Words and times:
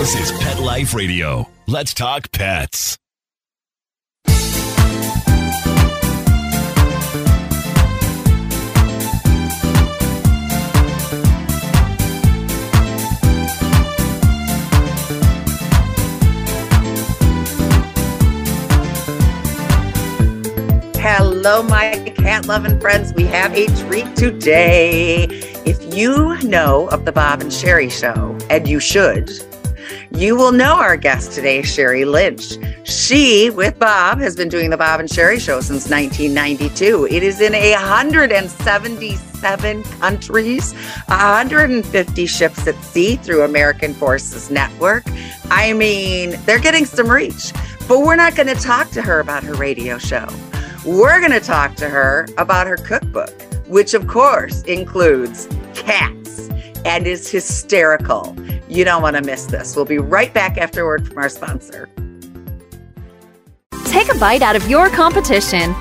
This 0.00 0.30
is 0.30 0.38
Pet 0.40 0.58
Life 0.58 0.94
Radio. 0.94 1.46
Let's 1.66 1.92
talk 1.92 2.32
pets. 2.32 2.96
Hello, 20.96 21.62
my 21.62 22.14
cat 22.16 22.46
loving 22.46 22.80
friends. 22.80 23.12
We 23.12 23.24
have 23.24 23.54
a 23.54 23.66
treat 23.84 24.16
today. 24.16 25.24
If 25.66 25.94
you 25.94 26.38
know 26.38 26.88
of 26.88 27.04
the 27.04 27.12
Bob 27.12 27.42
and 27.42 27.50
Sheri 27.50 27.90
show, 27.90 28.38
and 28.48 28.66
you 28.66 28.80
should, 28.80 29.28
you 30.12 30.36
will 30.36 30.52
know 30.52 30.74
our 30.74 30.96
guest 30.96 31.32
today, 31.32 31.62
Sheri 31.62 32.04
Lynch. 32.04 32.58
She, 32.86 33.48
with 33.50 33.76
Bob, 33.78 34.18
has 34.18 34.36
been 34.36 34.48
doing 34.48 34.70
the 34.70 34.76
Bob 34.76 35.00
and 35.00 35.08
Sheri 35.08 35.40
show 35.40 35.60
since 35.60 35.88
1992. 35.88 37.06
It 37.10 37.22
is 37.22 37.40
in 37.40 37.52
177 37.52 39.82
countries, 39.84 40.72
150 41.06 42.26
ships 42.26 42.66
at 42.66 42.74
sea 42.82 43.14
through 43.16 43.44
American 43.44 43.94
Forces 43.94 44.50
Network. 44.50 45.04
I 45.50 45.72
mean, 45.72 46.34
they're 46.44 46.58
getting 46.58 46.84
some 46.84 47.08
reach, 47.08 47.52
but 47.86 48.00
we're 48.00 48.16
not 48.16 48.34
going 48.34 48.48
to 48.48 48.54
talk 48.54 48.90
to 48.90 49.02
her 49.02 49.20
about 49.20 49.44
her 49.44 49.54
radio 49.54 49.98
show. 49.98 50.26
We're 50.84 51.20
going 51.20 51.32
to 51.32 51.40
talk 51.40 51.76
to 51.76 51.88
her 51.88 52.26
about 52.36 52.66
her 52.66 52.76
cookbook, 52.76 53.30
which 53.68 53.94
of 53.94 54.08
course 54.08 54.62
includes 54.62 55.46
cats 55.74 56.48
and 56.84 57.06
is 57.06 57.30
hysterical. 57.30 58.36
You 58.68 58.84
don't 58.84 59.02
want 59.02 59.16
to 59.16 59.22
miss 59.22 59.46
this. 59.46 59.76
We'll 59.76 59.84
be 59.84 59.98
right 59.98 60.32
back 60.32 60.58
afterward 60.58 61.08
from 61.08 61.18
our 61.18 61.28
sponsor. 61.28 61.88
Take 63.86 64.14
a 64.14 64.18
bite 64.18 64.42
out 64.42 64.54
of 64.54 64.68
your 64.68 64.88
competition. 64.90 65.74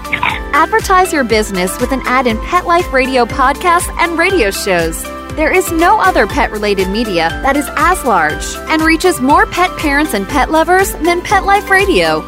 Advertise 0.52 1.14
your 1.14 1.24
business 1.24 1.80
with 1.80 1.92
an 1.92 2.02
ad 2.06 2.26
in 2.26 2.40
Pet 2.40 2.66
Life 2.66 2.92
Radio 2.92 3.26
podcasts 3.26 3.88
and 4.00 4.18
radio 4.18 4.50
shows. 4.50 5.04
There 5.36 5.54
is 5.54 5.72
no 5.72 6.00
other 6.00 6.26
pet 6.26 6.52
related 6.52 6.90
media 6.90 7.30
that 7.44 7.56
is 7.56 7.70
as 7.78 8.04
large 8.04 8.44
and 8.70 8.82
reaches 8.82 9.22
more 9.22 9.46
pet 9.46 9.70
parents 9.78 10.14
and 10.14 10.28
pet 10.28 10.50
lovers 10.52 10.92
than 10.96 11.22
Pet 11.22 11.46
Life 11.46 11.70
Radio. 11.70 12.28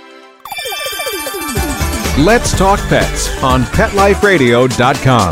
Let's 2.17 2.51
Talk 2.57 2.77
Pets 2.89 3.41
on 3.41 3.63
PetLifeRadio.com. 3.63 5.31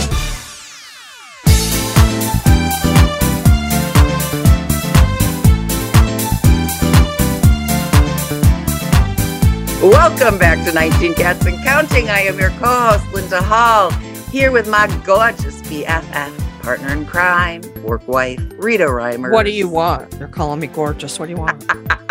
Welcome 9.81 10.39
back 10.39 10.65
to 10.65 10.73
19 10.73 11.15
Cats 11.15 11.45
and 11.45 11.61
Counting. 11.65 12.09
I 12.09 12.21
am 12.21 12.39
your 12.39 12.51
co 12.51 12.67
host, 12.67 13.13
Linda 13.13 13.41
Hall, 13.41 13.91
here 14.31 14.53
with 14.53 14.69
my 14.69 14.87
gorgeous 15.05 15.61
BFF, 15.63 16.61
partner 16.61 16.93
in 16.93 17.05
crime, 17.05 17.61
work 17.83 18.07
wife, 18.07 18.39
Rita 18.53 18.85
Reimer. 18.85 19.33
What 19.33 19.43
do 19.43 19.51
you 19.51 19.67
want? 19.67 20.11
They're 20.11 20.29
calling 20.29 20.61
me 20.61 20.67
gorgeous. 20.67 21.19
What 21.19 21.25
do 21.25 21.33
you 21.33 21.39
want? 21.39 21.65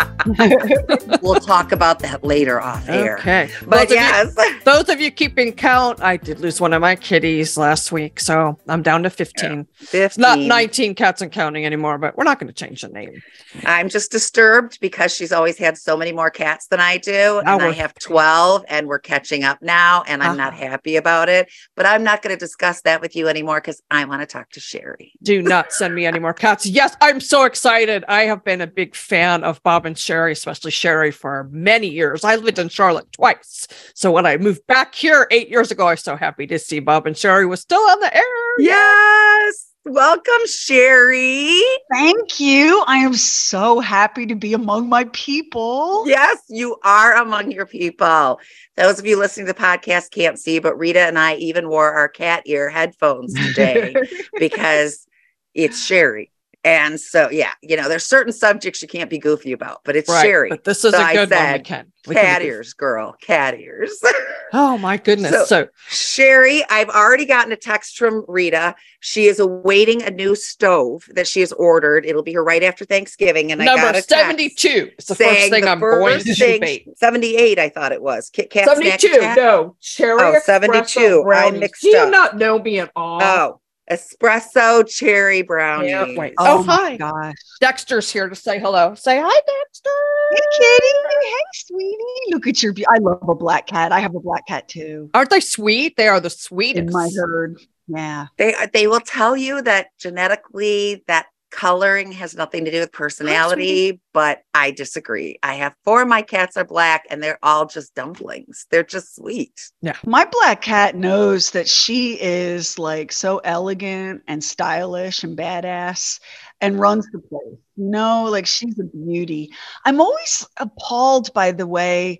we'll 1.21 1.39
talk 1.39 1.71
about 1.71 1.99
that 1.99 2.23
later 2.23 2.61
off 2.61 2.87
air. 2.89 3.17
Okay. 3.19 3.49
But 3.65 3.89
those 3.89 3.95
yes. 3.95 4.27
Of 4.37 4.45
you, 4.45 4.59
those 4.65 4.89
of 4.89 4.99
you 5.01 5.11
keeping 5.11 5.51
count, 5.53 6.01
I 6.01 6.17
did 6.17 6.39
lose 6.39 6.59
one 6.61 6.73
of 6.73 6.81
my 6.81 6.95
kitties 6.95 7.57
last 7.57 7.91
week. 7.91 8.19
So 8.19 8.57
I'm 8.67 8.81
down 8.81 9.03
to 9.03 9.09
15. 9.09 9.65
15. 9.75 10.01
It's 10.01 10.17
not 10.17 10.39
19 10.39 10.95
cats 10.95 11.21
and 11.21 11.31
counting 11.31 11.65
anymore, 11.65 11.97
but 11.97 12.17
we're 12.17 12.23
not 12.23 12.39
going 12.39 12.47
to 12.47 12.53
change 12.53 12.81
the 12.81 12.89
name. 12.89 13.21
I'm 13.65 13.89
just 13.89 14.11
disturbed 14.11 14.79
because 14.79 15.13
she's 15.13 15.31
always 15.31 15.57
had 15.57 15.77
so 15.77 15.95
many 15.97 16.11
more 16.11 16.29
cats 16.29 16.67
than 16.67 16.79
I 16.79 16.97
do. 16.97 17.41
Now 17.45 17.53
and 17.55 17.63
I 17.63 17.71
have 17.71 17.93
12 17.95 18.65
and 18.67 18.87
we're 18.87 18.99
catching 18.99 19.43
up 19.43 19.61
now. 19.61 20.03
And 20.07 20.21
I'm 20.23 20.37
not 20.37 20.53
Uh-huh. 20.53 20.67
happy 20.69 20.95
about 20.95 21.29
it. 21.29 21.49
But 21.75 21.85
I'm 21.85 22.03
not 22.03 22.21
going 22.21 22.35
to 22.35 22.39
discuss 22.39 22.81
that 22.81 23.01
with 23.01 23.15
you 23.15 23.27
anymore 23.27 23.59
because 23.61 23.81
I 23.91 24.03
want 24.05 24.21
to 24.21 24.25
talk 24.25 24.49
to 24.51 24.59
Sheri. 24.59 25.11
Do 25.23 25.41
not 25.41 25.71
send 25.71 25.93
me 25.95 26.05
any 26.05 26.19
more 26.19 26.33
cats. 26.33 26.65
Yes, 26.65 26.95
I'm 27.01 27.19
so 27.19 27.43
excited. 27.43 28.03
I 28.07 28.23
have 28.23 28.43
been 28.43 28.61
a 28.61 28.67
big 28.67 28.95
fan 28.95 29.43
of 29.43 29.61
Bob 29.63 29.85
and 29.85 29.95
Sheri, 29.95 30.08
especially 30.09 30.71
Sheri, 30.71 31.13
for 31.13 31.47
many 31.51 31.87
years. 31.87 32.23
I 32.23 32.35
lived 32.35 32.59
in 32.59 32.69
Charlotte 32.69 33.11
twice. 33.11 33.67
So 33.93 34.11
when 34.11 34.25
I 34.25 34.37
moved 34.37 34.65
back 34.67 34.95
here 34.95 35.27
eight 35.31 35.49
years 35.49 35.71
ago, 35.71 35.87
I 35.87 35.91
was 35.91 36.01
so 36.01 36.15
happy 36.15 36.47
to 36.47 36.59
see 36.59 36.79
Bob 36.79 37.07
and 37.07 37.15
Sheri 37.15 37.47
was 37.47 37.61
still 37.61 37.81
on 37.81 37.99
the 37.99 38.15
air. 38.15 38.23
Yes. 38.59 39.69
Welcome, 39.85 40.45
Sheri. 40.45 41.59
Thank 41.91 42.39
you. 42.39 42.83
I 42.85 42.97
am 42.97 43.13
so 43.13 43.79
happy 43.79 44.25
to 44.27 44.35
be 44.35 44.53
among 44.53 44.89
my 44.89 45.05
people. 45.13 46.07
Yes, 46.07 46.43
you 46.49 46.77
are 46.83 47.15
among 47.15 47.51
your 47.51 47.65
people. 47.65 48.39
Those 48.75 48.99
of 48.99 49.05
you 49.05 49.17
listening 49.17 49.47
to 49.47 49.53
the 49.53 49.59
podcast 49.59 50.11
can't 50.11 50.37
see, 50.37 50.59
but 50.59 50.77
Rita 50.77 50.99
and 50.99 51.17
I 51.17 51.35
even 51.35 51.69
wore 51.69 51.91
our 51.91 52.09
cat 52.09 52.43
ear 52.45 52.69
headphones 52.69 53.33
today 53.33 53.95
because 54.37 55.07
it's 55.53 55.89
Sheri. 55.89 56.29
And 56.65 56.99
so, 56.99 57.29
yeah, 57.29 57.53
you 57.61 57.77
know, 57.77 57.87
there's 57.87 58.03
certain 58.05 58.33
subjects 58.33 58.81
you 58.81 58.87
can't 58.89 59.09
be 59.09 59.17
goofy 59.17 59.53
about, 59.53 59.79
but 59.85 59.95
it's 59.95 60.09
Right, 60.09 60.25
Sheri. 60.25 60.49
But 60.49 60.65
this 60.65 60.83
is 60.83 60.91
So 60.93 60.99
a 60.99 61.01
I 61.03 61.13
good 61.13 61.29
one. 61.31 61.39
We 61.39 61.45
said, 61.45 61.63
can. 61.63 61.91
We 62.07 62.15
can 62.15 62.23
Cat 62.25 62.41
do- 62.41 62.47
ears, 62.47 62.73
girl, 62.73 63.15
cat 63.21 63.57
ears. 63.59 64.01
Oh 64.51 64.79
my 64.79 64.97
goodness. 64.97 65.31
So- 65.31 65.45
So, 65.45 65.67
Sheri, 65.91 66.61
I've 66.71 66.89
already 66.89 67.25
gotten 67.25 67.51
a 67.51 67.55
text 67.55 67.97
from 67.99 68.25
Rita. 68.27 68.73
She 68.99 69.27
is 69.27 69.39
awaiting 69.39 70.01
a 70.01 70.09
new 70.09 70.35
stove 70.35 71.03
that 71.13 71.27
she 71.27 71.41
has 71.41 71.51
ordered. 71.51 72.03
It'll 72.03 72.23
be 72.23 72.31
here 72.31 72.43
right 72.43 72.63
after 72.63 72.83
Thanksgiving. 72.83 73.51
And 73.51 73.61
I 73.61 73.65
got 73.65 73.75
number 73.77 73.99
a 73.99 74.01
72 74.01 74.89
is 74.97 75.05
the 75.05 75.13
first 75.13 75.29
saying 75.29 75.51
thing 75.51 75.65
the 75.65 75.69
I'm 75.69 75.79
going 75.79 76.15
first 76.15 76.25
to 76.25 76.33
thing- 76.33 76.53
debate. 76.61 76.87
78, 76.97 77.59
I 77.59 77.69
thought 77.69 77.91
it 77.91 78.01
was. 78.01 78.31
Kit 78.31 78.49
Kat 78.49 78.65
Snack 78.75 78.99
72, 78.99 79.17
Attack? 79.19 79.37
no. 79.37 79.75
Sheri. 79.83 80.35
Oh, 80.35 80.39
72. 80.43 80.99
I 80.99 81.23
brownies. 81.23 81.59
mixed 81.59 81.81
Do 81.83 81.89
you 81.89 81.97
up. 81.99 82.09
not 82.09 82.37
know 82.37 82.57
me 82.57 82.79
at 82.79 82.91
all? 82.95 83.21
Oh, 83.21 83.61
espresso 83.89 84.87
cherry 84.87 85.41
brownie. 85.41 85.89
Yeah, 85.89 86.05
wait. 86.15 86.33
Oh, 86.37 86.59
oh 86.59 86.63
my 86.63 86.75
hi. 86.75 86.97
gosh. 86.97 87.35
Deckster's 87.61 88.11
here 88.11 88.29
to 88.29 88.35
say 88.35 88.59
hello. 88.59 88.95
Say 88.95 89.19
hi, 89.23 89.39
Deckster. 89.41 90.31
Hey, 90.31 90.41
kitty. 90.57 90.93
Hey, 91.21 91.43
sweetie. 91.53 92.31
Look 92.31 92.47
at 92.47 92.61
your. 92.63 92.73
Be- 92.73 92.85
I 92.87 92.97
love 92.99 93.27
a 93.27 93.35
black 93.35 93.67
cat. 93.67 93.91
I 93.91 93.99
have 93.99 94.15
a 94.15 94.19
black 94.19 94.47
cat 94.47 94.67
too 94.67 95.09
Aren't 95.13 95.29
they 95.29 95.39
sweet? 95.39 95.95
They 95.97 96.07
are 96.07 96.19
the 96.19 96.29
sweetest. 96.29 96.87
in 96.87 96.91
my 96.91 97.09
herd. 97.15 97.59
Yeah. 97.87 98.27
They 98.37 98.53
they 98.73 98.87
will 98.87 98.99
tell 98.99 99.35
you 99.35 99.61
that 99.63 99.87
genetically 99.97 101.03
that 101.07 101.25
coloring 101.51 102.11
has 102.13 102.35
nothing 102.35 102.65
to 102.65 102.71
do 102.71 102.79
with 102.79 102.91
personality, 102.91 103.99
but 104.13 104.43
I 104.53 104.71
disagree. 104.71 105.39
I 105.43 105.55
have 105.55 105.75
four 105.83 106.01
of 106.01 106.07
my 106.07 106.21
cats 106.21 106.57
are 106.57 106.65
black 106.65 107.05
and 107.09 107.21
they're 107.21 107.39
all 107.43 107.65
just 107.65 107.95
dumplings. 107.95 108.65
They're 108.69 108.83
just 108.83 109.15
sweet. 109.15 109.71
Yeah. 109.81 109.95
My 110.05 110.25
black 110.25 110.61
cat 110.61 110.95
knows 110.95 111.51
that 111.51 111.67
she 111.67 112.19
is 112.21 112.77
like 112.77 113.11
so 113.11 113.39
elegant 113.39 114.23
and 114.27 114.43
stylish 114.43 115.23
and 115.23 115.37
badass 115.37 116.19
and 116.61 116.79
runs 116.79 117.07
the 117.11 117.19
place. 117.19 117.57
You 117.75 117.85
know, 117.85 118.25
like 118.25 118.45
she's 118.45 118.79
a 118.79 118.83
beauty. 118.83 119.51
I'm 119.85 120.01
always 120.01 120.45
appalled 120.57 121.33
by 121.33 121.51
the 121.51 121.67
way 121.67 122.19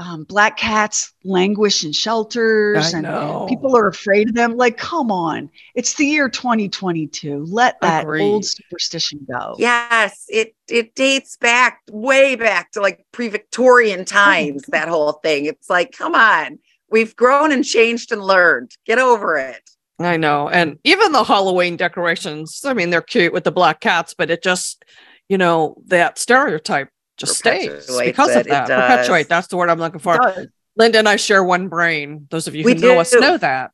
um, 0.00 0.24
black 0.24 0.56
cats 0.56 1.12
languish 1.24 1.84
in 1.84 1.92
shelters 1.92 2.94
I 2.94 2.98
and 2.98 3.02
know. 3.06 3.46
people 3.48 3.76
are 3.76 3.86
afraid 3.86 4.30
of 4.30 4.34
them. 4.34 4.56
Like, 4.56 4.78
come 4.78 5.12
on. 5.12 5.50
It's 5.74 5.94
the 5.94 6.06
year 6.06 6.30
2022. 6.30 7.44
Let 7.46 7.78
that 7.82 8.04
Agreed. 8.04 8.22
old 8.22 8.46
superstition 8.46 9.26
go. 9.30 9.56
Yes, 9.58 10.24
it 10.28 10.54
it 10.68 10.94
dates 10.94 11.36
back 11.36 11.82
way 11.90 12.34
back 12.34 12.72
to 12.72 12.80
like 12.80 13.04
pre-Victorian 13.12 14.04
times, 14.06 14.62
that 14.68 14.88
whole 14.88 15.12
thing. 15.12 15.44
It's 15.44 15.68
like, 15.68 15.92
come 15.92 16.14
on. 16.14 16.58
We've 16.90 17.14
grown 17.14 17.52
and 17.52 17.64
changed 17.64 18.10
and 18.10 18.22
learned. 18.22 18.72
Get 18.86 18.98
over 18.98 19.36
it. 19.36 19.70
I 19.98 20.16
know. 20.16 20.48
And 20.48 20.78
even 20.82 21.12
the 21.12 21.24
Halloween 21.24 21.76
decorations, 21.76 22.62
I 22.64 22.72
mean, 22.72 22.88
they're 22.88 23.02
cute 23.02 23.34
with 23.34 23.44
the 23.44 23.52
black 23.52 23.80
cats, 23.80 24.14
but 24.16 24.30
it 24.30 24.42
just, 24.42 24.82
you 25.28 25.36
know, 25.36 25.76
that 25.88 26.18
stereotype 26.18 26.88
just 27.20 27.38
stays 27.38 27.86
because 27.98 28.34
of 28.34 28.46
that. 28.46 28.68
Perpetuate. 28.68 29.28
That's 29.28 29.46
the 29.48 29.56
word 29.56 29.70
I'm 29.70 29.78
looking 29.78 30.00
for. 30.00 30.48
Linda 30.76 30.98
and 30.98 31.08
I 31.08 31.16
share 31.16 31.44
one 31.44 31.68
brain. 31.68 32.26
Those 32.30 32.46
of 32.46 32.54
you 32.54 32.62
who 32.62 32.66
We 32.66 32.74
know 32.74 32.98
us 32.98 33.12
know 33.12 33.36
that. 33.36 33.72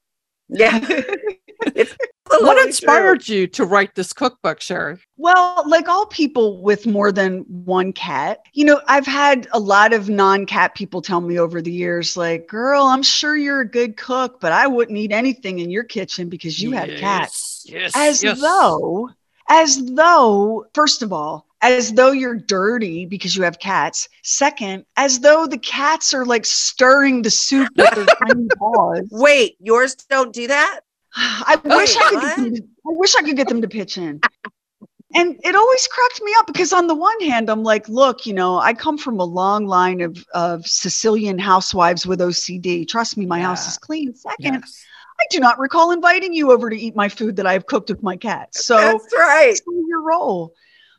Yeah. 0.48 0.78
what 2.28 2.66
inspired 2.66 3.28
you 3.28 3.46
to 3.48 3.64
write 3.64 3.94
this 3.94 4.12
cookbook, 4.12 4.60
Sheri? 4.60 4.98
Well, 5.16 5.62
like 5.66 5.88
all 5.88 6.06
people 6.06 6.62
with 6.62 6.86
more 6.86 7.12
than 7.12 7.40
one 7.48 7.92
cat, 7.92 8.40
you 8.52 8.64
know, 8.64 8.80
I've 8.86 9.06
had 9.06 9.46
a 9.52 9.58
lot 9.58 9.92
of 9.92 10.08
non 10.08 10.46
cat 10.46 10.74
people 10.74 11.02
tell 11.02 11.20
me 11.20 11.38
over 11.38 11.62
the 11.62 11.72
years, 11.72 12.16
like, 12.16 12.48
girl, 12.48 12.84
I'm 12.84 13.02
sure 13.02 13.36
you're 13.36 13.60
a 13.60 13.68
good 13.68 13.96
cook, 13.96 14.40
but 14.40 14.52
I 14.52 14.66
wouldn't 14.66 14.98
eat 14.98 15.12
anything 15.12 15.58
in 15.58 15.70
your 15.70 15.84
kitchen 15.84 16.28
because 16.28 16.60
you 16.60 16.72
yes, 16.72 16.88
have 16.88 16.98
cats. 16.98 17.66
Yes. 17.68 17.92
As 17.94 18.22
yes. 18.22 18.40
though, 18.40 19.10
as 19.48 19.84
though, 19.94 20.66
first 20.74 21.02
of 21.02 21.12
all, 21.12 21.45
as 21.62 21.92
though 21.92 22.12
you're 22.12 22.36
dirty 22.36 23.06
because 23.06 23.36
you 23.36 23.42
have 23.42 23.58
cats. 23.58 24.08
Second, 24.22 24.84
as 24.96 25.20
though 25.20 25.46
the 25.46 25.58
cats 25.58 26.12
are 26.14 26.24
like 26.24 26.44
stirring 26.44 27.22
the 27.22 27.30
soup 27.30 27.68
with 27.76 27.94
their 27.94 28.06
tiny 28.28 28.48
paws. 28.58 29.08
Wait, 29.10 29.56
yours 29.60 29.94
don't 29.94 30.32
do 30.32 30.46
that? 30.48 30.80
I 31.16 31.58
wish 31.64 31.96
I 31.96 32.10
could 32.10 32.20
get 32.20 32.36
them 32.36 32.54
to, 32.56 32.62
I 32.62 32.92
wish 32.92 33.16
I 33.16 33.22
could 33.22 33.36
get 33.36 33.48
them 33.48 33.62
to 33.62 33.68
pitch 33.68 33.96
in. 33.96 34.20
And 35.14 35.40
it 35.42 35.54
always 35.54 35.86
cracked 35.86 36.20
me 36.22 36.32
up 36.38 36.46
because 36.46 36.74
on 36.74 36.88
the 36.88 36.94
one 36.94 37.18
hand, 37.20 37.48
I'm 37.48 37.62
like, 37.62 37.88
look, 37.88 38.26
you 38.26 38.34
know, 38.34 38.58
I 38.58 38.74
come 38.74 38.98
from 38.98 39.18
a 39.18 39.24
long 39.24 39.66
line 39.66 40.02
of, 40.02 40.22
of 40.34 40.66
Sicilian 40.66 41.38
housewives 41.38 42.06
with 42.06 42.20
OCD. 42.20 42.86
Trust 42.86 43.16
me, 43.16 43.24
my 43.24 43.38
yeah. 43.38 43.44
house 43.44 43.66
is 43.66 43.78
clean. 43.78 44.14
Second, 44.14 44.54
yes. 44.54 44.84
I 45.18 45.24
do 45.30 45.40
not 45.40 45.58
recall 45.58 45.92
inviting 45.92 46.34
you 46.34 46.52
over 46.52 46.68
to 46.68 46.76
eat 46.76 46.94
my 46.94 47.08
food 47.08 47.36
that 47.36 47.46
I 47.46 47.54
have 47.54 47.64
cooked 47.64 47.88
with 47.88 48.02
my 48.02 48.16
cat. 48.16 48.54
So 48.54 48.76
that's 48.76 49.14
right. 49.16 49.58
your 49.88 50.02
role. 50.02 50.52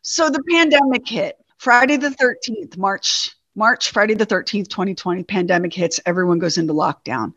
So 0.09 0.30
the 0.30 0.42
pandemic 0.50 1.06
hit 1.06 1.36
Friday 1.57 1.98
the 1.98 2.12
13th, 2.12 2.77
March, 2.77 3.36
March, 3.56 3.92
Friday 3.92 4.13
the 4.13 4.25
13th, 4.25 4.69
2020, 4.69 5.25
pandemic 5.25 5.74
hits, 5.74 6.00
everyone 6.06 6.39
goes 6.39 6.57
into 6.57 6.71
lockdown 6.71 7.33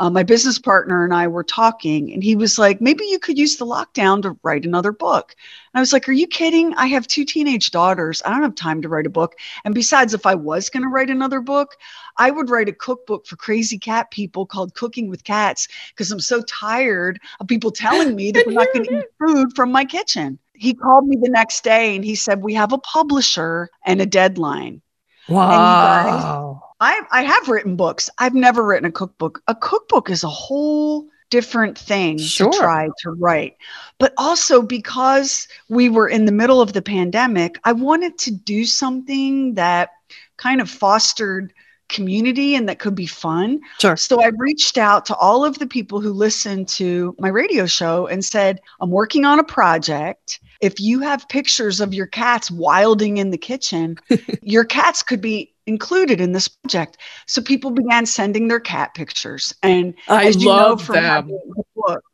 uh, 0.00 0.10
my 0.10 0.24
business 0.24 0.58
partner 0.58 1.04
and 1.04 1.14
I 1.14 1.28
were 1.28 1.44
talking, 1.44 2.12
and 2.12 2.22
he 2.22 2.34
was 2.34 2.58
like, 2.58 2.80
maybe 2.80 3.04
you 3.04 3.18
could 3.18 3.38
use 3.38 3.56
the 3.56 3.66
lockdown 3.66 4.22
to 4.22 4.36
write 4.42 4.64
another 4.64 4.90
book. 4.90 5.36
And 5.72 5.78
I 5.78 5.80
was 5.80 5.92
like, 5.92 6.08
are 6.08 6.12
you 6.12 6.26
kidding? 6.26 6.74
I 6.74 6.86
have 6.86 7.06
two 7.06 7.24
teenage 7.24 7.70
daughters. 7.70 8.20
I 8.24 8.30
don't 8.30 8.42
have 8.42 8.56
time 8.56 8.82
to 8.82 8.88
write 8.88 9.06
a 9.06 9.10
book. 9.10 9.36
And 9.64 9.74
besides, 9.74 10.12
if 10.12 10.26
I 10.26 10.34
was 10.34 10.68
going 10.68 10.82
to 10.82 10.88
write 10.88 11.10
another 11.10 11.40
book, 11.40 11.76
I 12.16 12.30
would 12.30 12.50
write 12.50 12.68
a 12.68 12.72
cookbook 12.72 13.26
for 13.26 13.36
crazy 13.36 13.78
cat 13.78 14.10
people 14.10 14.46
called 14.46 14.74
Cooking 14.74 15.08
with 15.08 15.22
Cats 15.22 15.68
because 15.90 16.10
I'm 16.10 16.20
so 16.20 16.42
tired 16.42 17.20
of 17.38 17.46
people 17.46 17.70
telling 17.70 18.16
me 18.16 18.32
that 18.32 18.46
we're 18.46 18.52
not 18.52 18.68
going 18.74 18.86
to 18.86 18.98
eat 18.98 19.04
food 19.18 19.54
from 19.54 19.70
my 19.70 19.84
kitchen. 19.84 20.40
He 20.54 20.74
called 20.74 21.06
me 21.06 21.16
the 21.20 21.30
next 21.30 21.64
day 21.64 21.96
and 21.96 22.04
he 22.04 22.14
said, 22.14 22.42
We 22.42 22.54
have 22.54 22.72
a 22.72 22.78
publisher 22.78 23.70
and 23.84 24.00
a 24.00 24.06
deadline. 24.06 24.82
Wow. 25.28 26.62
I, 26.80 27.00
I 27.10 27.22
have 27.22 27.48
written 27.48 27.76
books. 27.76 28.10
I've 28.18 28.34
never 28.34 28.64
written 28.64 28.86
a 28.86 28.92
cookbook. 28.92 29.42
A 29.48 29.54
cookbook 29.54 30.10
is 30.10 30.22
a 30.22 30.28
whole 30.28 31.08
different 31.30 31.78
thing 31.78 32.18
sure. 32.18 32.52
to 32.52 32.58
try 32.58 32.88
to 32.98 33.10
write. 33.10 33.56
But 33.98 34.12
also 34.18 34.62
because 34.62 35.48
we 35.68 35.88
were 35.88 36.08
in 36.08 36.26
the 36.26 36.32
middle 36.32 36.60
of 36.60 36.72
the 36.72 36.82
pandemic, 36.82 37.58
I 37.64 37.72
wanted 37.72 38.18
to 38.18 38.30
do 38.30 38.64
something 38.64 39.54
that 39.54 39.90
kind 40.36 40.60
of 40.60 40.68
fostered 40.68 41.52
community 41.88 42.54
and 42.54 42.68
that 42.68 42.78
could 42.78 42.94
be 42.94 43.06
fun. 43.06 43.60
Sure. 43.78 43.96
So 43.96 44.22
I 44.22 44.30
reached 44.36 44.78
out 44.78 45.06
to 45.06 45.16
all 45.16 45.44
of 45.44 45.58
the 45.58 45.66
people 45.66 46.00
who 46.00 46.12
listen 46.12 46.64
to 46.66 47.14
my 47.18 47.28
radio 47.28 47.66
show 47.66 48.06
and 48.06 48.24
said, 48.24 48.60
I'm 48.80 48.90
working 48.90 49.24
on 49.24 49.38
a 49.38 49.44
project. 49.44 50.40
If 50.60 50.80
you 50.80 51.00
have 51.00 51.28
pictures 51.28 51.80
of 51.80 51.92
your 51.92 52.06
cats 52.06 52.50
wilding 52.50 53.18
in 53.18 53.30
the 53.30 53.38
kitchen, 53.38 53.96
your 54.42 54.64
cats 54.64 55.02
could 55.02 55.20
be 55.20 55.54
included 55.66 56.20
in 56.20 56.32
this 56.32 56.48
project. 56.48 56.98
So 57.26 57.40
people 57.42 57.70
began 57.70 58.06
sending 58.06 58.48
their 58.48 58.60
cat 58.60 58.94
pictures. 58.94 59.54
And 59.62 59.94
I 60.08 60.26
as 60.26 60.42
you 60.42 60.46
know 60.48 60.76
from 60.76 60.96
them. 60.96 61.28
the 61.28 61.62
book, 61.74 62.04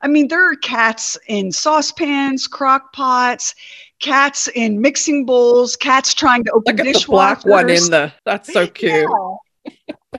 I 0.00 0.08
mean, 0.08 0.28
there 0.28 0.50
are 0.50 0.56
cats 0.56 1.18
in 1.26 1.50
saucepans, 1.50 2.46
crock 2.46 2.92
pots, 2.92 3.54
cats 4.00 4.48
in 4.54 4.80
mixing 4.80 5.26
bowls, 5.26 5.76
cats 5.76 6.14
trying 6.14 6.44
to 6.44 6.52
open 6.52 6.76
Look 6.76 6.86
at 6.86 6.94
dishwashers. 6.94 7.02
the 7.02 7.10
black 7.10 7.44
one 7.44 7.70
in 7.70 7.90
the. 7.90 8.12
That's 8.24 8.52
so 8.52 8.66
cute. 8.66 9.08
Yeah. 9.08 9.36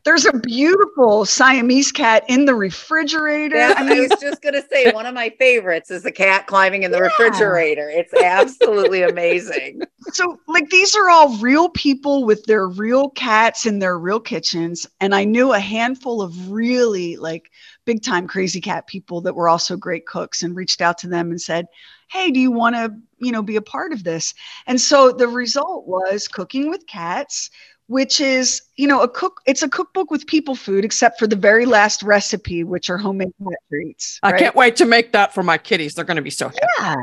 There's 0.06 0.26
a 0.26 0.34
beautiful 0.34 1.26
Siamese 1.26 1.92
cat 1.92 2.24
in 2.28 2.46
the 2.46 2.54
refrigerator. 2.54 3.56
Yeah, 3.56 3.74
I, 3.76 3.84
mean, 3.84 3.98
I 3.98 4.02
was 4.02 4.22
just 4.22 4.42
gonna 4.42 4.62
say 4.72 4.92
one 4.92 5.08
of 5.08 5.16
my 5.16 5.32
favorites 5.40 5.90
is 5.90 6.04
the 6.04 6.12
cat 6.12 6.46
climbing 6.46 6.84
in 6.84 6.92
the 6.92 6.98
yeah. 6.98 7.06
refrigerator. 7.06 7.90
It's 7.90 8.14
absolutely 8.14 9.02
amazing. 9.02 9.82
So, 10.12 10.40
like, 10.48 10.70
these 10.70 10.96
are 10.96 11.10
all 11.10 11.36
real 11.38 11.70
people 11.70 12.24
with 12.24 12.44
their 12.46 12.68
real 12.68 13.10
cats 13.10 13.66
in 13.66 13.80
their 13.80 13.98
real 13.98 14.20
kitchens, 14.20 14.88
and 15.02 15.16
I 15.16 15.24
knew 15.24 15.54
a 15.54 15.60
handful 15.60 16.22
of 16.22 16.52
really 16.52 17.18
like 17.18 17.50
big 17.86 18.04
time 18.04 18.28
crazy 18.28 18.62
cat 18.62 18.86
people 18.86 19.22
that 19.22 19.36
were 19.36 19.50
also 19.50 19.76
great 19.76 20.06
cooks, 20.06 20.44
and 20.44 20.56
reached 20.56 20.82
out 20.82 21.00
to 21.00 21.08
them 21.08 21.32
and 21.32 21.42
said, 21.42 21.66
"Hey, 22.10 22.30
do 22.30 22.40
you 22.40 22.52
want 22.52 22.76
to, 22.76 22.96
you 23.20 23.32
know, 23.32 23.42
be 23.42 23.56
a 23.56 23.62
part 23.62 23.94
of 23.94 24.04
this?" 24.04 24.34
And 24.68 24.80
so 24.80 25.12
the 25.12 25.28
result 25.28 25.88
was 25.88 26.28
cooking 26.28 26.70
with 26.70 26.88
cats 26.88 27.50
which 27.90 28.22
is, 28.22 28.62
you 28.78 28.86
know, 28.86 29.02
a 29.02 29.08
cook. 29.08 29.42
It's 29.48 29.64
a 29.64 29.68
cookbook 29.68 30.12
with 30.12 30.28
people 30.28 30.54
food, 30.54 30.86
except 30.86 31.18
for 31.18 31.26
the 31.26 31.36
very 31.36 31.66
last 31.66 32.04
recipe, 32.04 32.64
which 32.64 32.88
are 32.88 33.00
homemade 33.00 33.34
cat 33.44 33.58
treats. 33.68 34.20
Right? 34.24 34.36
I 34.36 34.38
can't 34.38 34.56
wait 34.56 34.76
to 34.76 34.86
make 34.86 35.12
that 35.14 35.34
for 35.34 35.42
my 35.42 35.58
kitties. 35.58 35.96
They're 35.96 36.06
going 36.06 36.18
to 36.18 36.22
be 36.22 36.30
so 36.30 36.50
happy. 36.50 36.60
Yeah. 36.80 36.96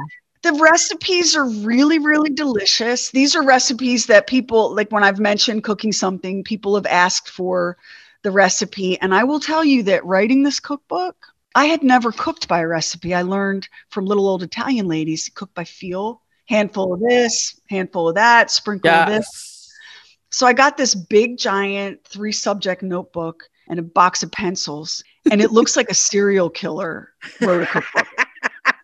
The 0.42 0.52
recipes 0.52 1.34
are 1.34 1.48
really, 1.48 1.98
really 1.98 2.30
delicious. 2.30 3.10
These 3.10 3.34
are 3.34 3.42
recipes 3.42 4.06
that 4.06 4.28
people, 4.28 4.76
like 4.76 4.92
when 4.92 5.02
I've 5.02 5.18
mentioned 5.18 5.64
cooking 5.64 5.90
something, 5.90 6.44
people 6.44 6.76
have 6.76 6.86
asked 6.86 7.30
for 7.30 7.76
the 8.22 8.30
recipe. 8.30 8.96
And 9.00 9.12
I 9.12 9.24
will 9.24 9.40
tell 9.40 9.64
you 9.64 9.82
that 9.82 10.04
writing 10.04 10.44
this 10.44 10.60
cookbook, 10.60 11.16
I 11.56 11.64
had 11.64 11.82
never 11.82 12.12
cooked 12.12 12.46
by 12.46 12.60
a 12.60 12.68
recipe. 12.68 13.14
I 13.14 13.22
learned 13.22 13.68
from 13.88 14.06
little 14.06 14.28
old 14.28 14.44
Italian 14.44 14.86
ladies 14.86 15.24
to 15.24 15.32
cook 15.32 15.52
by 15.54 15.64
feel, 15.64 16.22
handful 16.46 16.92
of 16.92 17.00
this, 17.00 17.58
handful 17.68 18.08
of 18.08 18.14
that, 18.14 18.52
sprinkle 18.52 18.90
yes. 18.90 19.08
of 19.08 19.14
this 19.14 19.56
so 20.36 20.46
I 20.46 20.52
got 20.52 20.76
this 20.76 20.94
big, 20.94 21.38
giant 21.38 22.04
three 22.04 22.32
subject 22.32 22.82
notebook 22.82 23.44
and 23.68 23.78
a 23.78 23.82
box 23.82 24.22
of 24.22 24.30
pencils, 24.30 25.02
and 25.30 25.40
it 25.40 25.50
looks 25.50 25.76
like 25.76 25.88
a 25.88 25.94
serial 25.94 26.50
killer 26.50 27.12
wrote 27.40 27.62
a 27.62 27.66
cookbook 27.66 28.06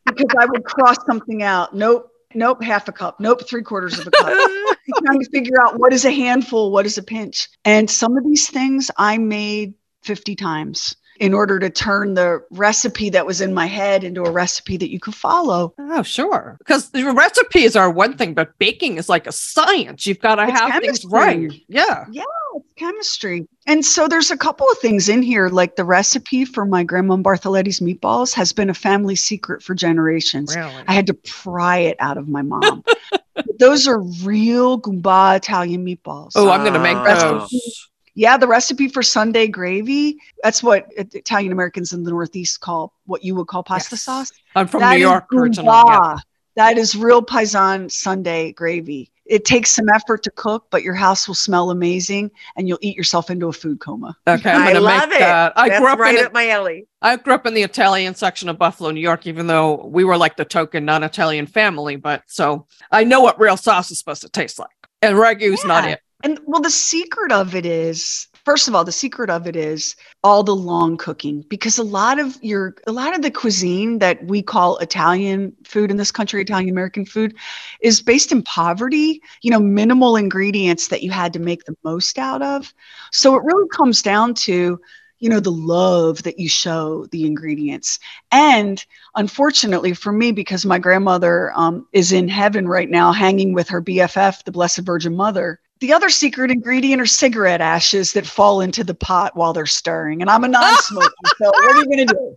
because 0.07 0.35
I 0.41 0.47
would 0.47 0.65
cross 0.65 0.97
something 1.07 1.43
out. 1.43 1.75
Nope, 1.75 2.09
nope, 2.35 2.63
half 2.63 2.89
a 2.89 2.93
cup. 2.93 3.21
Nope, 3.21 3.47
three 3.47 3.63
quarters 3.63 3.99
of 3.99 4.07
a 4.07 4.11
cup. 4.11 4.29
trying 5.05 5.21
to 5.21 5.31
figure 5.31 5.61
out 5.63 5.79
what 5.79 5.93
is 5.93 6.05
a 6.05 6.11
handful, 6.11 6.73
what 6.73 6.87
is 6.87 6.97
a 6.97 7.03
pinch. 7.03 7.49
And 7.67 7.91
some 7.91 8.17
of 8.17 8.25
these 8.25 8.49
things 8.49 8.91
I 8.97 9.19
made 9.19 9.75
50 10.05 10.35
times 10.37 10.97
in 11.23 11.33
order 11.33 11.61
to 11.61 11.71
turn 11.71 12.15
the 12.15 12.45
recipe 12.51 13.09
that 13.09 13.25
was 13.25 13.41
in 13.41 13.55
my 13.55 13.67
head 13.67 14.03
into 14.03 14.25
a 14.25 14.31
recipe 14.33 14.77
that 14.77 14.91
you 14.91 14.99
could 14.99 15.15
follow. 15.15 15.73
Oh, 15.79 16.03
sure. 16.03 16.57
Because 16.59 16.91
the 16.91 17.05
recipes 17.13 17.77
are 17.77 17.89
one 17.93 18.17
thing, 18.17 18.35
but 18.35 18.59
baking 18.59 18.97
is 18.99 19.09
like 19.09 19.29
a 19.29 19.33
science. 19.33 20.05
You've 20.05 20.19
got 20.19 20.35
to 20.35 20.47
have 20.47 20.73
chemistry. 20.73 20.89
things 20.89 21.05
right. 21.05 21.53
Yeah. 21.69 22.07
Yeah, 22.11 22.25
it's 22.57 22.75
chemistry. 22.75 23.47
And 23.69 23.85
so 23.85 24.09
there's 24.09 24.33
a 24.33 24.37
couple 24.37 24.69
of 24.69 24.79
things 24.79 25.09
in 25.09 25.23
here, 25.23 25.49
like 25.49 25.77
the 25.77 25.85
recipe 25.85 26.45
for 26.45 26.65
my 26.65 26.83
grandma 26.83 27.15
Bartholetti's 27.15 27.79
meatballs 27.79 28.35
has 28.35 28.53
been 28.53 28.69
a 28.69 28.75
family 28.75 29.15
secret 29.15 29.63
for 29.63 29.77
generations. 29.77 30.57
Really? 30.57 30.83
I 30.89 30.93
had 30.93 31.07
to 31.07 31.15
pry 31.15 31.79
it 31.79 31.97
out 32.01 32.19
of 32.19 32.27
my 32.27 32.43
mom. 32.43 32.83
those 33.61 33.87
are 33.87 34.01
real 34.25 34.81
Goomba 34.81 35.37
Italian 35.37 35.87
meatballs. 35.87 36.33
Oh, 36.35 36.51
I'm 36.51 36.63
going 36.63 36.73
to 36.73 36.81
make 36.81 36.97
those. 36.97 37.91
Yeah, 38.15 38.37
the 38.37 38.47
recipe 38.47 38.89
for 38.89 39.03
Sunday 39.03 39.47
gravy. 39.47 40.19
That's 40.43 40.63
what 40.63 40.87
Italian 40.97 41.53
Americans 41.53 41.93
in 41.93 42.03
the 42.03 42.11
Northeast 42.11 42.61
call 42.61 42.93
what 43.07 43.25
you 43.25 43.35
would 43.37 43.47
call 43.47 43.63
pasta 43.63 43.95
yes. 43.95 44.03
sauce. 44.03 44.33
I'm 44.55 44.67
from 44.67 44.81
that 44.81 44.95
New 44.95 45.01
York 45.01 45.33
originally. 45.33 45.69
Yeah. 45.69 46.17
That 46.55 46.77
is 46.77 46.95
real 46.95 47.23
Paisan 47.23 47.91
Sunday 47.91 48.53
gravy. 48.53 49.11
It 49.25 49.45
takes 49.47 49.71
some 49.71 49.89
effort 49.89 50.23
to 50.25 50.31
cook, 50.33 50.67
but 50.71 50.83
your 50.83 50.95
house 50.95 51.27
will 51.27 51.35
smell 51.35 51.71
amazing 51.71 52.31
and 52.57 52.69
you'll 52.69 52.79
eat 52.83 52.97
yourself 52.97 53.31
into 53.31 53.47
a 53.47 53.53
food 53.53 53.81
coma. 53.81 54.15
Okay, 54.27 54.51
I'm 54.51 54.67
gonna 54.67 54.77
I 54.77 54.99
love 54.99 55.09
make 55.09 55.17
it. 55.17 55.21
that. 55.21 55.53
I 55.57 55.69
That's 55.69 55.81
grew 55.81 55.89
up 55.89 55.99
right 55.99 56.19
in 56.19 56.27
up 56.27 56.35
my 56.35 56.51
alley. 56.51 56.87
I 57.01 57.17
grew 57.17 57.33
up 57.33 57.47
in 57.47 57.55
the 57.55 57.63
Italian 57.63 58.15
section 58.15 58.51
of 58.51 58.59
Buffalo, 58.59 58.91
New 58.91 59.01
York, 59.01 59.27
even 59.27 59.47
though 59.47 59.87
we 59.87 60.05
were 60.05 60.19
like 60.19 60.37
the 60.37 60.45
token 60.45 60.85
non-Italian 60.85 61.47
family. 61.47 61.97
But 61.97 62.25
so 62.27 62.67
I 62.91 63.05
know 63.05 63.23
what 63.23 63.41
real 63.41 63.57
sauce 63.57 63.91
is 63.91 63.99
supposed 63.99 64.23
to 64.23 64.29
taste 64.29 64.59
like. 64.59 64.69
And 65.01 65.17
ragu's 65.17 65.63
yeah. 65.63 65.69
not 65.69 65.89
it. 65.89 66.01
And 66.23 66.39
well, 66.47 66.61
the 66.61 66.71
secret 66.71 67.33
of 67.33 67.55
it 67.55 67.67
is 67.67 68.29
first 68.45 68.69
of 68.69 68.75
all 68.75 68.85
the 68.85 68.93
secret 68.93 69.31
of 69.31 69.47
it 69.47 69.57
is 69.57 69.95
all 70.25 70.43
the 70.43 70.55
long 70.55 70.97
cooking 70.97 71.45
because 71.49 71.79
a 71.79 71.85
lot 71.85 72.19
of 72.19 72.37
your 72.43 72.75
a 72.87 72.93
lot 72.93 73.15
of 73.15 73.23
the 73.23 73.31
cuisine 73.31 73.99
that 74.01 74.25
we 74.25 74.43
call 74.43 74.79
italian 74.79 75.53
food 75.65 75.91
in 75.91 75.97
this 75.97 76.11
country 76.11 76.43
italian 76.43 76.69
american 76.69 77.07
food 77.07 77.35
is 77.83 78.03
based 78.03 78.33
in 78.33 78.43
poverty 78.43 79.23
you 79.43 79.51
know 79.51 79.61
minimal 79.61 80.17
ingredients 80.17 80.89
that 80.89 81.03
you 81.03 81.11
had 81.11 81.33
to 81.33 81.39
make 81.39 81.65
the 81.65 81.77
most 81.85 82.19
out 82.19 82.43
of. 82.43 82.73
So 83.13 83.37
it 83.37 83.45
really 83.45 83.69
comes 83.69 84.03
down 84.03 84.35
to 84.35 84.81
you 85.19 85.29
know 85.29 85.41
the 85.41 85.53
love 85.53 86.25
that 86.25 86.39
you 86.39 86.49
show 86.49 87.07
the 87.07 87.27
ingredients. 87.27 87.99
And 88.33 88.85
unfortunately 89.15 89.95
for 89.95 90.13
me 90.13 90.33
because 90.33 90.67
my 90.67 90.79
grandmother 90.79 91.53
um, 91.55 91.87
is 91.93 92.13
in 92.13 92.29
heaven 92.29 92.67
right 92.67 92.91
now 92.91 93.13
hanging 93.13 93.53
with 93.53 93.69
her 93.69 93.83
bff 93.83 94.43
the 94.45 94.53
blessed 94.53 94.81
virgin 94.81 95.15
mother 95.15 95.61
the 95.83 95.93
other 95.93 96.09
secret 96.09 96.53
ingredient 96.53 97.03
are 97.03 97.07
cigarette 97.07 97.61
ashes 97.61 98.13
that 98.13 98.25
fall 98.25 98.61
into 98.61 98.85
the 98.85 98.95
pot 98.95 99.37
while 99.37 99.53
they're 99.53 99.67
stirring. 99.67 100.23
And 100.23 100.31
I'm 100.31 100.45
a 100.45 100.49
non-smoker, 100.49 101.13
so 101.39 101.47
what 101.47 101.77
are 101.77 101.79
you 101.81 101.85
going 101.87 102.07
to 102.07 102.15
do? 102.15 102.35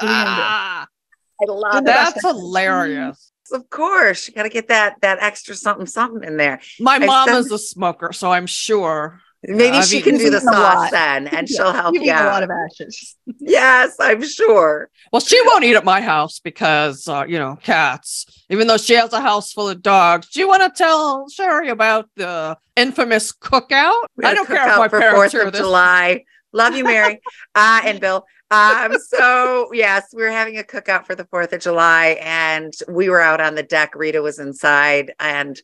Ah, 0.00 0.86
I 1.40 1.44
love 1.52 1.74
Did 1.74 1.84
That's 1.84 2.24
I 2.24 2.28
hilarious. 2.28 3.32
Mm-hmm. 3.50 3.56
Of 3.56 3.70
course, 3.70 4.26
you 4.26 4.34
got 4.34 4.44
to 4.44 4.48
get 4.48 4.68
that 4.68 4.96
that 5.02 5.18
extra 5.20 5.54
something 5.54 5.86
something 5.86 6.26
in 6.26 6.38
there. 6.38 6.60
My 6.80 6.94
I 6.94 6.98
mom 6.98 7.28
sent- 7.28 7.38
is 7.38 7.52
a 7.52 7.58
smoker, 7.58 8.12
so 8.12 8.32
I'm 8.32 8.46
sure. 8.46 9.20
Maybe 9.44 9.80
she 9.82 10.02
can 10.02 10.18
do 10.18 10.30
the 10.30 10.36
You've 10.36 10.42
eaten 10.42 10.48
a 10.48 10.52
sauce 10.52 10.90
then, 10.90 11.28
and 11.28 11.48
she'll 11.48 11.72
help 11.72 11.94
you 11.94 12.02
eaten 12.02 12.16
a 12.16 12.24
lot 12.24 12.42
of 12.42 12.50
ashes. 12.50 13.16
Yes, 13.38 13.94
I'm 14.00 14.26
sure. 14.26 14.90
Well, 15.12 15.20
she 15.20 15.40
won't 15.46 15.62
eat 15.64 15.76
at 15.76 15.84
my 15.84 16.00
house 16.00 16.40
because, 16.40 17.06
uh, 17.06 17.24
you 17.26 17.38
know, 17.38 17.56
cats. 17.62 18.26
Even 18.50 18.66
though 18.66 18.76
she 18.76 18.94
has 18.94 19.12
a 19.12 19.20
house 19.20 19.52
full 19.52 19.68
of 19.68 19.80
dogs, 19.80 20.28
do 20.30 20.40
you 20.40 20.48
want 20.48 20.62
to 20.62 20.76
tell 20.76 21.28
Sherry 21.28 21.68
about 21.68 22.08
the 22.16 22.58
infamous 22.74 23.32
cookout? 23.32 24.02
I 24.24 24.34
don't 24.34 24.46
care 24.46 24.68
if 24.68 24.78
my 24.78 24.88
for 24.88 25.00
parents 25.00 25.34
of 25.34 25.52
this. 25.52 25.60
July. 25.60 26.24
Love 26.52 26.74
you, 26.74 26.84
Mary, 26.84 27.20
uh, 27.54 27.80
and 27.84 28.00
Bill. 28.00 28.24
Um, 28.50 28.96
so 28.98 29.68
yes, 29.72 30.08
we 30.14 30.22
were 30.22 30.30
having 30.30 30.58
a 30.58 30.62
cookout 30.62 31.06
for 31.06 31.14
the 31.14 31.26
Fourth 31.26 31.52
of 31.52 31.60
July, 31.60 32.18
and 32.22 32.72
we 32.88 33.08
were 33.08 33.20
out 33.20 33.40
on 33.40 33.54
the 33.54 33.62
deck. 33.62 33.94
Rita 33.94 34.20
was 34.22 34.38
inside, 34.38 35.12
and 35.20 35.60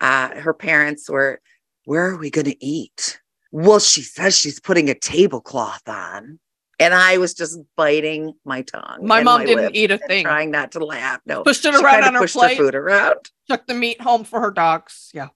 uh, 0.00 0.34
her 0.34 0.52
parents 0.52 1.08
were. 1.08 1.40
Where 1.84 2.06
are 2.10 2.16
we 2.16 2.30
going 2.30 2.46
to 2.46 2.64
eat? 2.64 3.20
Well, 3.52 3.78
she 3.78 4.02
says 4.02 4.36
she's 4.36 4.58
putting 4.60 4.88
a 4.90 4.94
tablecloth 4.94 5.88
on, 5.88 6.38
and 6.80 6.92
I 6.94 7.18
was 7.18 7.34
just 7.34 7.58
biting 7.76 8.34
my 8.44 8.62
tongue. 8.62 8.98
My 9.06 9.22
mom 9.22 9.40
my 9.40 9.46
didn't 9.46 9.76
eat 9.76 9.90
a 9.90 9.98
thing. 9.98 10.24
trying 10.24 10.50
not 10.50 10.72
to 10.72 10.84
laugh. 10.84 11.20
No, 11.26 11.42
Pushed 11.44 11.64
it 11.66 11.74
she 11.74 11.80
around 11.82 11.94
kinda 12.02 12.08
on 12.08 12.14
her 12.14 12.20
pushed 12.20 12.34
plate. 12.34 12.56
her 12.58 12.64
food 12.64 12.74
around, 12.74 13.16
Took 13.48 13.66
the 13.66 13.74
meat 13.74 14.00
home 14.00 14.24
for 14.24 14.40
her 14.40 14.50
dogs. 14.50 15.10
Yeah. 15.14 15.28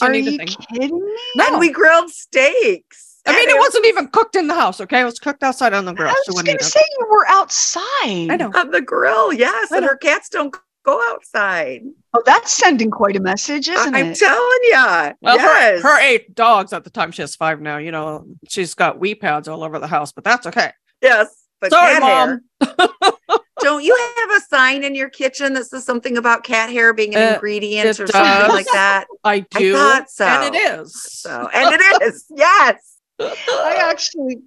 Are 0.00 0.10
Didn't 0.10 0.28
eat 0.28 0.32
you 0.32 0.38
thing. 0.38 0.48
kidding 0.80 1.04
me? 1.04 1.16
No. 1.36 1.58
we 1.58 1.70
grilled 1.70 2.08
steaks. 2.10 3.20
I 3.26 3.32
mean, 3.32 3.42
And 3.42 3.50
it 3.50 3.58
wasn't 3.58 3.84
even 3.84 4.08
cooked 4.08 4.34
in 4.36 4.46
the 4.46 4.54
house. 4.54 4.80
Okay, 4.80 5.00
it 5.02 5.04
was 5.04 5.18
cooked 5.18 5.42
outside 5.42 5.74
on 5.74 5.84
the 5.84 5.92
grill. 5.92 6.08
I 6.08 6.12
was 6.26 6.36
wouldn't 6.36 6.46
going 6.46 6.58
to 6.58 6.64
say 6.64 6.80
you 6.98 7.06
were 7.10 7.26
outside. 7.28 7.82
I 8.30 8.36
know. 8.36 8.50
on 8.54 8.70
the 8.70 8.80
grill. 8.80 9.34
Yes, 9.34 9.70
and 9.70 9.84
her 9.84 9.96
cats 9.98 10.30
don't 10.30 10.56
go 10.84 11.00
outside. 11.12 11.82
Oh, 12.14 12.22
that's 12.26 12.52
sending 12.52 12.90
quite 12.90 13.16
a 13.16 13.20
message, 13.20 13.68
isn't 13.68 13.94
I'm 13.94 14.06
it? 14.06 14.18
telling 14.18 14.58
you. 14.64 15.14
Well, 15.22 15.36
yes. 15.36 15.82
her, 15.82 15.88
her 15.88 16.00
eight 16.00 16.34
dogs 16.34 16.72
at 16.72 16.84
the 16.84 16.90
time. 16.90 17.12
She 17.12 17.22
has 17.22 17.36
five 17.36 17.60
now. 17.60 17.78
You 17.78 17.92
know, 17.92 18.26
she's 18.48 18.74
got 18.74 18.98
wee 18.98 19.14
pads 19.14 19.48
all 19.48 19.62
over 19.62 19.78
the 19.78 19.86
house, 19.86 20.12
but 20.12 20.24
that's 20.24 20.46
okay. 20.46 20.72
yes. 21.02 21.34
But 21.60 21.70
Sorry, 21.72 21.92
cat 21.98 22.00
Mom. 22.00 22.40
hair. 22.78 23.12
don't 23.60 23.84
you 23.84 23.94
have 24.16 24.30
a 24.30 24.40
sign 24.48 24.82
in 24.82 24.94
your 24.94 25.10
kitchen 25.10 25.52
that 25.52 25.66
says 25.66 25.84
something 25.84 26.16
about 26.16 26.42
cat 26.42 26.70
hair 26.70 26.94
being 26.94 27.14
an 27.14 27.22
Uh, 27.22 27.34
ingredient 27.34 27.86
it 27.86 28.00
or 28.00 28.06
something 28.06 28.48
like 28.48 28.64
that? 28.72 29.04
I 29.24 29.40
do. 29.40 29.74
thought 29.74 30.10
so. 30.10 30.24
And 30.24 30.54
it 30.54 30.58
is. 30.58 31.02
So, 31.02 31.50
and 31.52 31.74
it 31.74 32.02
is. 32.02 32.24
Yes. 32.34 32.96
I 33.20 33.76
actually, 33.90 34.38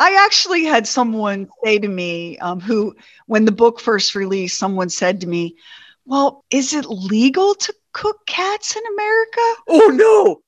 I 0.00 0.14
actually 0.24 0.64
had 0.64 0.86
someone 0.86 1.48
say 1.64 1.78
to 1.78 1.88
me, 1.88 2.38
um, 2.38 2.60
who, 2.60 2.94
when 3.26 3.44
the 3.44 3.52
book 3.52 3.80
first 3.80 4.14
released, 4.14 4.58
someone 4.58 4.88
said 4.88 5.20
to 5.20 5.26
me, 5.26 5.56
"Well, 6.06 6.44
is 6.50 6.72
it 6.72 6.86
legal 6.86 7.54
to 7.54 7.74
cook 7.92 8.24
cats 8.26 8.76
in 8.76 8.82
America?" 8.94 9.40
Oh 9.68 9.90
no. 9.94 10.42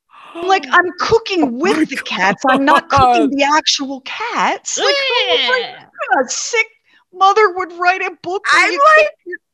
Like, 0.46 0.64
I'm 0.68 0.90
cooking 0.98 1.60
with 1.60 1.88
the 1.90 1.96
cats. 1.96 2.42
I'm 2.48 2.64
not 2.64 2.88
cooking 2.88 3.30
the 3.30 3.44
actual 3.44 4.00
cats. 4.00 4.76
Like, 4.78 5.76
a 6.20 6.28
sick 6.28 6.66
mother 7.12 7.52
would 7.54 7.72
write 7.74 8.02
a 8.02 8.10
book. 8.20 8.44
I'm 8.50 8.72
like, 8.72 9.08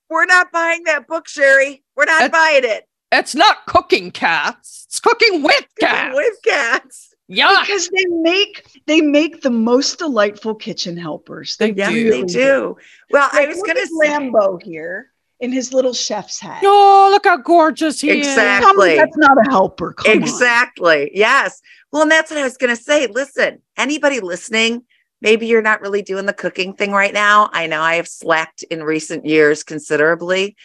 we're 0.08 0.24
not 0.24 0.50
buying 0.52 0.84
that 0.84 1.06
book, 1.06 1.26
Sheri. 1.26 1.82
We're 1.96 2.06
not 2.06 2.22
It's- 2.22 2.30
buying 2.30 2.64
it. 2.64 2.86
It's 3.12 3.34
not 3.34 3.66
cooking 3.66 4.10
cats. 4.12 4.86
It's 4.88 5.00
cooking 5.00 5.42
with 5.42 5.66
cats. 5.80 6.14
With 6.16 6.34
cats. 6.46 7.09
Yeah. 7.30 7.60
because 7.62 7.88
they 7.88 8.04
make 8.06 8.66
they 8.86 9.00
make 9.00 9.40
the 9.42 9.50
most 9.50 9.98
delightful 9.98 10.54
kitchen 10.54 10.96
helpers. 10.96 11.56
They, 11.56 11.70
They 11.70 11.76
Yes, 11.78 11.92
do. 11.92 12.10
they 12.10 12.22
do. 12.24 12.76
Well, 13.10 13.28
I 13.32 13.46
was 13.46 13.56
going 13.62 13.76
to 13.76 13.86
say. 13.86 14.08
Lambo 14.08 14.60
here 14.62 15.10
in 15.38 15.52
his 15.52 15.72
little 15.72 15.94
chef's 15.94 16.38
hat. 16.40 16.60
Oh, 16.64 17.08
look 17.10 17.24
how 17.24 17.36
gorgeous 17.38 18.00
he 18.00 18.10
Exact- 18.10 18.62
Tell 18.64 18.74
me 18.74 18.90
Exactly. 18.92 18.96
that's 18.96 19.16
not 19.16 19.38
a 19.46 19.50
helper. 19.50 19.92
Come 19.94 20.10
on. 20.10 20.18
Exactly. 20.18 21.10
Yes. 21.14 21.62
Well, 21.92 22.02
and 22.02 22.10
that's 22.10 22.30
what 22.30 22.38
I 22.40 22.44
was 22.44 22.56
going 22.58 22.76
to 22.76 22.82
say. 22.82 23.06
Listen, 23.06 23.62
anybody 23.76 24.20
listening, 24.20 24.82
maybe 25.22 25.46
you're 25.46 25.62
not 25.62 25.80
really 25.80 26.02
doing 26.02 26.26
the 26.26 26.32
cooking 26.34 26.74
thing 26.74 26.92
right 26.92 27.14
now. 27.14 27.48
I 27.52 27.66
know 27.68 27.80
I 27.80 27.94
have 27.94 28.06
slacked 28.08 28.64
in 28.64 28.82
recent 28.82 29.24
years 29.24 29.62
considerably. 29.62 30.56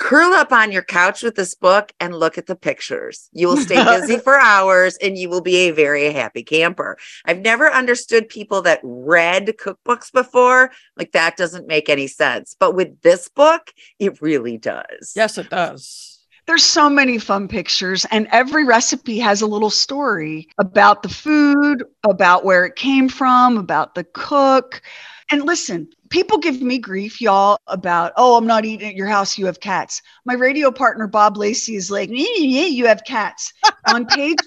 Curl 0.00 0.32
up 0.32 0.50
on 0.50 0.72
your 0.72 0.82
couch 0.82 1.22
with 1.22 1.34
this 1.34 1.54
book 1.54 1.92
and 2.00 2.14
look 2.14 2.38
at 2.38 2.46
the 2.46 2.56
pictures. 2.56 3.28
You 3.32 3.48
will 3.48 3.58
stay 3.58 3.84
busy 3.84 4.18
for 4.24 4.38
hours 4.38 4.96
and 4.96 5.18
you 5.18 5.28
will 5.28 5.42
be 5.42 5.56
a 5.56 5.72
very 5.72 6.10
happy 6.10 6.42
camper. 6.42 6.96
I've 7.26 7.40
never 7.40 7.70
understood 7.70 8.30
people 8.30 8.62
that 8.62 8.80
read 8.82 9.54
cookbooks 9.62 10.10
before. 10.10 10.70
Like 10.96 11.12
that 11.12 11.36
doesn't 11.36 11.68
make 11.68 11.90
any 11.90 12.06
sense. 12.06 12.56
But 12.58 12.74
with 12.74 13.02
this 13.02 13.28
book, 13.28 13.72
it 13.98 14.22
really 14.22 14.56
does. 14.56 15.12
Yes, 15.14 15.36
it 15.36 15.50
does. 15.50 16.09
There's 16.50 16.64
so 16.64 16.90
many 16.90 17.18
fun 17.18 17.46
pictures, 17.46 18.04
and 18.10 18.26
every 18.32 18.64
recipe 18.64 19.20
has 19.20 19.40
a 19.40 19.46
little 19.46 19.70
story 19.70 20.48
about 20.58 21.04
the 21.04 21.08
food, 21.08 21.84
about 22.02 22.44
where 22.44 22.66
it 22.66 22.74
came 22.74 23.08
from, 23.08 23.56
about 23.56 23.94
the 23.94 24.02
cook. 24.02 24.82
And 25.30 25.44
listen, 25.44 25.88
people 26.08 26.38
give 26.38 26.60
me 26.60 26.78
grief, 26.78 27.20
y'all, 27.20 27.56
about, 27.68 28.12
oh, 28.16 28.36
I'm 28.36 28.48
not 28.48 28.64
eating 28.64 28.88
at 28.88 28.96
your 28.96 29.06
house. 29.06 29.38
You 29.38 29.46
have 29.46 29.60
cats. 29.60 30.02
My 30.24 30.34
radio 30.34 30.72
partner, 30.72 31.06
Bob 31.06 31.36
Lacey, 31.36 31.76
is 31.76 31.88
like, 31.88 32.10
yeah, 32.12 32.26
yeah, 32.38 32.66
you 32.66 32.84
have 32.88 33.04
cats. 33.06 33.52
On 33.86 34.04
page 34.04 34.38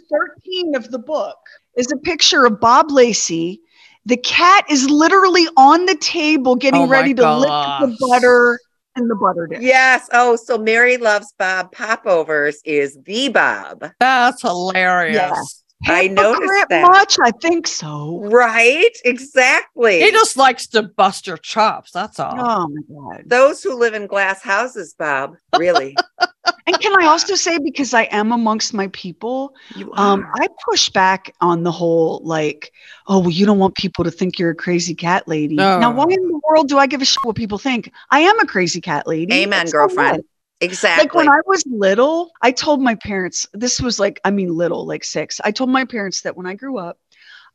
13 0.44 0.76
of 0.76 0.92
the 0.92 1.00
book 1.00 1.38
is 1.78 1.90
a 1.90 1.98
picture 2.00 2.46
of 2.46 2.60
Bob 2.60 2.92
Lacey. 2.92 3.62
The 4.06 4.18
cat 4.18 4.66
is 4.70 4.90
literally 4.90 5.48
on 5.56 5.86
the 5.86 5.96
table 5.96 6.58
getting 6.58 6.82
Oh 6.82 6.88
ready 6.88 7.14
to 7.14 7.38
lick 7.38 7.50
the 7.50 7.96
butter 7.98 8.60
in 8.96 9.08
the 9.08 9.16
butter 9.16 9.48
dish. 9.48 9.60
Yes. 9.62 10.10
Oh, 10.12 10.36
so 10.36 10.58
Mary 10.58 10.98
Loves 10.98 11.34
Bob 11.38 11.72
Popovers 11.72 12.62
is 12.66 12.98
the 13.06 13.30
Bob. 13.30 13.92
That's 14.00 14.42
hilarious. 14.42 15.64
I 15.86 16.08
noticed 16.08 16.42
Hypocrite 16.42 16.70
that. 16.70 16.82
much? 16.84 17.18
I 17.22 17.32
think 17.32 17.68
so. 17.68 18.22
Right? 18.24 18.96
Exactly. 19.04 20.02
He 20.02 20.12
just 20.12 20.38
likes 20.38 20.68
to 20.68 20.84
bust 20.84 21.28
your 21.28 21.38
chops. 21.38 21.92
That's 21.92 22.20
all. 22.20 22.36
Oh 22.38 22.68
my 22.70 23.16
god. 23.16 23.24
Those 23.26 23.62
who 23.64 23.76
live 23.76 23.94
in 23.94 24.08
glass 24.08 24.42
houses, 24.42 24.96
Bob. 24.98 25.36
Really? 25.58 25.98
And 26.66 26.80
can 26.80 27.00
I 27.02 27.08
also 27.08 27.36
say 27.36 27.58
because 27.60 27.94
I 27.94 28.04
am 28.04 28.32
amongst 28.32 28.74
my 28.74 28.88
people, 28.90 29.56
um. 29.94 30.26
I 30.36 30.48
push 30.70 30.90
back 30.90 31.34
on 31.42 31.64
the 31.64 31.72
whole 31.72 32.22
like, 32.24 32.72
oh 33.08 33.20
well, 33.20 33.30
you 33.30 33.46
don't 33.46 33.60
want 33.60 33.76
people 33.76 34.04
to 34.04 34.12
think 34.12 34.40
you're 34.40 34.52
a 34.52 34.56
crazy 34.56 34.96
cat 34.96 35.28
lady. 35.28 35.56
Now, 35.56 35.92
why 35.92 36.06
in 36.06 36.28
the 36.28 36.42
world 36.50 36.70
do 36.70 36.78
I 36.78 36.88
give 36.88 37.02
a 37.02 37.06
shit 37.06 37.24
what 37.24 37.36
people 37.36 37.58
think? 37.58 37.92
I 38.10 38.20
am 38.20 38.40
a 38.40 38.46
crazy 38.46 38.82
cat 38.82 39.08
lady. 39.08 39.34
Amen, 39.34 39.50
That's 39.50 39.72
girlfriend. 39.72 40.24
Exactly. 40.62 41.04
Like 41.04 41.14
when 41.14 41.28
I 41.28 41.42
was 41.46 41.64
little, 41.68 42.32
I 42.42 42.52
told 42.52 42.82
my 42.82 42.96
parents, 42.96 43.46
this 43.54 43.82
was 43.82 44.00
like, 44.00 44.22
I 44.24 44.32
mean, 44.32 44.48
little, 44.48 44.86
like 44.86 45.04
six. 45.04 45.42
I 45.44 45.52
told 45.52 45.70
my 45.70 45.84
parents 45.84 46.22
that 46.22 46.38
when 46.38 46.46
I 46.46 46.54
grew 46.54 46.78
up, 46.78 46.98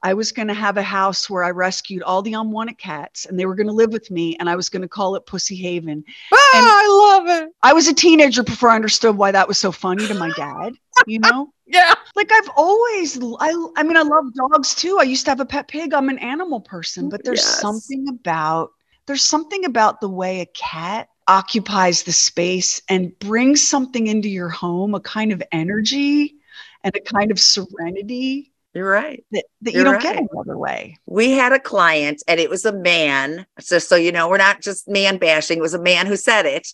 I 0.02 0.14
was 0.14 0.32
going 0.32 0.48
to 0.48 0.54
have 0.54 0.76
a 0.76 0.82
house 0.82 1.28
where 1.28 1.42
I 1.44 1.50
rescued 1.50 2.02
all 2.02 2.22
the 2.22 2.34
unwanted 2.34 2.78
cats 2.78 3.26
and 3.26 3.38
they 3.38 3.46
were 3.46 3.54
going 3.54 3.66
to 3.66 3.72
live 3.72 3.92
with 3.92 4.10
me 4.10 4.36
and 4.38 4.48
I 4.48 4.56
was 4.56 4.68
going 4.68 4.82
to 4.82 4.88
call 4.88 5.16
it 5.16 5.26
Pussy 5.26 5.56
Haven. 5.56 6.04
Ah, 6.32 6.36
I 6.36 6.86
love 6.88 7.42
it. 7.42 7.50
I 7.62 7.72
was 7.72 7.88
a 7.88 7.94
teenager 7.94 8.42
before 8.42 8.70
I 8.70 8.76
understood 8.76 9.16
why 9.16 9.32
that 9.32 9.48
was 9.48 9.58
so 9.58 9.72
funny 9.72 10.06
to 10.06 10.14
my 10.14 10.30
dad, 10.30 10.74
you 11.06 11.18
know? 11.18 11.52
Yeah. 11.70 11.94
like 12.16 12.32
I've 12.32 12.48
always 12.56 13.18
I 13.40 13.52
I 13.76 13.82
mean 13.82 13.96
I 13.98 14.02
love 14.02 14.32
dogs 14.34 14.74
too. 14.74 14.96
I 14.98 15.02
used 15.02 15.26
to 15.26 15.30
have 15.32 15.40
a 15.40 15.44
pet 15.44 15.68
pig. 15.68 15.92
I'm 15.92 16.08
an 16.08 16.18
animal 16.18 16.60
person, 16.62 17.10
but 17.10 17.22
there's 17.24 17.42
Yes. 17.42 17.60
something 17.60 18.06
about 18.08 18.70
there's 19.06 19.22
something 19.24 19.66
about 19.66 20.00
the 20.00 20.08
way 20.08 20.40
a 20.40 20.46
cat 20.46 21.08
occupies 21.26 22.04
the 22.04 22.12
space 22.12 22.80
and 22.88 23.18
brings 23.18 23.68
something 23.68 24.06
into 24.06 24.30
your 24.30 24.48
home, 24.48 24.94
a 24.94 25.00
kind 25.00 25.30
of 25.30 25.42
energy 25.52 26.36
and 26.84 26.96
a 26.96 27.00
kind 27.00 27.30
of 27.30 27.38
serenity 27.38 28.52
You're 28.78 28.88
right. 28.88 29.24
that, 29.32 29.44
that 29.62 29.72
You're 29.74 29.84
you 29.84 29.90
don't 29.90 30.00
get 30.00 30.10
right. 30.14 30.18
any 30.18 30.28
other 30.38 30.56
way. 30.56 30.96
We 31.06 31.32
had 31.32 31.52
a 31.52 31.58
client 31.58 32.22
and 32.28 32.38
it 32.38 32.48
was 32.48 32.64
a 32.64 32.72
man. 32.72 33.44
So, 33.58 33.80
so 33.80 33.96
you 33.96 34.12
know, 34.12 34.28
we're 34.28 34.38
not 34.38 34.62
just 34.62 34.86
man 34.88 35.18
bashing. 35.18 35.58
It 35.58 35.62
was 35.62 35.74
a 35.74 35.82
man 35.82 36.06
who 36.06 36.14
said 36.14 36.46
it, 36.46 36.68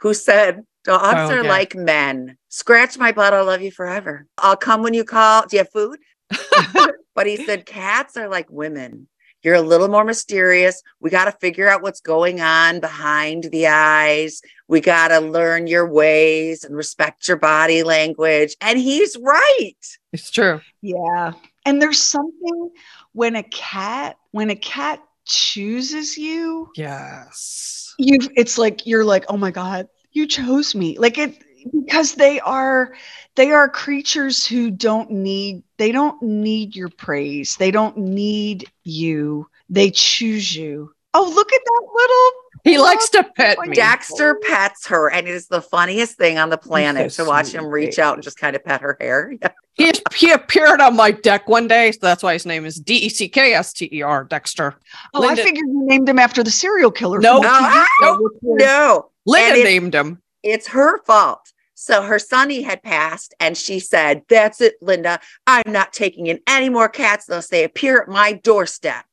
who 0.00 0.12
said, 0.12 0.64
Dogs 0.84 1.30
oh, 1.30 1.34
are 1.34 1.38
Okay. 1.38 1.48
like 1.48 1.74
men. 1.74 2.36
Scratch 2.50 2.98
my 2.98 3.10
butt. 3.10 3.32
I'll 3.32 3.46
love 3.46 3.62
you 3.62 3.70
forever. 3.70 4.26
I'll 4.36 4.56
come 4.56 4.82
when 4.82 4.92
you 4.92 5.02
call. 5.02 5.46
Do 5.46 5.56
you 5.56 5.60
have 5.60 5.72
food? 5.72 5.98
but 7.14 7.26
he 7.26 7.36
said, 7.38 7.64
Cats 7.64 8.18
are 8.18 8.28
like 8.28 8.50
women. 8.50 9.08
You're 9.46 9.54
a 9.54 9.62
little 9.62 9.86
more 9.86 10.02
mysterious. 10.02 10.82
We 10.98 11.08
got 11.08 11.26
to 11.26 11.32
figure 11.32 11.68
out 11.68 11.80
what's 11.80 12.00
going 12.00 12.40
on 12.40 12.80
behind 12.80 13.44
the 13.44 13.68
eyes. 13.68 14.42
We 14.66 14.80
got 14.80 15.08
to 15.08 15.20
learn 15.20 15.68
your 15.68 15.88
ways 15.88 16.64
and 16.64 16.74
respect 16.74 17.28
your 17.28 17.36
body 17.36 17.84
language. 17.84 18.56
And 18.60 18.76
he's 18.76 19.16
right. 19.16 19.76
It's 20.12 20.32
true. 20.32 20.62
Yeah. 20.82 21.34
And 21.64 21.80
there's 21.80 22.02
something 22.02 22.70
when 23.12 23.36
a 23.36 23.44
cat 23.44 24.16
when 24.32 24.50
a 24.50 24.56
cat 24.56 25.00
chooses 25.26 26.18
you, 26.18 26.72
Yes. 26.74 27.94
you 28.00 28.18
it's 28.34 28.58
like 28.58 28.84
you're 28.84 29.04
like 29.04 29.26
oh 29.28 29.36
my 29.36 29.52
god 29.52 29.86
you 30.10 30.26
chose 30.26 30.74
me 30.74 30.98
like 30.98 31.18
it 31.18 31.38
because 31.72 32.14
they 32.14 32.40
are 32.40 32.94
they 33.34 33.50
are 33.50 33.68
creatures 33.68 34.46
who 34.46 34.70
don't 34.70 35.10
need 35.10 35.62
they 35.78 35.92
don't 35.92 36.20
need 36.22 36.74
your 36.76 36.88
praise 36.88 37.56
they 37.56 37.70
don't 37.70 37.96
need 37.96 38.70
you 38.84 39.48
they 39.68 39.90
choose 39.90 40.54
you 40.54 40.92
oh 41.14 41.32
look 41.34 41.52
at 41.52 41.60
that 41.64 41.82
little 41.94 42.30
He 42.64 42.78
likes 42.78 43.08
to 43.10 43.22
pet 43.36 43.58
me. 43.60 43.68
Deckster 43.76 44.34
pets 44.42 44.86
her, 44.88 45.08
and 45.10 45.28
it 45.28 45.34
is 45.34 45.46
the 45.46 45.62
funniest 45.62 46.16
thing 46.16 46.36
on 46.38 46.50
the 46.50 46.58
planet 46.58 47.12
so 47.12 47.22
to 47.24 47.28
watch 47.28 47.52
him 47.52 47.66
reach 47.66 47.98
out 48.00 48.14
and 48.14 48.22
just 48.24 48.38
kind 48.38 48.56
of 48.56 48.64
pet 48.64 48.80
her 48.80 48.96
hair. 49.00 49.32
He, 49.78 49.92
he 50.14 50.30
appeared 50.32 50.80
on 50.80 50.96
my 50.96 51.10
deck 51.10 51.50
one 51.50 51.68
day, 51.68 51.92
so 51.92 51.98
that's 52.00 52.22
why 52.22 52.32
his 52.32 52.46
name 52.46 52.64
is 52.64 52.76
D 52.76 52.94
E 52.94 53.08
C 53.10 53.28
K 53.28 53.52
S 53.52 53.74
T 53.74 53.90
E 53.92 54.00
R, 54.00 54.24
Deckster. 54.26 54.72
Oh, 55.12 55.20
Linda- 55.20 55.42
I 55.42 55.44
figured 55.44 55.66
you 55.66 55.82
named 55.86 56.08
him 56.08 56.18
after 56.18 56.42
the 56.42 56.50
serial 56.50 56.90
killer. 56.90 57.18
No. 57.20 57.40
no, 57.40 57.50
TV 57.50 57.74
show, 57.74 57.86
Nope. 58.00 58.20
which 58.22 58.32
was- 58.40 58.58
no, 58.62 59.10
Linda 59.26 59.60
it- 59.60 59.64
named 59.64 59.94
him. 59.94 60.22
it's 60.42 60.66
her 60.68 61.02
fault. 61.04 61.52
So 61.78 62.00
her 62.00 62.18
sonny 62.18 62.62
had 62.62 62.82
passed, 62.82 63.34
and 63.38 63.54
she 63.56 63.80
said, 63.80 64.22
That's 64.30 64.62
it, 64.62 64.76
Linda. 64.80 65.20
I'm 65.46 65.70
not 65.70 65.92
taking 65.92 66.26
in 66.26 66.40
any 66.46 66.70
more 66.70 66.88
cats 66.88 67.28
unless 67.28 67.48
they 67.48 67.64
appear 67.64 68.00
at 68.00 68.08
my 68.08 68.32
doorstep. 68.32 69.04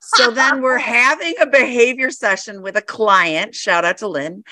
So 0.00 0.32
then 0.32 0.62
we're 0.62 0.78
having 1.04 1.34
a 1.40 1.46
behavior 1.46 2.10
session 2.10 2.60
with 2.60 2.76
a 2.76 2.82
client. 2.82 3.54
Shout 3.54 3.84
out 3.84 3.98
to 3.98 4.08
Lynn. 4.08 4.42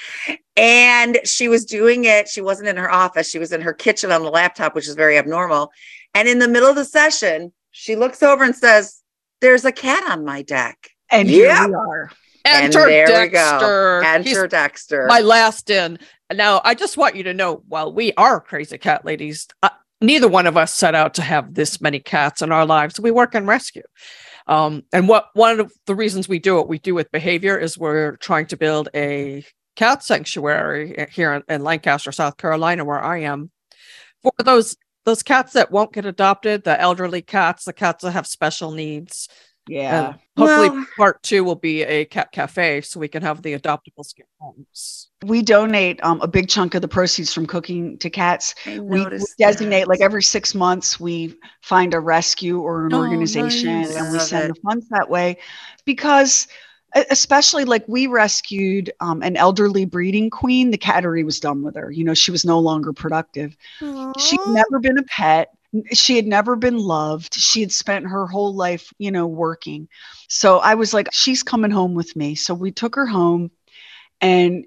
And 0.57 1.19
she 1.25 1.49
was 1.49 1.65
doing 1.65 2.05
it. 2.05 2.29
She 2.29 2.41
wasn't 2.41 2.69
in 2.69 2.77
her 2.77 2.91
office, 2.91 3.29
she 3.29 3.41
was 3.41 3.51
in 3.53 3.63
her 3.63 3.75
kitchen 3.75 4.13
on 4.13 4.23
the 4.23 4.31
laptop, 4.31 4.77
which 4.77 4.87
is 4.87 4.95
very 4.95 5.19
abnormal. 5.19 5.73
And 6.15 6.29
in 6.29 6.39
the 6.39 6.49
middle 6.49 6.69
of 6.71 6.77
the 6.77 6.85
session, 6.85 7.53
she 7.73 7.97
looks 7.97 8.23
over 8.23 8.45
and 8.45 8.55
says, 8.55 9.03
There's 9.41 9.65
a 9.65 9.73
cat 9.73 10.09
on 10.09 10.25
my 10.25 10.43
deck. 10.43 10.89
And 11.11 11.29
Yeah. 11.29 11.57
here 11.57 11.69
we 11.69 11.75
are. 11.75 12.11
And 12.45 12.75
Enter 12.75 12.89
there 12.89 13.23
we 13.23 13.29
go. 13.29 13.39
Deckster. 13.39 14.05
Enter 14.05 14.29
He's 14.29 14.39
Deckster. 14.39 15.09
my 15.09 15.21
last 15.21 15.71
in. 15.71 15.99
Now, 16.33 16.61
I 16.65 16.75
just 16.75 16.97
want 16.97 17.17
you 17.17 17.25
to 17.25 17.35
know 17.35 17.63
while 17.69 17.93
we 17.93 18.13
are 18.15 18.41
crazy 18.41 18.79
cat 18.79 19.05
ladies, 19.05 19.47
uh, 19.63 19.71
neither 20.01 20.29
one 20.29 20.47
of 20.47 20.57
us 20.57 20.73
set 20.73 20.95
out 20.95 21.15
to 21.15 21.23
have 21.23 21.55
this 21.55 21.81
many 21.81 22.01
cats 22.01 22.41
in 22.43 22.53
our 22.53 22.65
lives. 22.65 23.01
We 23.01 23.11
work 23.11 23.35
in 23.35 23.47
rescue. 23.47 23.83
Um, 24.47 24.83
and 24.93 25.07
what 25.09 25.29
one 25.35 25.61
of 25.61 25.73
the 25.87 25.95
reasons 25.95 26.29
we 26.29 26.39
do 26.39 26.57
what 26.57 26.69
we 26.69 26.79
do 26.79 26.95
with 26.95 27.13
behavior 27.13 27.59
is 27.59 27.79
we're 27.79 28.17
trying 28.17 28.47
to 28.47 28.57
build 28.57 28.89
a 28.95 29.45
cat 29.77 30.03
sanctuary 30.03 31.09
here 31.11 31.33
in, 31.35 31.43
in 31.49 31.63
Lancaster, 31.63 32.13
South 32.13 32.37
Carolina, 32.37 32.85
where 32.85 33.03
I 33.03 33.19
am, 33.19 33.51
for 34.23 34.33
those 34.43 34.77
those 35.05 35.23
cats 35.23 35.55
that 35.55 35.71
won't 35.71 35.93
get 35.93 36.05
adopted, 36.05 36.65
the 36.65 36.81
elderly 36.81 37.23
cats, 37.23 37.65
the 37.65 37.73
cats 37.73 38.05
that 38.05 38.11
have 38.13 38.27
special 38.27 38.71
needs. 38.71 39.29
Yeah. 39.71 40.07
And 40.09 40.19
hopefully, 40.37 40.71
Well- 40.71 40.87
part 40.97 41.23
two 41.23 41.45
will 41.45 41.55
be 41.55 41.83
a 41.85 42.05
cat 42.05 42.33
cafe, 42.33 42.81
so 42.81 42.99
we 42.99 43.09
can 43.09 43.23
have 43.23 43.41
the 43.43 43.57
adoptable 43.57 44.05
scare 44.05 44.27
homes. 44.41 45.09
we 45.25 45.43
donate 45.43 46.03
um, 46.03 46.21
a 46.23 46.27
big 46.27 46.49
chunk 46.49 46.75
of 46.75 46.83
the 46.83 46.89
proceeds 46.89 47.33
from 47.33 47.47
cooking 47.47 47.97
to 47.99 48.11
cats. 48.11 48.55
I 48.67 48.81
We, 48.81 49.05
we 49.07 49.19
designate 49.39 49.81
that. 49.81 49.89
like 49.89 50.01
every 50.01 50.23
six 50.23 50.55
months, 50.55 50.99
we 50.99 51.37
find 51.63 51.95
a 51.95 52.01
rescue 52.01 52.59
or 52.61 52.87
an 52.87 52.95
Oh, 52.95 52.99
organization 52.99 53.83
nice. 53.83 53.95
and 53.95 54.07
we 54.11 54.19
Love 54.19 54.27
send 54.27 54.51
it. 54.51 54.55
the 54.55 54.61
funds 54.63 54.89
that 54.89 55.09
way 55.09 55.37
because 55.85 56.49
especially 57.11 57.65
like 57.65 57.85
we 57.87 58.09
rescued 58.09 58.91
um, 59.01 59.23
an 59.23 59.37
elderly 59.37 59.85
breeding 59.85 60.29
queen. 60.29 60.73
The 60.73 60.79
cattery 60.79 61.25
was 61.25 61.39
done 61.39 61.63
with 61.63 61.77
her. 61.77 61.93
You 61.93 62.03
know, 62.03 62.15
she 62.15 62.33
was 62.33 62.45
no 62.45 62.59
longer 62.59 62.93
productive. 62.93 63.57
She'd 64.19 64.41
never 64.49 64.81
been 64.81 64.99
a 64.99 65.05
pet. 65.05 65.51
She 65.93 66.17
had 66.17 66.27
never 66.27 66.57
been 66.57 66.79
loved. 66.79 67.35
She 67.35 67.61
had 67.61 67.73
spent 67.73 68.07
her 68.07 68.27
whole 68.27 68.55
life, 68.55 68.93
you 68.99 69.11
know, 69.11 69.27
working. 69.27 69.89
So 70.29 70.59
I 70.59 70.75
was 70.75 70.93
like, 70.93 71.09
she's 71.13 71.43
coming 71.43 71.71
home 71.71 71.95
with 71.95 72.17
me. 72.17 72.35
So 72.35 72.55
we 72.55 72.73
took 72.73 72.97
her 72.97 73.07
home 73.07 73.51
and 74.21 74.67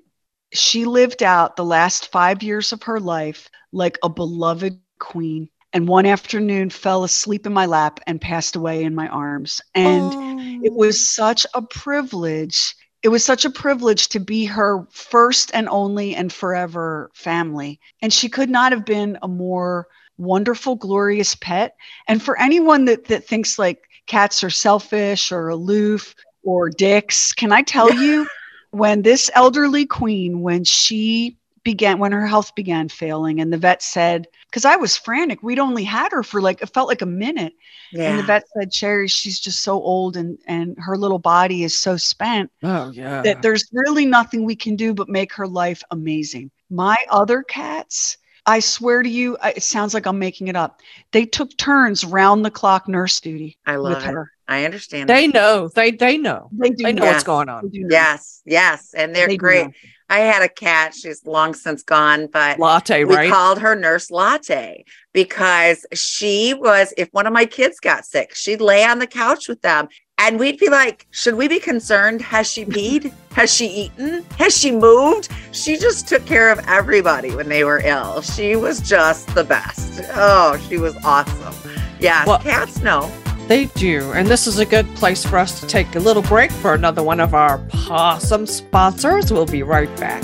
she 0.53 0.85
lived 0.85 1.23
out 1.23 1.55
the 1.55 1.65
last 1.65 2.11
five 2.11 2.43
years 2.43 2.71
of 2.71 2.83
her 2.83 2.99
life 2.99 3.49
like 3.71 3.97
a 4.03 4.09
beloved 4.09 4.79
queen. 4.99 5.49
And 5.73 5.87
one 5.87 6.05
afternoon 6.05 6.69
fell 6.69 7.03
asleep 7.03 7.47
in 7.47 7.53
my 7.53 7.65
lap 7.65 7.99
and 8.05 8.21
passed 8.21 8.55
away 8.55 8.83
in 8.83 8.93
my 8.93 9.07
arms. 9.07 9.59
And 9.73 10.63
it 10.63 10.73
was 10.73 10.95
oh. 10.95 10.99
such 11.23 11.45
a 11.55 11.63
privilege. 11.63 12.75
It 13.01 13.09
was 13.09 13.25
such 13.25 13.43
a 13.43 13.49
privilege 13.49 14.07
to 14.09 14.19
be 14.19 14.45
her 14.45 14.87
first 14.91 15.51
and 15.53 15.67
only 15.67 16.15
and 16.15 16.31
forever 16.31 17.09
family. 17.15 17.79
And 18.01 18.13
she 18.13 18.29
could 18.29 18.49
not 18.49 18.71
have 18.71 18.85
been 18.85 19.17
a 19.23 19.27
more 19.27 19.87
wonderful, 20.17 20.75
glorious 20.75 21.35
pet. 21.35 21.75
And 22.07 22.21
for 22.21 22.39
anyone 22.39 22.85
that, 22.85 23.05
that 23.05 23.25
thinks 23.25 23.57
like 23.57 23.89
cats 24.07 24.43
are 24.43 24.49
selfish 24.49 25.31
or 25.31 25.49
aloof 25.49 26.15
or 26.43 26.69
dicks, 26.69 27.33
can 27.33 27.51
I 27.51 27.61
tell 27.61 27.91
you, 27.93 28.27
when 28.71 29.03
this 29.03 29.29
elderly 29.35 29.85
queen, 29.85 30.41
when 30.41 30.63
she 30.63 31.37
began, 31.63 31.99
when 31.99 32.11
her 32.11 32.25
health 32.25 32.53
began 32.55 32.89
failing, 32.89 33.39
and 33.39 33.53
the 33.53 33.57
vet 33.57 33.81
said, 33.81 34.27
because 34.49 34.65
I 34.65 34.75
was 34.75 34.97
frantic, 34.97 35.41
we'd 35.41 35.59
only 35.59 35.83
had 35.83 36.11
her 36.11 36.23
for 36.23 36.41
like, 36.41 36.61
it 36.61 36.73
felt 36.73 36.89
like 36.89 37.01
a 37.01 37.07
minute. 37.07 37.53
And 37.93 38.19
the 38.19 38.23
vet 38.23 38.43
said, 38.57 38.71
Sheri, 38.71 39.09
she's 39.09 39.39
just 39.39 39.61
so 39.61 39.73
old 39.73 40.17
and, 40.17 40.37
and 40.47 40.75
her 40.79 40.97
little 40.97 41.19
body 41.19 41.63
is 41.63 41.75
so 41.77 41.97
spent 41.97 42.51
Oh 42.63 42.91
yeah. 42.91 43.21
that 43.21 43.41
there's 43.41 43.69
really 43.71 44.05
nothing 44.05 44.43
we 44.43 44.55
can 44.55 44.75
do 44.75 44.93
but 44.93 45.07
make 45.07 45.33
her 45.33 45.47
life 45.47 45.83
amazing. 45.91 46.49
My 46.69 46.97
other 47.09 47.43
cats, 47.43 48.17
I 48.45 48.59
swear 48.59 49.01
to 49.03 49.09
you, 49.09 49.37
it 49.43 49.63
sounds 49.63 49.93
like 49.93 50.05
I'm 50.05 50.19
making 50.19 50.47
it 50.49 50.55
up. 50.55 50.81
They 51.11 51.25
took 51.25 51.55
turns 51.57 52.03
round 52.03 52.43
the 52.43 52.51
clock 52.51 52.87
nurse 52.87 53.19
duty 53.21 53.57
I 53.65 53.77
with 53.77 53.93
love 53.93 54.03
it. 54.03 54.11
her. 54.11 54.31
I 54.47 54.65
understand. 54.65 55.09
they 55.09 55.27
that. 55.27 55.33
know. 55.33 55.69
They 55.69 55.91
they 55.91 56.17
know. 56.17 56.49
They 56.51 56.71
do 56.71 56.83
They 56.83 56.91
know 56.93 57.03
Yes. 57.05 57.13
what's 57.13 57.23
going 57.23 57.47
on. 57.47 57.69
Yes, 57.71 58.41
yes, 58.45 58.93
and 58.93 59.15
they're 59.15 59.27
They 59.27 59.37
great. 59.37 59.67
I 60.09 60.19
had 60.19 60.43
a 60.43 60.49
cat. 60.49 60.93
She's 60.93 61.25
long 61.25 61.53
since 61.53 61.81
gone, 61.81 62.27
but 62.27 62.59
Latte, 62.59 63.05
we 63.05 63.15
right? 63.15 63.31
called 63.31 63.59
her 63.59 63.73
Nurse 63.73 64.11
Latte 64.11 64.83
because 65.13 65.85
she 65.93 66.53
was. 66.53 66.93
If 66.97 67.07
one 67.13 67.25
of 67.25 67.31
my 67.33 67.45
kids 67.45 67.79
got 67.79 68.05
sick, 68.05 68.35
she'd 68.35 68.59
lay 68.61 68.83
on 68.83 68.99
the 68.99 69.07
couch 69.07 69.47
with 69.47 69.61
them, 69.61 69.87
and 70.25 70.39
we'd 70.39 70.57
be 70.57 70.69
like, 70.69 71.05
"Should 71.11 71.35
we 71.35 71.47
be 71.47 71.59
concerned? 71.59 72.21
Has 72.21 72.47
she 72.49 72.63
peed? 72.65 73.11
Has 73.33 73.53
she 73.53 73.67
eaten? 73.67 74.25
Has 74.37 74.57
she 74.57 74.71
moved?" 74.71 75.29
She 75.51 75.77
just 75.77 76.07
took 76.07 76.25
care 76.25 76.49
of 76.51 76.59
everybody 76.67 77.35
when 77.35 77.49
they 77.49 77.63
were 77.63 77.79
ill. 77.83 78.21
She 78.21 78.55
was 78.55 78.79
just 78.81 79.33
the 79.35 79.43
best. 79.43 80.01
Oh, 80.15 80.57
she 80.69 80.77
was 80.77 80.95
awesome. 81.03 81.53
Yeah, 81.99 82.23
Well- 82.25 82.39
cats 82.39 82.81
know. 82.81 83.11
They 83.47 83.65
do. 83.75 84.11
And 84.13 84.27
this 84.29 84.47
is 84.47 84.59
a 84.59 84.65
good 84.65 84.87
place 84.95 85.25
for 85.25 85.37
us 85.37 85.59
to 85.59 85.67
take 85.67 85.93
a 85.95 85.99
little 85.99 86.23
break 86.23 86.49
for 86.49 86.73
another 86.73 87.03
one 87.03 87.19
of 87.19 87.33
our 87.33 87.57
possum 87.67 88.45
sponsors. 88.45 89.33
We'll 89.33 89.45
be 89.45 89.63
right 89.63 89.93
back. 89.97 90.23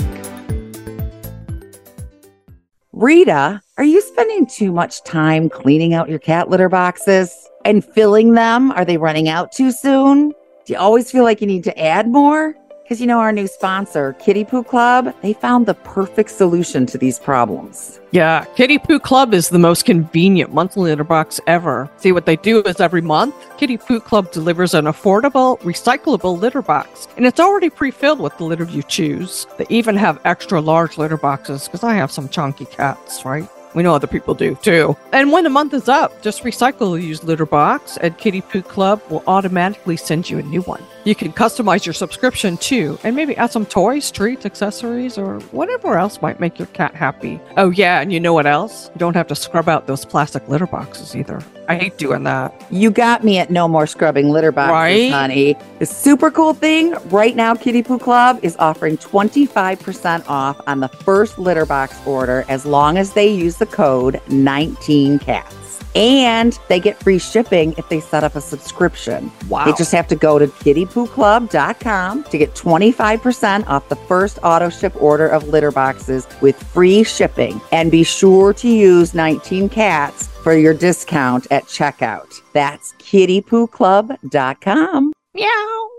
Rita, 2.92 3.60
are 3.78 3.84
you 3.84 4.00
spending 4.00 4.46
too 4.46 4.72
much 4.72 5.02
time 5.04 5.48
cleaning 5.50 5.92
out 5.94 6.08
your 6.08 6.18
cat 6.18 6.48
litter 6.50 6.68
boxes 6.70 7.49
and 7.64 7.84
filling 7.84 8.32
them? 8.32 8.72
Are 8.72 8.84
they 8.84 8.96
running 8.96 9.28
out 9.28 9.52
too 9.52 9.72
soon? 9.72 10.30
Do 10.64 10.72
you 10.72 10.78
always 10.78 11.10
feel 11.10 11.24
like 11.24 11.40
you 11.40 11.46
need 11.46 11.64
to 11.64 11.78
add 11.78 12.08
more? 12.08 12.54
Because 12.82 13.00
you 13.00 13.06
know, 13.06 13.20
our 13.20 13.30
new 13.30 13.46
sponsor, 13.46 14.14
Kitty 14.14 14.44
Poo 14.44 14.64
Club, 14.64 15.14
they 15.22 15.32
found 15.32 15.66
the 15.66 15.74
perfect 15.74 16.28
solution 16.28 16.86
to 16.86 16.98
these 16.98 17.20
problems. 17.20 18.00
Yeah, 18.10 18.44
Kitty 18.56 18.78
Poo 18.78 18.98
Club 18.98 19.32
is 19.32 19.48
the 19.48 19.60
most 19.60 19.84
convenient 19.84 20.52
monthly 20.52 20.90
litter 20.90 21.04
box 21.04 21.38
ever. 21.46 21.88
See, 21.98 22.10
what 22.10 22.26
they 22.26 22.34
do 22.34 22.62
is 22.62 22.80
every 22.80 23.00
month, 23.00 23.36
Kitty 23.58 23.76
Poo 23.76 24.00
Club 24.00 24.32
delivers 24.32 24.74
an 24.74 24.86
affordable, 24.86 25.60
recyclable 25.60 26.36
litter 26.36 26.62
box, 26.62 27.06
and 27.16 27.26
it's 27.26 27.38
already 27.38 27.70
pre-filled 27.70 28.18
with 28.18 28.36
the 28.38 28.44
litter 28.44 28.64
you 28.64 28.82
choose. 28.82 29.46
They 29.56 29.66
even 29.68 29.94
have 29.94 30.20
extra 30.24 30.60
large 30.60 30.98
litter 30.98 31.16
boxes 31.16 31.68
because 31.68 31.84
I 31.84 31.94
have 31.94 32.10
some 32.10 32.28
chunky 32.28 32.64
cats, 32.64 33.24
right? 33.24 33.48
We 33.74 33.82
know 33.82 33.94
other 33.94 34.06
people 34.06 34.34
do 34.34 34.56
too. 34.56 34.96
And 35.12 35.32
when 35.32 35.44
the 35.44 35.50
month 35.50 35.74
is 35.74 35.88
up, 35.88 36.22
just 36.22 36.42
recycle 36.42 36.98
a 36.98 37.02
used 37.02 37.24
litter 37.24 37.46
box, 37.46 37.96
and 37.98 38.16
Kitty 38.18 38.40
Poo 38.40 38.62
Club 38.62 39.00
will 39.10 39.22
automatically 39.26 39.96
send 39.96 40.28
you 40.28 40.38
a 40.38 40.42
new 40.42 40.62
one. 40.62 40.82
You 41.04 41.14
can 41.14 41.32
customize 41.32 41.86
your 41.86 41.94
subscription 41.94 42.58
too, 42.58 42.98
and 43.04 43.16
maybe 43.16 43.34
add 43.36 43.50
some 43.52 43.64
toys, 43.64 44.10
treats, 44.10 44.44
accessories, 44.44 45.16
or 45.16 45.40
whatever 45.50 45.96
else 45.96 46.20
might 46.20 46.40
make 46.40 46.58
your 46.58 46.66
cat 46.68 46.94
happy. 46.94 47.40
Oh, 47.56 47.70
yeah, 47.70 48.00
and 48.00 48.12
you 48.12 48.20
know 48.20 48.34
what 48.34 48.46
else? 48.46 48.90
You 48.92 48.98
don't 48.98 49.16
have 49.16 49.26
to 49.28 49.34
scrub 49.34 49.66
out 49.66 49.86
those 49.86 50.04
plastic 50.04 50.46
litter 50.48 50.66
boxes 50.66 51.16
either. 51.16 51.42
I 51.68 51.76
hate 51.76 51.96
doing 51.96 52.24
that. 52.24 52.52
You 52.70 52.90
got 52.90 53.24
me 53.24 53.38
at 53.38 53.50
no 53.50 53.66
more 53.66 53.86
scrubbing 53.86 54.28
litter 54.28 54.52
boxes, 54.52 54.72
Right? 54.72 55.10
honey. 55.12 55.56
The 55.78 55.86
super 55.86 56.30
cool 56.30 56.52
thing 56.52 56.92
right 57.08 57.34
now, 57.34 57.54
Kitty 57.54 57.82
Poo 57.82 57.98
Club 57.98 58.38
is 58.42 58.56
offering 58.58 58.98
25% 58.98 60.28
off 60.28 60.60
on 60.66 60.80
the 60.80 60.88
first 60.88 61.38
litter 61.38 61.64
box 61.64 61.96
order 62.06 62.44
as 62.48 62.66
long 62.66 62.98
as 62.98 63.14
they 63.14 63.28
use 63.28 63.56
the 63.56 63.66
code 63.66 64.20
19cats. 64.28 65.69
And 65.94 66.58
they 66.68 66.80
get 66.80 67.02
free 67.02 67.18
shipping 67.18 67.74
if 67.76 67.88
they 67.88 68.00
set 68.00 68.24
up 68.24 68.34
a 68.36 68.40
subscription. 68.40 69.30
Wow. 69.48 69.64
They 69.64 69.72
just 69.72 69.92
have 69.92 70.06
to 70.08 70.16
go 70.16 70.38
to 70.38 70.46
kittypooclub.com 70.46 72.24
to 72.24 72.38
get 72.38 72.54
25% 72.54 73.66
off 73.66 73.88
the 73.88 73.96
first 73.96 74.38
auto 74.42 74.68
ship 74.68 74.94
order 75.00 75.28
of 75.28 75.48
litter 75.48 75.72
boxes 75.72 76.26
with 76.40 76.60
free 76.62 77.04
shipping. 77.04 77.60
And 77.72 77.90
be 77.90 78.04
sure 78.04 78.52
to 78.54 78.68
use 78.68 79.14
19 79.14 79.68
cats 79.68 80.28
for 80.28 80.54
your 80.54 80.74
discount 80.74 81.46
at 81.50 81.64
checkout. 81.64 82.40
That's 82.52 82.92
kittypooclub.com. 82.94 85.12
Meow. 85.34 85.90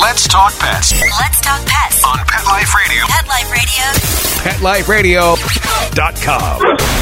Let's 0.00 0.26
talk 0.26 0.52
pets. 0.58 0.92
Let's 0.92 1.40
talk 1.40 1.64
pets 1.66 2.04
on 2.04 2.18
Pet 2.26 2.44
Life 2.46 2.74
Radio. 2.74 3.04
Pet 3.06 3.28
Life 3.28 4.88
Radio. 4.90 5.36
PetLifeRadio.com. 5.36 6.94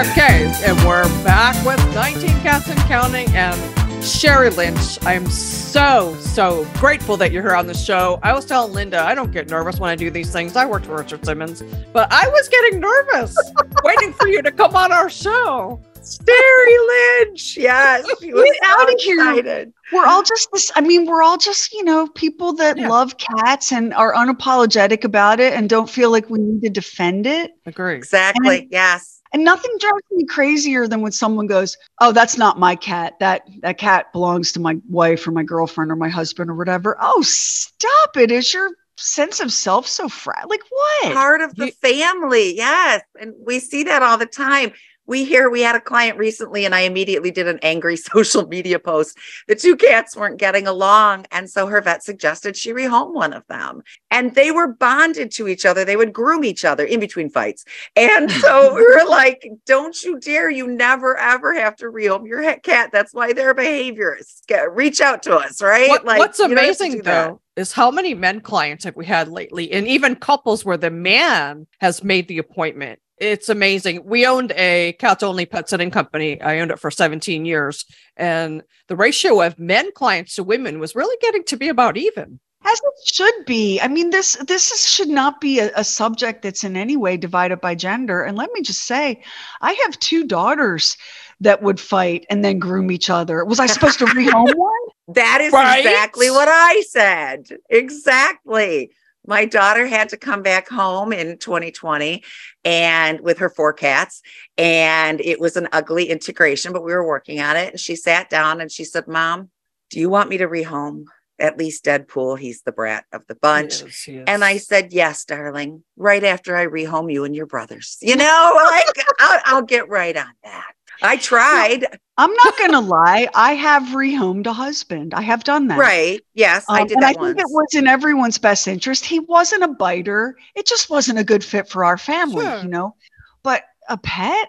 Okay, 0.00 0.52
and 0.64 0.76
we're 0.86 1.04
back 1.24 1.54
with 1.64 1.78
19 1.94 2.28
cats 2.40 2.68
and 2.68 2.78
counting 2.80 3.28
and 3.34 3.79
Sheri 4.00 4.54
Lynch. 4.56 4.98
I'm 5.06 5.26
so, 5.28 6.16
so 6.20 6.66
grateful 6.74 7.16
that 7.18 7.32
you're 7.32 7.42
here 7.42 7.54
on 7.54 7.66
the 7.66 7.74
show. 7.74 8.18
I 8.22 8.32
was 8.32 8.44
telling 8.46 8.72
Linda, 8.72 9.00
I 9.00 9.14
don't 9.14 9.30
get 9.30 9.50
nervous 9.50 9.78
when 9.78 9.90
I 9.90 9.96
do 9.96 10.10
these 10.10 10.32
things. 10.32 10.56
I 10.56 10.64
worked 10.64 10.86
for 10.86 10.96
Richard 10.96 11.24
Simmons, 11.24 11.62
but 11.92 12.10
I 12.10 12.26
was 12.28 12.48
getting 12.48 12.80
nervous 12.80 13.36
waiting 13.84 14.12
for 14.14 14.26
you 14.28 14.40
to 14.42 14.50
come 14.50 14.74
on 14.74 14.90
our 14.92 15.10
show. 15.10 15.80
Sheri 16.00 17.26
Lynch. 17.26 17.58
Yes. 17.58 18.06
She 18.20 18.32
was 18.32 18.42
Get 18.44 18.56
out 18.70 18.88
so 18.88 18.94
of 18.94 19.00
here. 19.00 19.16
excited. 19.20 19.72
We're 19.92 20.06
all 20.06 20.22
just 20.22 20.48
this. 20.52 20.72
I 20.74 20.80
mean, 20.80 21.04
we're 21.04 21.22
all 21.22 21.36
just, 21.36 21.72
you 21.74 21.84
know, 21.84 22.06
people 22.08 22.54
that 22.54 22.78
Yeah. 22.78 22.88
love 22.88 23.16
cats 23.18 23.70
and 23.70 23.92
are 23.92 24.14
unapologetic 24.14 25.04
about 25.04 25.40
it 25.40 25.52
and 25.52 25.68
don't 25.68 25.90
feel 25.90 26.10
like 26.10 26.30
we 26.30 26.38
need 26.38 26.62
to 26.62 26.70
defend 26.70 27.26
it. 27.26 27.52
Agree. 27.66 27.96
Exactly. 27.96 28.66
Yes. 28.70 29.19
And 29.32 29.44
nothing 29.44 29.70
drives 29.78 30.04
me 30.10 30.24
crazier 30.24 30.88
than 30.88 31.02
when 31.02 31.12
someone 31.12 31.46
goes, 31.46 31.76
"Oh, 32.00 32.10
that's 32.12 32.36
not 32.36 32.58
my 32.58 32.74
cat. 32.74 33.14
That 33.20 33.42
that 33.62 33.78
cat 33.78 34.12
belongs 34.12 34.52
to 34.52 34.60
my 34.60 34.76
wife 34.88 35.26
or 35.26 35.30
my 35.30 35.44
girlfriend 35.44 35.90
or 35.92 35.96
my 35.96 36.08
husband 36.08 36.50
or 36.50 36.54
whatever." 36.54 36.96
Oh, 37.00 37.22
stop 37.22 38.16
it! 38.16 38.30
Is 38.32 38.52
your 38.52 38.70
sense 38.96 39.40
of 39.40 39.52
self 39.52 39.86
so 39.86 40.08
fragile? 40.08 40.50
Like 40.50 40.62
what? 40.68 41.14
part 41.14 41.40
of 41.40 41.54
the 41.56 41.66
You- 41.66 41.72
family. 41.72 42.56
Yes. 42.56 43.02
And 43.20 43.34
we 43.46 43.58
see 43.60 43.84
that 43.84 44.02
all 44.02 44.18
the 44.18 44.26
time. 44.26 44.72
We 45.10 45.24
hear 45.24 45.50
we 45.50 45.60
had 45.60 45.74
a 45.74 45.80
client 45.80 46.18
recently, 46.18 46.64
and 46.64 46.72
I 46.72 46.82
immediately 46.82 47.32
did 47.32 47.48
an 47.48 47.58
angry 47.62 47.96
social 48.12 48.46
media 48.46 48.78
post. 48.78 49.18
The 49.48 49.56
two 49.56 49.76
cats 49.76 50.16
weren't 50.16 50.38
getting 50.38 50.68
along. 50.68 51.26
And 51.32 51.50
so 51.50 51.66
her 51.66 51.80
vet 51.80 52.04
suggested 52.04 52.56
she 52.56 52.72
rehome 52.72 53.12
one 53.12 53.32
of 53.32 53.44
them. 53.48 53.82
And 54.12 54.36
they 54.36 54.52
were 54.52 54.68
bonded 54.68 55.32
to 55.32 55.48
each 55.48 55.66
other. 55.66 55.84
They 55.84 55.96
would 55.96 56.12
groom 56.12 56.44
each 56.44 56.64
other 56.64 56.84
in 56.84 57.00
between 57.00 57.28
fights. 57.28 57.64
And 57.96 58.30
so 58.40 58.72
we 58.72 58.82
were 58.82 59.04
like, 59.04 59.50
don't 59.66 60.00
you 60.04 60.20
dare. 60.20 60.48
You 60.48 60.68
never, 60.68 61.18
ever 61.18 61.54
have 61.54 61.74
to 61.76 61.86
rehome 61.86 62.28
your 62.28 62.56
cat. 62.60 62.90
That's 62.92 63.12
why 63.12 63.32
they're 63.32 63.52
behaviorists. 63.52 64.46
Get, 64.46 64.72
reach 64.72 65.00
out 65.00 65.24
to 65.24 65.36
us, 65.36 65.60
right? 65.60 65.88
What- 65.88 66.04
what's 66.04 66.38
have 66.38 66.50
to 66.50 66.52
amazing 66.52 67.02
though 67.02 67.40
is 67.56 67.72
how 67.72 67.90
many 67.90 68.14
men 68.14 68.40
clients 68.40 68.84
have 68.84 68.94
we 68.96 69.06
had 69.06 69.28
lately, 69.28 69.72
and 69.72 69.88
even 69.88 70.14
couples 70.14 70.64
where 70.64 70.76
the 70.76 70.90
man 70.90 71.66
has 71.80 72.04
made 72.04 72.28
the 72.28 72.38
appointment. 72.38 73.00
It's 73.20 73.50
amazing. 73.50 74.06
We 74.06 74.26
owned 74.26 74.52
a 74.56 74.94
cats 74.98 75.22
only 75.22 75.44
pet 75.44 75.68
sitting 75.68 75.90
company. 75.90 76.40
I 76.40 76.60
owned 76.60 76.70
it 76.70 76.78
for 76.80 76.90
17 76.90 77.44
years, 77.44 77.84
and 78.16 78.62
the 78.88 78.96
ratio 78.96 79.42
of 79.42 79.58
men 79.58 79.92
clients 79.94 80.36
to 80.36 80.42
women 80.42 80.80
was 80.80 80.94
really 80.94 81.16
getting 81.20 81.44
to 81.44 81.56
be 81.56 81.68
about 81.68 81.98
even. 81.98 82.40
As 82.64 82.78
it 82.78 83.14
should 83.14 83.46
be. 83.46 83.80
I 83.80 83.88
mean, 83.88 84.10
this 84.10 84.36
this 84.46 84.70
is, 84.70 84.90
should 84.90 85.08
not 85.08 85.40
be 85.40 85.60
a, 85.60 85.70
a 85.76 85.84
subject 85.84 86.42
that's 86.42 86.64
in 86.64 86.76
any 86.76 86.96
way 86.96 87.16
divided 87.16 87.60
by 87.60 87.74
gender. 87.74 88.22
And 88.22 88.36
let 88.36 88.52
me 88.52 88.62
just 88.62 88.84
say, 88.84 89.22
I 89.62 89.72
have 89.84 89.98
two 89.98 90.26
daughters 90.26 90.96
that 91.40 91.62
would 91.62 91.80
fight 91.80 92.26
and 92.28 92.44
then 92.44 92.58
groom 92.58 92.90
each 92.90 93.08
other. 93.08 93.44
Was 93.44 93.60
I 93.60 93.66
supposed 93.66 93.98
to 94.00 94.04
rehome 94.16 94.54
one? 94.54 94.80
That 95.14 95.40
is 95.40 95.52
Right? 95.52 95.78
exactly 95.78 96.30
what 96.30 96.48
I 96.48 96.82
said. 96.82 97.48
Exactly. 97.70 98.90
My 99.26 99.44
daughter 99.44 99.86
had 99.86 100.08
to 100.10 100.16
come 100.16 100.42
back 100.42 100.68
home 100.68 101.12
in 101.12 101.38
2020 101.38 102.24
and 102.64 103.20
with 103.20 103.38
her 103.38 103.50
four 103.50 103.72
cats 103.72 104.22
and 104.56 105.20
it 105.20 105.38
was 105.38 105.56
an 105.56 105.68
ugly 105.72 106.08
integration 106.10 106.72
but 106.72 106.84
we 106.84 106.92
were 106.92 107.06
working 107.06 107.40
on 107.40 107.56
it 107.56 107.70
and 107.70 107.80
she 107.80 107.96
sat 107.96 108.30
down 108.30 108.60
and 108.60 108.72
she 108.72 108.84
said, 108.84 109.06
"Mom, 109.06 109.50
do 109.90 110.00
you 110.00 110.08
want 110.08 110.30
me 110.30 110.38
to 110.38 110.48
rehome 110.48 111.04
at 111.38 111.58
least 111.58 111.84
Deadpool? 111.84 112.38
He's 112.38 112.62
the 112.62 112.72
brat 112.72 113.04
of 113.12 113.26
the 113.28 113.34
bunch." 113.34 113.82
Yes, 113.82 114.08
yes. 114.08 114.24
And 114.26 114.42
I 114.42 114.56
said, 114.56 114.92
"Yes, 114.92 115.24
darling. 115.24 115.84
Right 115.96 116.24
after 116.24 116.56
I 116.56 116.66
rehome 116.66 117.12
you 117.12 117.24
and 117.24 117.36
your 117.36 117.46
brothers. 117.46 117.98
You 118.00 118.16
know, 118.16 118.52
like 118.70 119.04
I'll, 119.18 119.40
I'll 119.44 119.62
get 119.62 119.88
right 119.88 120.16
on 120.16 120.32
that." 120.44 120.72
I 121.02 121.16
tried. 121.16 121.86
I'm 122.18 122.32
not 122.44 122.58
going 122.58 122.72
to 122.72 122.80
lie. 122.80 123.28
I 123.34 123.54
have 123.54 123.82
rehomed 123.94 124.46
a 124.46 124.52
husband. 124.52 125.14
I 125.14 125.22
have 125.22 125.44
done 125.44 125.68
that. 125.68 125.78
Right. 125.78 126.20
Yes, 126.34 126.64
I 126.68 126.82
Um, 126.82 126.86
did 126.88 126.94
and 126.96 127.02
that 127.02 127.16
I 127.16 127.20
once. 127.20 127.34
think 127.36 127.40
it 127.40 127.50
was 127.52 127.74
in 127.74 127.86
everyone's 127.86 128.38
best 128.38 128.68
interest. 128.68 129.04
He 129.06 129.20
wasn't 129.20 129.62
a 129.62 129.68
biter. 129.68 130.36
It 130.54 130.66
just 130.66 130.90
wasn't 130.90 131.18
a 131.18 131.24
good 131.24 131.42
fit 131.42 131.68
for 131.68 131.84
our 131.84 131.96
family, 131.96 132.44
Sure. 132.44 132.58
you 132.62 132.68
know. 132.68 132.94
But 133.42 133.64
a 133.88 133.96
pet, 133.96 134.48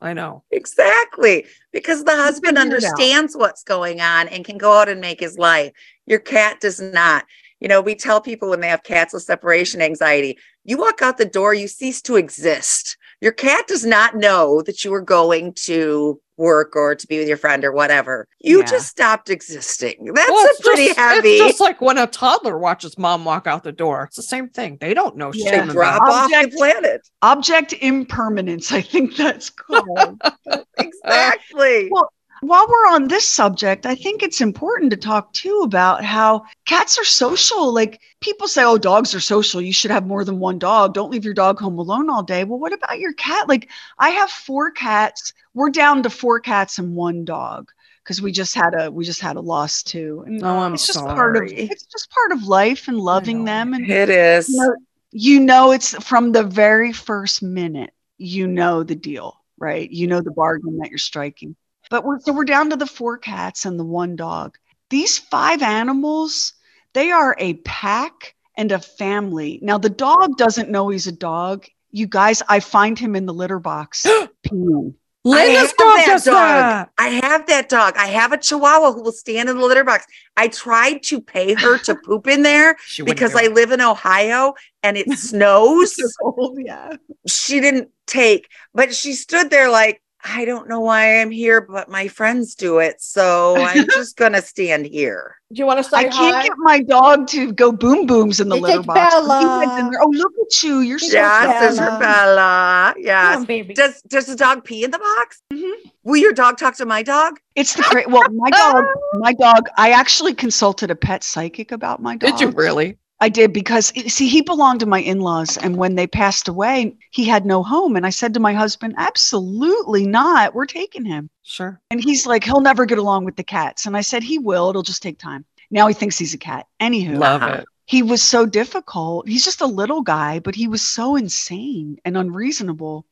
I 0.00 0.12
know. 0.12 0.44
Exactly. 0.52 1.44
Because 1.72 2.04
the 2.04 2.14
husband 2.14 2.56
figure 2.56 2.60
out. 2.76 2.84
understands 2.84 3.36
what's 3.36 3.64
going 3.64 4.00
on 4.00 4.28
and 4.28 4.44
can 4.44 4.58
go 4.58 4.72
out 4.78 4.88
and 4.88 5.00
make 5.00 5.18
his 5.18 5.36
life. 5.38 5.72
Your 6.06 6.20
cat 6.20 6.60
does 6.60 6.80
not. 6.80 7.24
You 7.58 7.66
know, 7.66 7.80
we 7.80 7.96
tell 7.96 8.20
people 8.20 8.48
when 8.50 8.60
they 8.60 8.68
have 8.68 8.84
cats 8.84 9.12
with 9.12 9.24
separation 9.24 9.82
anxiety, 9.82 10.38
you 10.64 10.76
walk 10.78 11.02
out 11.02 11.18
the 11.18 11.24
door, 11.24 11.52
you 11.54 11.66
cease 11.66 12.00
to 12.02 12.14
exist. 12.14 12.96
Your 13.20 13.32
cat 13.32 13.66
does 13.66 13.84
not 13.84 14.14
know 14.16 14.62
that 14.62 14.84
you 14.84 14.94
are 14.94 15.00
going 15.00 15.52
to 15.64 16.20
work 16.36 16.76
or 16.76 16.94
to 16.94 17.06
be 17.08 17.18
with 17.18 17.26
your 17.26 17.36
friend 17.36 17.64
or 17.64 17.72
whatever. 17.72 18.28
You 18.38 18.60
Yeah. 18.60 18.66
just 18.66 18.86
stopped 18.86 19.28
existing. 19.28 20.12
That's 20.14 20.30
Well, 20.30 20.46
a 20.46 20.62
pretty 20.62 20.86
just, 20.86 20.98
heavy 20.98 21.28
It's 21.30 21.44
just 21.48 21.60
like 21.60 21.80
when 21.80 21.98
a 21.98 22.06
toddler 22.06 22.56
watches 22.58 22.96
mom 22.96 23.24
walk 23.24 23.48
out 23.48 23.64
the 23.64 23.72
door. 23.72 24.04
It's 24.04 24.14
the 24.16 24.22
same 24.22 24.48
thing. 24.48 24.78
They 24.80 24.94
don't 24.94 25.16
know 25.16 25.32
Yeah. 25.34 25.50
shit 25.50 25.64
about 25.64 25.72
drop 25.72 26.02
off 26.02 26.30
the 26.30 26.36
Object- 26.36 26.56
planet. 26.56 27.08
object 27.22 27.72
impermanence, 27.80 28.70
I 28.70 28.82
think 28.82 29.16
that's 29.16 29.50
called. 29.50 30.22
Exactly. 30.78 31.88
Well, 31.90 32.12
While 32.40 32.66
we're 32.68 32.94
on 32.94 33.08
this 33.08 33.28
subject, 33.28 33.84
I 33.86 33.94
think 33.94 34.22
it's 34.22 34.40
important 34.40 34.90
to 34.92 34.96
talk 34.96 35.32
too 35.32 35.60
about 35.64 36.04
how 36.04 36.44
cats 36.66 36.98
are 36.98 37.04
social. 37.04 37.72
Like 37.72 38.00
people 38.20 38.48
say, 38.48 38.64
oh, 38.64 38.78
dogs 38.78 39.14
are 39.14 39.20
social. 39.20 39.60
You 39.60 39.72
should 39.72 39.90
have 39.90 40.06
more 40.06 40.24
than 40.24 40.38
one 40.38 40.58
dog. 40.58 40.94
Don't 40.94 41.10
leave 41.10 41.24
your 41.24 41.34
dog 41.34 41.58
home 41.58 41.78
alone 41.78 42.08
all 42.10 42.22
day. 42.22 42.44
Well, 42.44 42.58
what 42.58 42.72
about 42.72 42.98
your 42.98 43.12
cat? 43.14 43.48
Like 43.48 43.68
I 43.98 44.10
have 44.10 44.30
four 44.30 44.70
cats. 44.70 45.32
We're 45.54 45.70
down 45.70 46.02
to 46.04 46.10
four 46.10 46.40
cats 46.40 46.78
and 46.78 46.94
one 46.94 47.24
dog 47.24 47.70
because 48.04 48.22
we 48.22 48.32
just 48.32 48.54
had 48.54 48.74
a 48.78 48.90
we 48.90 49.04
just 49.04 49.20
had 49.20 49.36
a 49.36 49.40
loss 49.40 49.82
too. 49.82 50.22
And 50.26 50.42
Oh, 50.44 50.58
I'm 50.58 50.74
it's 50.74 50.86
just 50.86 51.04
part 51.04 51.36
of 51.36 51.42
it's 51.46 51.84
just 51.86 52.10
part 52.10 52.32
of 52.32 52.44
life 52.44 52.88
and 52.88 52.98
loving 52.98 53.44
them. 53.44 53.74
And 53.74 53.90
it 53.90 54.08
is. 54.10 54.48
you 54.48 54.56
know, 54.56 54.76
you 55.10 55.40
know 55.40 55.72
it's 55.72 55.94
from 56.04 56.32
the 56.32 56.42
very 56.44 56.92
first 56.92 57.42
minute 57.42 57.90
you 58.18 58.46
know 58.46 58.82
the 58.82 58.94
deal 58.94 59.40
right 59.58 59.90
you 59.90 60.06
know 60.06 60.20
the 60.20 60.30
bargain 60.32 60.76
that 60.78 60.90
you're 60.90 60.98
striking 60.98 61.56
but 61.90 62.04
we're 62.04 62.20
so 62.20 62.32
we're 62.32 62.44
down 62.44 62.70
to 62.70 62.76
the 62.76 62.86
four 62.86 63.18
cats 63.18 63.64
and 63.64 63.78
the 63.78 63.84
one 63.84 64.16
dog 64.16 64.56
these 64.90 65.18
five 65.18 65.62
animals 65.62 66.52
they 66.94 67.10
are 67.10 67.36
a 67.38 67.54
pack 67.54 68.34
and 68.56 68.72
a 68.72 68.78
family 68.78 69.58
now 69.62 69.78
the 69.78 69.90
dog 69.90 70.36
doesn't 70.36 70.70
know 70.70 70.88
he's 70.88 71.06
a 71.06 71.12
dog 71.12 71.66
you 71.90 72.06
guys 72.06 72.42
i 72.48 72.60
find 72.60 72.98
him 72.98 73.14
in 73.16 73.26
the 73.26 73.34
litter 73.34 73.58
box 73.58 74.06
peeing 74.46 74.94
Linda's 75.24 75.72
dog 75.74 76.06
does 76.06 76.24
dog. 76.24 76.34
that. 76.34 76.90
I 76.96 77.08
have 77.08 77.46
that 77.48 77.68
dog. 77.68 77.94
I 77.96 78.06
have 78.06 78.32
a 78.32 78.38
chihuahua 78.38 78.92
who 78.92 79.02
will 79.02 79.12
stand 79.12 79.48
in 79.48 79.58
the 79.58 79.66
litter 79.66 79.84
box. 79.84 80.06
I 80.36 80.48
tried 80.48 81.02
to 81.04 81.20
pay 81.20 81.54
her 81.54 81.76
to 81.78 81.94
poop 82.04 82.28
in 82.28 82.42
there 82.42 82.76
because 83.04 83.34
I 83.34 83.48
live 83.48 83.70
in 83.72 83.80
Ohio 83.80 84.54
and 84.82 84.96
it 84.96 85.10
snows. 85.18 85.96
oh 86.22 86.56
yeah 86.58 86.96
she 87.26 87.60
didn't 87.60 87.90
take, 88.06 88.48
but 88.72 88.94
she 88.94 89.12
stood 89.12 89.50
there 89.50 89.70
like, 89.70 90.00
I 90.30 90.44
don't 90.44 90.68
know 90.68 90.80
why 90.80 91.20
I'm 91.20 91.30
here, 91.30 91.60
but 91.60 91.88
my 91.88 92.06
friends 92.08 92.54
do 92.54 92.78
it. 92.78 93.00
So 93.00 93.56
I'm 93.56 93.86
just 93.94 94.16
going 94.16 94.32
to 94.32 94.42
stand 94.42 94.86
here. 94.86 95.36
Do 95.52 95.60
you 95.60 95.66
want 95.66 95.78
to 95.82 95.84
say 95.84 95.96
I 95.96 96.04
can't 96.08 96.44
get 96.44 96.52
my 96.58 96.80
dog 96.82 97.26
to 97.28 97.50
go 97.52 97.72
boom 97.72 98.04
booms 98.06 98.38
in 98.38 98.48
the 98.50 98.56
It's 98.56 98.62
litter 98.62 98.82
box. 98.82 99.14
but 99.14 99.40
he 99.40 99.46
went 99.46 99.62
in 99.62 99.68
Bella. 99.78 99.90
there. 99.90 100.00
Oh, 100.02 100.10
look 100.10 100.32
at 100.46 100.62
you! 100.62 100.80
You're 100.80 100.98
so 100.98 101.12
Yes, 101.16 101.60
this 101.60 101.72
is 101.72 101.78
Bella. 101.78 101.98
Bella. 101.98 102.94
Yes. 102.98 103.44
baby. 103.46 103.72
Does 103.72 104.02
does 104.02 104.26
the 104.26 104.36
dog 104.36 104.64
pee 104.64 104.84
in 104.84 104.90
the 104.90 104.98
box? 104.98 105.40
Mhm. 105.52 105.72
Will 106.04 106.18
your 106.18 106.32
dog 106.34 106.58
talk 106.58 106.76
to 106.76 106.84
my 106.86 107.02
dog? 107.02 107.38
It's 107.54 107.74
the 107.74 107.82
great. 107.88 108.10
Well, 108.10 108.22
my 108.30 108.50
dog, 108.50 108.84
my 109.14 109.32
dog. 109.32 109.68
I 109.78 109.90
actually 109.92 110.34
consulted 110.34 110.90
a 110.90 110.96
pet 110.96 111.24
psychic 111.24 111.72
about 111.72 112.02
my 112.02 112.16
dog. 112.16 112.30
Did 112.32 112.40
you 112.40 112.48
really? 112.50 112.98
I 113.20 113.28
did 113.28 113.52
because 113.52 113.92
eh, 113.96 114.08
see, 114.08 114.28
he 114.28 114.42
belonged 114.42 114.80
to 114.80 114.86
my 114.86 115.00
in-laws, 115.00 115.56
and 115.56 115.76
when 115.76 115.96
they 115.96 116.06
passed 116.06 116.46
away, 116.48 116.96
he 117.10 117.24
had 117.24 117.44
no 117.44 117.62
home. 117.62 117.96
And 117.96 118.06
I 118.06 118.10
said 118.10 118.34
to 118.34 118.40
my 118.40 118.52
husband, 118.52 118.94
"Absolutely 118.96 120.06
not. 120.06 120.54
We're 120.54 120.66
taking 120.66 121.04
him." 121.04 121.28
Sure. 121.42 121.80
And 121.90 122.02
he's 122.02 122.26
like, 122.26 122.44
"He'll 122.44 122.60
never 122.60 122.86
get 122.86 122.98
along 122.98 123.24
with 123.24 123.36
the 123.36 123.42
cats." 123.44 123.86
And 123.86 123.96
I 123.96 124.02
said, 124.02 124.22
"He 124.22 124.38
will. 124.38 124.70
It'll 124.70 124.82
just 124.82 125.02
take 125.02 125.18
time." 125.18 125.44
Now 125.70 125.86
he 125.88 125.94
thinks 125.94 126.16
he's 126.18 126.34
a 126.34 126.38
cat. 126.38 126.66
Anywho, 126.80 127.18
Love 127.18 127.42
it. 127.42 127.64
he 127.86 128.02
was 128.02 128.22
so 128.22 128.46
difficult. 128.46 129.28
He's 129.28 129.44
just 129.44 129.60
a 129.60 129.66
little 129.66 130.00
guy, 130.02 130.38
but 130.38 130.54
he 130.54 130.68
was 130.68 130.80
so 130.82 131.16
insane 131.16 131.98
and 132.04 132.16
unreasonable. 132.16 133.04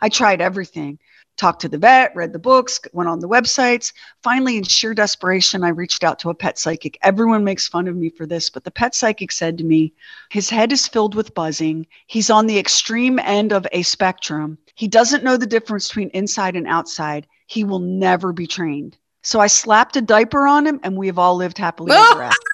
I 0.00 0.08
tried 0.08 0.40
everything. 0.40 0.98
Talked 1.40 1.62
to 1.62 1.70
the 1.70 1.78
vet, 1.78 2.14
read 2.14 2.34
the 2.34 2.38
books, 2.38 2.78
went 2.92 3.08
on 3.08 3.20
the 3.20 3.26
websites. 3.26 3.94
Finally, 4.22 4.58
in 4.58 4.62
sheer 4.62 4.92
desperation, 4.92 5.64
I 5.64 5.70
reached 5.70 6.04
out 6.04 6.18
to 6.18 6.28
a 6.28 6.34
pet 6.34 6.58
psychic. 6.58 6.98
Everyone 7.00 7.44
makes 7.44 7.66
fun 7.66 7.88
of 7.88 7.96
me 7.96 8.10
for 8.10 8.26
this, 8.26 8.50
but 8.50 8.62
the 8.62 8.70
pet 8.70 8.94
psychic 8.94 9.32
said 9.32 9.56
to 9.56 9.64
me, 9.64 9.94
His 10.28 10.50
head 10.50 10.70
is 10.70 10.86
filled 10.86 11.14
with 11.14 11.34
buzzing. 11.34 11.86
He's 12.08 12.28
on 12.28 12.46
the 12.46 12.58
extreme 12.58 13.18
end 13.18 13.54
of 13.54 13.66
a 13.72 13.80
spectrum. 13.80 14.58
He 14.74 14.86
doesn't 14.86 15.24
know 15.24 15.38
the 15.38 15.46
difference 15.46 15.88
between 15.88 16.10
inside 16.10 16.56
and 16.56 16.66
outside. 16.66 17.26
He 17.46 17.64
will 17.64 17.78
never 17.78 18.34
be 18.34 18.46
trained. 18.46 18.98
So 19.22 19.40
I 19.40 19.46
slapped 19.46 19.96
a 19.96 20.02
diaper 20.02 20.46
on 20.46 20.66
him, 20.66 20.78
and 20.82 20.94
we 20.94 21.06
have 21.06 21.18
all 21.18 21.36
lived 21.36 21.56
happily 21.56 21.92
ever 21.92 22.22
after. 22.24 22.49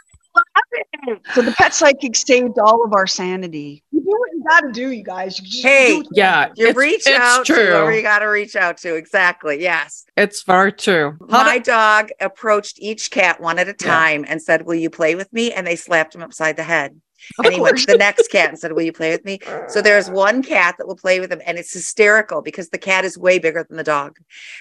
So 1.34 1.42
the 1.42 1.52
pet 1.52 1.74
psychic 1.74 2.16
saved 2.16 2.58
all 2.58 2.84
of 2.84 2.92
our 2.94 3.06
sanity. 3.06 3.82
You 3.92 4.00
do 4.00 4.06
what 4.08 4.30
you 4.32 4.44
got 4.48 4.60
to 4.60 4.72
do, 4.72 4.90
you 4.90 5.02
guys. 5.02 5.38
You 5.38 5.46
just 5.46 5.62
Hey, 5.64 6.00
do 6.02 6.08
Yeah, 6.12 6.48
You 6.56 6.66
it's- 6.68 6.76
reach 6.76 7.06
it's 7.06 7.08
out 7.08 7.46
to 7.46 7.54
whoever 7.54 7.86
true. 7.86 7.96
you 7.96 8.02
got 8.02 8.20
to 8.20 8.26
reach 8.26 8.56
out 8.56 8.76
to. 8.78 8.94
Exactly. 8.94 9.60
Yes. 9.62 10.04
It's 10.16 10.42
very 10.42 10.72
true. 10.72 11.16
How 11.30 11.44
My 11.44 11.58
do- 11.58 11.64
dog 11.70 12.10
approached 12.20 12.78
each 12.80 13.10
cat 13.10 13.40
one 13.40 13.58
at 13.58 13.66
a 13.68 13.76
Yeah. 13.80 13.86
time 13.86 14.24
and 14.28 14.40
said, 14.42 14.66
Will 14.66 14.74
you 14.74 14.90
play 14.90 15.14
with 15.14 15.32
me? 15.32 15.52
And 15.52 15.66
they 15.66 15.76
slapped 15.76 16.14
him 16.14 16.22
upside 16.22 16.56
the 16.56 16.62
head. 16.64 17.00
Of 17.38 17.46
And 17.46 17.54
he 17.54 17.60
went 17.60 17.78
to 17.78 17.86
the 17.86 17.98
next 17.98 18.30
cat 18.30 18.48
and 18.48 18.58
said, 18.58 18.72
Will 18.72 18.82
you 18.82 18.92
play 18.92 19.10
with 19.10 19.24
me? 19.24 19.40
So 19.68 19.82
there's 19.82 20.10
one 20.10 20.42
cat 20.42 20.76
that 20.78 20.86
will 20.86 20.96
play 20.96 21.20
with 21.20 21.32
him, 21.32 21.40
and 21.46 21.58
it's 21.58 21.72
hysterical 21.72 22.42
because 22.42 22.68
the 22.68 22.78
cat 22.78 23.04
is 23.04 23.18
way 23.18 23.38
bigger 23.38 23.64
than 23.64 23.76
the 23.76 23.84
dog. 23.84 24.18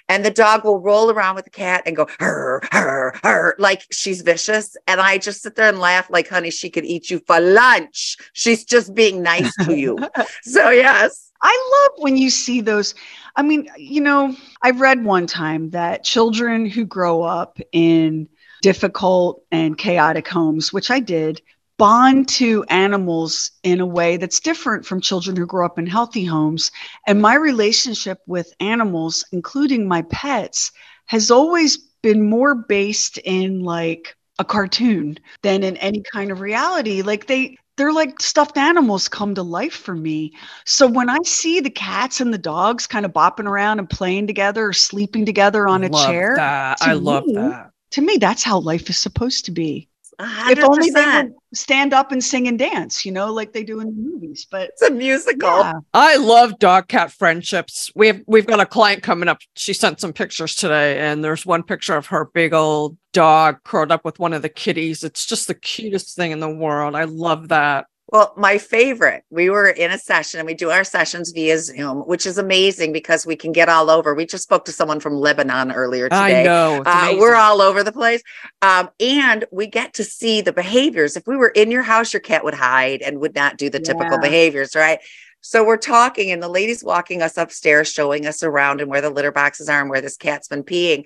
And 0.09 0.25
the 0.25 0.31
dog 0.31 0.63
will 0.63 0.79
roll 0.79 1.11
around 1.11 1.35
with 1.35 1.45
the 1.45 1.51
cat 1.51 1.83
and 1.85 1.95
go, 1.95 2.07
her, 2.19 2.61
her, 2.71 3.13
her, 3.23 3.55
like 3.59 3.83
she's 3.91 4.21
vicious. 4.21 4.75
And 4.87 4.99
I 4.99 5.17
just 5.17 5.41
sit 5.41 5.55
there 5.55 5.69
and 5.69 5.79
laugh, 5.79 6.09
like, 6.09 6.27
honey, 6.27 6.51
she 6.51 6.69
could 6.69 6.85
eat 6.85 7.09
you 7.09 7.19
for 7.19 7.39
lunch. 7.39 8.17
She's 8.33 8.65
just 8.65 8.93
being 8.93 9.21
nice 9.21 9.53
to 9.65 9.75
you. 9.75 9.97
so, 10.43 10.69
yes. 10.69 11.31
I 11.41 11.87
love 11.91 12.01
when 12.03 12.17
you 12.17 12.29
see 12.29 12.61
those. 12.61 12.95
I 13.35 13.43
mean, 13.43 13.69
you 13.77 14.01
know, 14.01 14.35
I 14.63 14.71
read 14.71 15.03
one 15.03 15.27
time 15.27 15.69
that 15.71 16.03
children 16.03 16.65
who 16.65 16.85
grow 16.85 17.21
up 17.21 17.59
in 17.71 18.29
difficult 18.61 19.43
and 19.51 19.77
chaotic 19.77 20.27
homes, 20.27 20.73
which 20.73 20.89
I 20.89 20.99
did, 20.99 21.41
bond 21.77 22.27
to 22.27 22.63
animals 22.69 23.51
in 23.63 23.79
a 23.81 23.85
way 23.85 24.17
that's 24.17 24.39
different 24.39 24.85
from 24.85 25.01
children 25.01 25.35
who 25.35 25.45
grow 25.45 25.65
up 25.65 25.77
in 25.77 25.87
healthy 25.87 26.25
homes. 26.25 26.71
And 27.07 27.21
my 27.21 27.35
relationship 27.35 28.19
with 28.27 28.53
animals, 28.59 29.25
including 29.31 29.87
my 29.87 30.03
pets, 30.03 30.71
has 31.07 31.29
always 31.29 31.77
been 32.01 32.29
more 32.29 32.55
based 32.55 33.17
in 33.19 33.63
like 33.63 34.15
a 34.39 34.45
cartoon 34.45 35.17
than 35.43 35.63
in 35.63 35.77
any 35.77 36.03
kind 36.11 36.31
of 36.31 36.39
reality. 36.41 37.01
Like 37.01 37.27
they, 37.27 37.57
they're 37.77 37.93
like 37.93 38.21
stuffed 38.21 38.57
animals 38.57 39.07
come 39.07 39.35
to 39.35 39.43
life 39.43 39.73
for 39.73 39.95
me. 39.95 40.33
So 40.65 40.87
when 40.87 41.09
I 41.09 41.17
see 41.25 41.59
the 41.59 41.69
cats 41.69 42.21
and 42.21 42.33
the 42.33 42.37
dogs 42.37 42.87
kind 42.87 43.05
of 43.05 43.11
bopping 43.11 43.47
around 43.47 43.79
and 43.79 43.89
playing 43.89 44.27
together 44.27 44.67
or 44.67 44.73
sleeping 44.73 45.25
together 45.25 45.67
on 45.67 45.83
a 45.83 45.89
love 45.89 46.05
chair, 46.05 46.35
I 46.39 46.93
love 46.93 47.25
that. 47.33 47.71
to 47.91 48.01
me, 48.01 48.17
that's 48.17 48.43
how 48.43 48.59
life 48.59 48.89
is 48.89 48.97
supposed 48.97 49.45
to 49.45 49.51
be. 49.51 49.89
A 50.19 50.51
If 50.51 50.63
only 50.63 50.89
they 50.89 51.05
would 51.05 51.33
stand 51.53 51.93
up 51.93 52.11
and 52.11 52.23
sing 52.23 52.47
and 52.47 52.57
dance, 52.59 53.05
you 53.05 53.11
know, 53.11 53.33
like 53.33 53.53
they 53.53 53.63
do 53.63 53.79
in 53.79 53.87
the 53.87 53.93
movies. 53.93 54.47
But 54.49 54.69
It's 54.69 54.81
a 54.81 54.91
musical. 54.91 55.47
yeah, 55.49 55.73
I 55.93 56.17
love 56.17 56.57
dog 56.59 56.87
cat 56.87 57.11
friendships. 57.11 57.91
We 57.95 58.07
have 58.07 58.21
we've 58.27 58.45
got 58.45 58.59
a 58.59 58.65
client 58.65 59.03
coming 59.03 59.29
up. 59.29 59.39
She 59.55 59.73
sent 59.73 59.99
some 59.99 60.13
pictures 60.13 60.55
today, 60.55 60.99
and 60.99 61.23
there's 61.23 61.45
one 61.45 61.63
picture 61.63 61.95
of 61.95 62.07
her 62.07 62.25
big 62.25 62.53
old 62.53 62.97
dog 63.13 63.57
curled 63.63 63.91
up 63.91 64.03
with 64.05 64.19
one 64.19 64.33
of 64.33 64.41
the 64.41 64.49
kitties. 64.49 65.03
It's 65.03 65.25
just 65.25 65.47
the 65.47 65.55
cutest 65.55 66.15
thing 66.15 66.31
in 66.31 66.39
the 66.39 66.49
world. 66.49 66.95
I 66.95 67.05
love 67.05 67.49
that. 67.49 67.85
Well, 68.15 68.33
my 68.37 68.59
favorite, 68.59 69.25
we 69.29 69.49
were 69.49 69.67
in 69.67 69.91
a 69.91 69.97
session 69.97 70.39
and 70.39 70.47
we 70.47 70.53
do 70.53 70.69
our 70.69 70.85
sessions 70.85 71.33
via 71.33 71.59
Zoom, 71.59 71.97
which 72.03 72.25
is 72.25 72.37
amazing 72.37 72.93
because 72.93 73.25
we 73.25 73.35
can 73.35 73.51
get 73.51 73.67
all 73.67 73.89
over. 73.89 74.15
We 74.15 74.25
just 74.25 74.45
spoke 74.45 74.63
to 74.65 74.71
someone 74.71 75.01
from 75.01 75.15
Lebanon 75.15 75.73
earlier 75.73 76.07
today. 76.07 76.39
I 76.39 76.43
know. 76.45 76.81
Uh, 76.85 77.15
we're 77.19 77.35
all 77.35 77.61
over 77.61 77.83
the 77.83 77.91
place. 77.91 78.23
Um, 78.61 78.89
and 79.01 79.43
we 79.51 79.67
get 79.67 79.95
to 79.95 80.05
see 80.05 80.39
the 80.39 80.53
behaviors. 80.53 81.17
If 81.17 81.27
we 81.27 81.35
were 81.35 81.49
in 81.49 81.71
your 81.71 81.83
house, 81.83 82.13
your 82.13 82.21
cat 82.21 82.45
would 82.45 82.53
hide 82.53 83.01
and 83.01 83.19
would 83.19 83.35
not 83.35 83.57
do 83.57 83.69
the 83.69 83.81
typical 83.81 84.17
behaviors, 84.17 84.75
right? 84.75 84.99
So 85.41 85.65
we're 85.65 85.75
talking, 85.75 86.31
and 86.31 86.41
the 86.41 86.47
lady's 86.47 86.85
walking 86.85 87.21
us 87.21 87.35
upstairs, 87.35 87.91
showing 87.91 88.25
us 88.25 88.43
around 88.43 88.79
and 88.79 88.89
where 88.89 89.01
the 89.01 89.09
litter 89.09 89.33
boxes 89.33 89.67
are 89.67 89.81
and 89.81 89.89
where 89.89 89.99
this 89.99 90.15
cat's 90.15 90.47
been 90.47 90.63
peeing. 90.63 91.03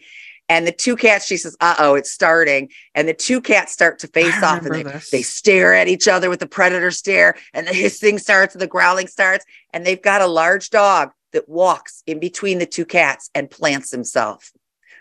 And 0.49 0.65
the 0.67 0.71
two 0.71 0.95
cats, 0.95 1.25
she 1.25 1.37
says, 1.37 1.55
uh 1.61 1.75
oh, 1.77 1.95
it's 1.95 2.11
starting. 2.11 2.69
And 2.95 3.07
the 3.07 3.13
two 3.13 3.39
cats 3.39 3.71
start 3.71 3.99
to 3.99 4.07
face 4.07 4.43
off 4.43 4.65
and 4.65 4.73
they, 4.73 4.83
this. 4.83 5.11
they 5.11 5.21
stare 5.21 5.75
at 5.75 5.87
each 5.87 6.07
other 6.07 6.29
with 6.29 6.39
the 6.39 6.47
predator 6.47 6.91
stare, 6.91 7.37
and 7.53 7.67
the 7.67 7.73
hissing 7.73 8.17
starts 8.17 8.55
and 8.55 8.61
the 8.61 8.67
growling 8.67 9.07
starts. 9.07 9.45
And 9.71 9.85
they've 9.85 10.01
got 10.01 10.21
a 10.21 10.27
large 10.27 10.71
dog 10.71 11.11
that 11.31 11.47
walks 11.47 12.03
in 12.07 12.19
between 12.19 12.57
the 12.57 12.65
two 12.65 12.85
cats 12.85 13.29
and 13.35 13.49
plants 13.49 13.91
himself. 13.91 14.51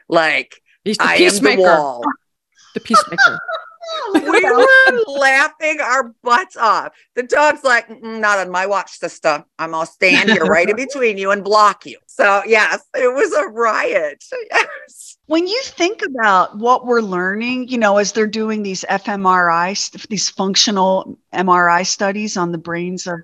Like, 0.09 0.61
He's 0.85 0.99
the 0.99 1.05
I 1.05 1.15
am 1.15 1.19
the 1.19 1.25
peacemaker. 1.25 1.63
wall. 1.63 2.03
The 2.75 2.81
peacemaker. 2.81 3.41
we 4.15 4.21
were 4.21 5.03
laughing 5.07 5.81
our 5.81 6.15
butts 6.23 6.57
off. 6.57 6.93
The 7.15 7.23
dog's 7.23 7.65
like, 7.65 8.03
not 8.03 8.39
on 8.39 8.51
my 8.51 8.67
watch, 8.67 8.99
sister. 8.99 9.45
I'm 9.59 9.71
gonna 9.71 9.87
stand 9.87 10.31
here 10.31 10.45
right 10.45 10.69
in 10.69 10.77
between 10.87 11.17
you 11.17 11.31
and 11.31 11.43
block 11.43 11.87
you. 11.87 11.99
So 12.07 12.43
yes, 12.47 12.85
it 12.95 13.13
was 13.13 13.33
a 13.33 13.49
riot. 13.49 14.23
Yes. 14.51 15.08
When 15.29 15.47
you 15.47 15.61
think 15.63 16.01
about 16.03 16.57
what 16.57 16.87
we're 16.87 17.03
learning, 17.03 17.69
you 17.69 17.77
know, 17.77 17.99
as 17.99 18.13
they're 18.13 18.27
doing 18.27 18.63
these 18.63 18.83
fMRI, 18.89 20.09
these 20.09 20.31
functional 20.31 21.19
MRI 21.35 21.87
studies 21.87 22.39
on 22.39 22.51
the 22.51 22.57
brains 22.57 23.07
of 23.07 23.21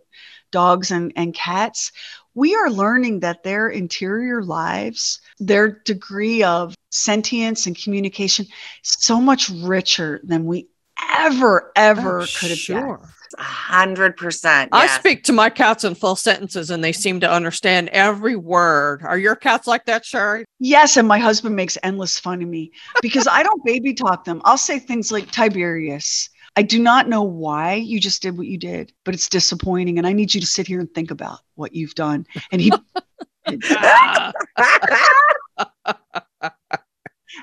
dogs 0.52 0.90
and, 0.90 1.14
and 1.16 1.34
cats, 1.34 1.92
we 2.34 2.54
are 2.54 2.70
learning 2.70 3.20
that 3.20 3.42
their 3.42 3.70
interior 3.70 4.42
lives, 4.42 5.18
their 5.38 5.80
degree 5.86 6.42
of 6.42 6.74
sentience 6.90 7.66
and 7.66 7.82
communication, 7.82 8.44
so 8.82 9.18
much 9.18 9.48
richer 9.48 10.20
than 10.24 10.44
we 10.44 10.68
ever, 11.18 11.72
ever 11.76 12.20
Oh, 12.20 12.26
could 12.38 12.50
have 12.50 12.58
sure. 12.58 12.98
guessed. 12.98 13.10
A 13.36 13.42
hundred 13.42 14.16
percent. 14.16 14.68
I 14.72 14.84
yes. 14.84 14.98
speak 15.00 15.24
to 15.24 15.32
my 15.32 15.50
cats 15.50 15.82
in 15.82 15.96
full 15.96 16.14
sentences 16.14 16.70
and 16.70 16.84
they 16.84 16.92
seem 16.92 17.18
to 17.20 17.30
understand 17.30 17.88
every 17.88 18.36
word. 18.36 19.02
Are 19.02 19.18
your 19.18 19.34
cats 19.34 19.66
like 19.66 19.86
that, 19.86 20.04
Sheri? 20.04 20.44
Yes, 20.60 20.96
and 20.96 21.08
my 21.08 21.18
husband 21.18 21.56
makes 21.56 21.76
endless 21.82 22.16
fun 22.18 22.42
of 22.42 22.48
me 22.48 22.70
because 23.02 23.26
I 23.26 23.42
don't 23.42 23.64
baby 23.64 23.92
talk 23.92 24.24
them. 24.24 24.40
I'll 24.44 24.56
say 24.56 24.78
things 24.78 25.10
like 25.10 25.32
Tiberius. 25.32 26.30
I 26.56 26.62
do 26.62 26.80
not 26.80 27.08
know 27.08 27.24
why 27.24 27.74
you 27.74 27.98
just 27.98 28.22
did 28.22 28.38
what 28.38 28.46
you 28.46 28.56
did, 28.56 28.92
but 29.04 29.14
it's 29.14 29.28
disappointing, 29.28 29.98
and 29.98 30.06
I 30.06 30.12
need 30.12 30.32
you 30.32 30.40
to 30.40 30.46
sit 30.46 30.68
here 30.68 30.78
and 30.78 30.88
think 30.94 31.10
about 31.10 31.40
what 31.56 31.74
you've 31.74 31.96
done. 31.96 32.24
And 32.52 32.60
he 32.60 32.72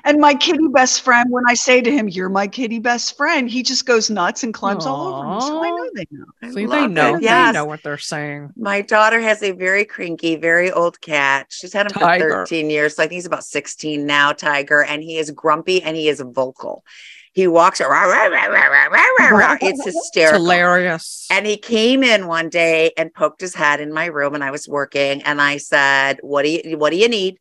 and 0.04 0.18
my 0.18 0.34
kitty 0.34 0.68
best 0.72 1.02
friend, 1.02 1.26
when 1.30 1.44
I 1.48 1.54
say 1.54 1.80
to 1.80 1.90
him, 1.90 2.08
"You're 2.08 2.28
my 2.28 2.46
kitty 2.46 2.78
best 2.78 3.16
friend," 3.16 3.48
he 3.48 3.62
just 3.62 3.86
goes 3.86 4.10
nuts 4.10 4.42
and 4.42 4.52
climbs 4.54 4.86
all 4.86 5.02
over 5.02 5.26
me. 5.26 5.40
So 5.40 5.62
I 5.62 5.70
know 5.70 5.90
they 5.94 6.06
know. 6.10 6.24
I 6.42 6.50
See, 6.50 6.66
they 6.66 6.86
know. 6.86 7.16
it. 7.16 7.20
They 7.20 7.26
Yes. 7.26 7.54
know 7.54 7.64
what 7.64 7.82
they're 7.82 7.98
saying. 7.98 8.50
My 8.56 8.80
daughter 8.80 9.20
has 9.20 9.42
a 9.42 9.52
very 9.52 9.84
crinky, 9.84 10.40
very 10.40 10.70
old 10.70 11.00
cat. 11.00 11.46
She's 11.50 11.72
had 11.72 11.86
him 11.86 11.92
Tiger. 11.92 12.28
for 12.28 12.34
13 12.46 12.70
years. 12.70 12.96
So 12.96 13.02
I 13.02 13.06
think 13.06 13.14
he's 13.16 13.26
about 13.26 13.44
16 13.44 14.06
now, 14.06 14.32
Tiger. 14.32 14.82
And 14.82 15.02
he 15.02 15.18
is 15.18 15.30
grumpy 15.30 15.82
and 15.82 15.96
he 15.96 16.08
is 16.08 16.20
vocal. 16.20 16.84
He 17.32 17.46
walks 17.46 17.80
around. 17.80 18.08
Rah, 18.10 18.26
rah, 18.26 19.28
rah. 19.30 19.56
It's 19.60 19.78
It's 19.86 19.96
hysterical. 19.96 20.44
hilarious. 20.44 21.26
And 21.30 21.46
he 21.46 21.56
came 21.56 22.02
in 22.04 22.26
one 22.26 22.50
day 22.50 22.92
and 22.98 23.12
poked 23.14 23.40
his 23.40 23.54
head 23.54 23.80
in 23.80 23.92
my 23.92 24.06
room 24.06 24.34
and 24.34 24.44
I 24.44 24.50
was 24.50 24.68
working 24.68 25.22
and 25.22 25.40
I 25.40 25.56
said, 25.56 26.18
What 26.22 26.42
do 26.42 26.50
you 26.50 26.76
what 26.76 26.90
do 26.90 26.96
you 26.96 27.08
need? 27.08 27.38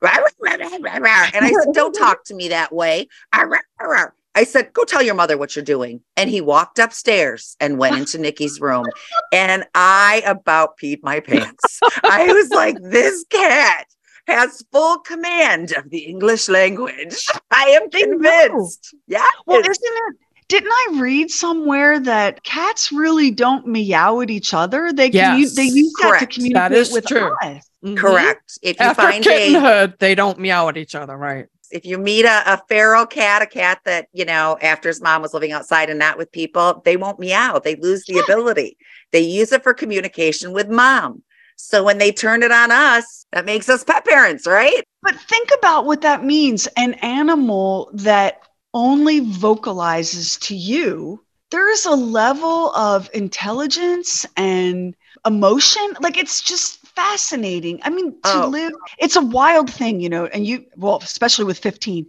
And 1.34 1.44
I 1.44 1.50
said, 1.52 1.72
Don't 1.74 1.92
talk 1.94 2.24
to 2.24 2.34
me 2.34 2.48
that 2.48 2.72
way. 2.72 3.08
I 4.34 4.44
said, 4.44 4.72
Go 4.72 4.84
tell 4.84 5.02
your 5.02 5.14
mother 5.14 5.36
what 5.36 5.54
you're 5.54 5.64
doing. 5.64 6.00
And 6.16 6.30
he 6.30 6.40
walked 6.40 6.78
upstairs 6.78 7.56
and 7.60 7.78
went 7.78 7.96
into 7.96 8.18
Nikki's 8.18 8.60
room. 8.60 8.86
And 9.32 9.64
I 9.74 10.22
about 10.26 10.78
peed 10.78 11.00
my 11.02 11.20
pants. 11.20 11.80
I 12.02 12.32
was 12.32 12.48
like, 12.50 12.76
This 12.80 13.24
cat 13.30 13.86
has 14.26 14.62
full 14.72 14.98
command 15.00 15.72
of 15.72 15.90
the 15.90 15.98
English 15.98 16.48
language. 16.48 17.26
I 17.50 17.64
am 17.82 17.90
convinced. 17.90 18.94
Yeah. 19.06 19.26
Well, 19.46 19.60
isn't 19.60 19.76
it? 19.82 20.16
Didn't 20.48 20.70
I 20.70 20.98
read 21.00 21.30
somewhere 21.30 21.98
that 22.00 22.42
cats 22.44 22.92
really 22.92 23.30
don't 23.30 23.66
meow 23.66 24.20
at 24.20 24.28
each 24.30 24.52
other? 24.52 24.92
They 24.92 25.08
can 25.08 25.40
Yes. 25.40 25.54
they 25.54 25.64
use 25.64 25.92
that 26.02 26.18
to 26.20 26.26
communicate 26.26 26.54
That 26.54 26.72
is 26.72 26.92
with 26.92 27.06
true. 27.06 27.34
us. 27.42 27.66
Mhm. 27.84 27.96
Correct. 27.96 28.58
If 28.62 28.78
you 28.80 28.86
After 28.86 29.02
find 29.02 29.24
a 29.26 29.28
kittenhood, 29.28 29.94
they 29.98 30.14
don't 30.14 30.38
meow 30.38 30.68
at 30.68 30.76
each 30.76 30.94
other, 30.94 31.16
right? 31.16 31.46
if 31.70 31.86
you 31.86 31.96
meet 31.96 32.26
a, 32.26 32.42
a 32.52 32.60
feral 32.68 33.06
cat, 33.06 33.40
a 33.40 33.46
cat 33.46 33.80
that, 33.86 34.06
you 34.12 34.26
know, 34.26 34.58
after 34.60 34.90
his 34.90 35.00
mom 35.00 35.22
was 35.22 35.32
living 35.32 35.52
outside 35.52 35.88
and 35.88 35.98
not 35.98 36.18
with 36.18 36.30
people, 36.30 36.82
they 36.84 36.98
won't 36.98 37.18
meow. 37.18 37.58
They 37.58 37.76
lose 37.76 38.04
the 38.04 38.14
Yeah. 38.14 38.22
ability. 38.24 38.76
They 39.10 39.20
use 39.20 39.52
it 39.52 39.62
for 39.62 39.72
communication 39.72 40.52
with 40.52 40.68
mom. 40.68 41.22
So 41.56 41.82
when 41.82 41.96
they 41.96 42.12
turn 42.12 42.42
it 42.42 42.52
on 42.52 42.70
us, 42.70 43.24
that 43.32 43.46
makes 43.46 43.70
us 43.70 43.84
pet 43.84 44.04
parents, 44.04 44.46
right? 44.46 44.82
But 45.02 45.16
think 45.16 45.48
about 45.58 45.86
what 45.86 46.02
that 46.02 46.22
means. 46.24 46.66
An 46.76 46.92
animal 46.94 47.90
that 47.94 48.42
only 48.74 49.20
vocalizes 49.20 50.36
to 50.40 50.54
you, 50.54 51.24
there 51.50 51.70
is 51.70 51.86
a 51.86 51.94
level 51.94 52.70
of 52.74 53.08
intelligence 53.14 54.26
and 54.36 54.94
emotion. 55.26 55.82
Like 56.00 56.18
it's 56.18 56.40
just 56.40 56.81
fascinating. 56.96 57.80
I 57.82 57.90
mean, 57.90 58.12
to 58.12 58.44
Oh. 58.44 58.48
live, 58.48 58.72
it's 58.98 59.16
a 59.16 59.22
wild 59.22 59.70
thing, 59.70 60.00
you 60.00 60.08
know, 60.08 60.26
and 60.26 60.46
you, 60.46 60.64
well, 60.76 60.98
especially 61.02 61.44
with 61.44 61.58
15, 61.58 62.06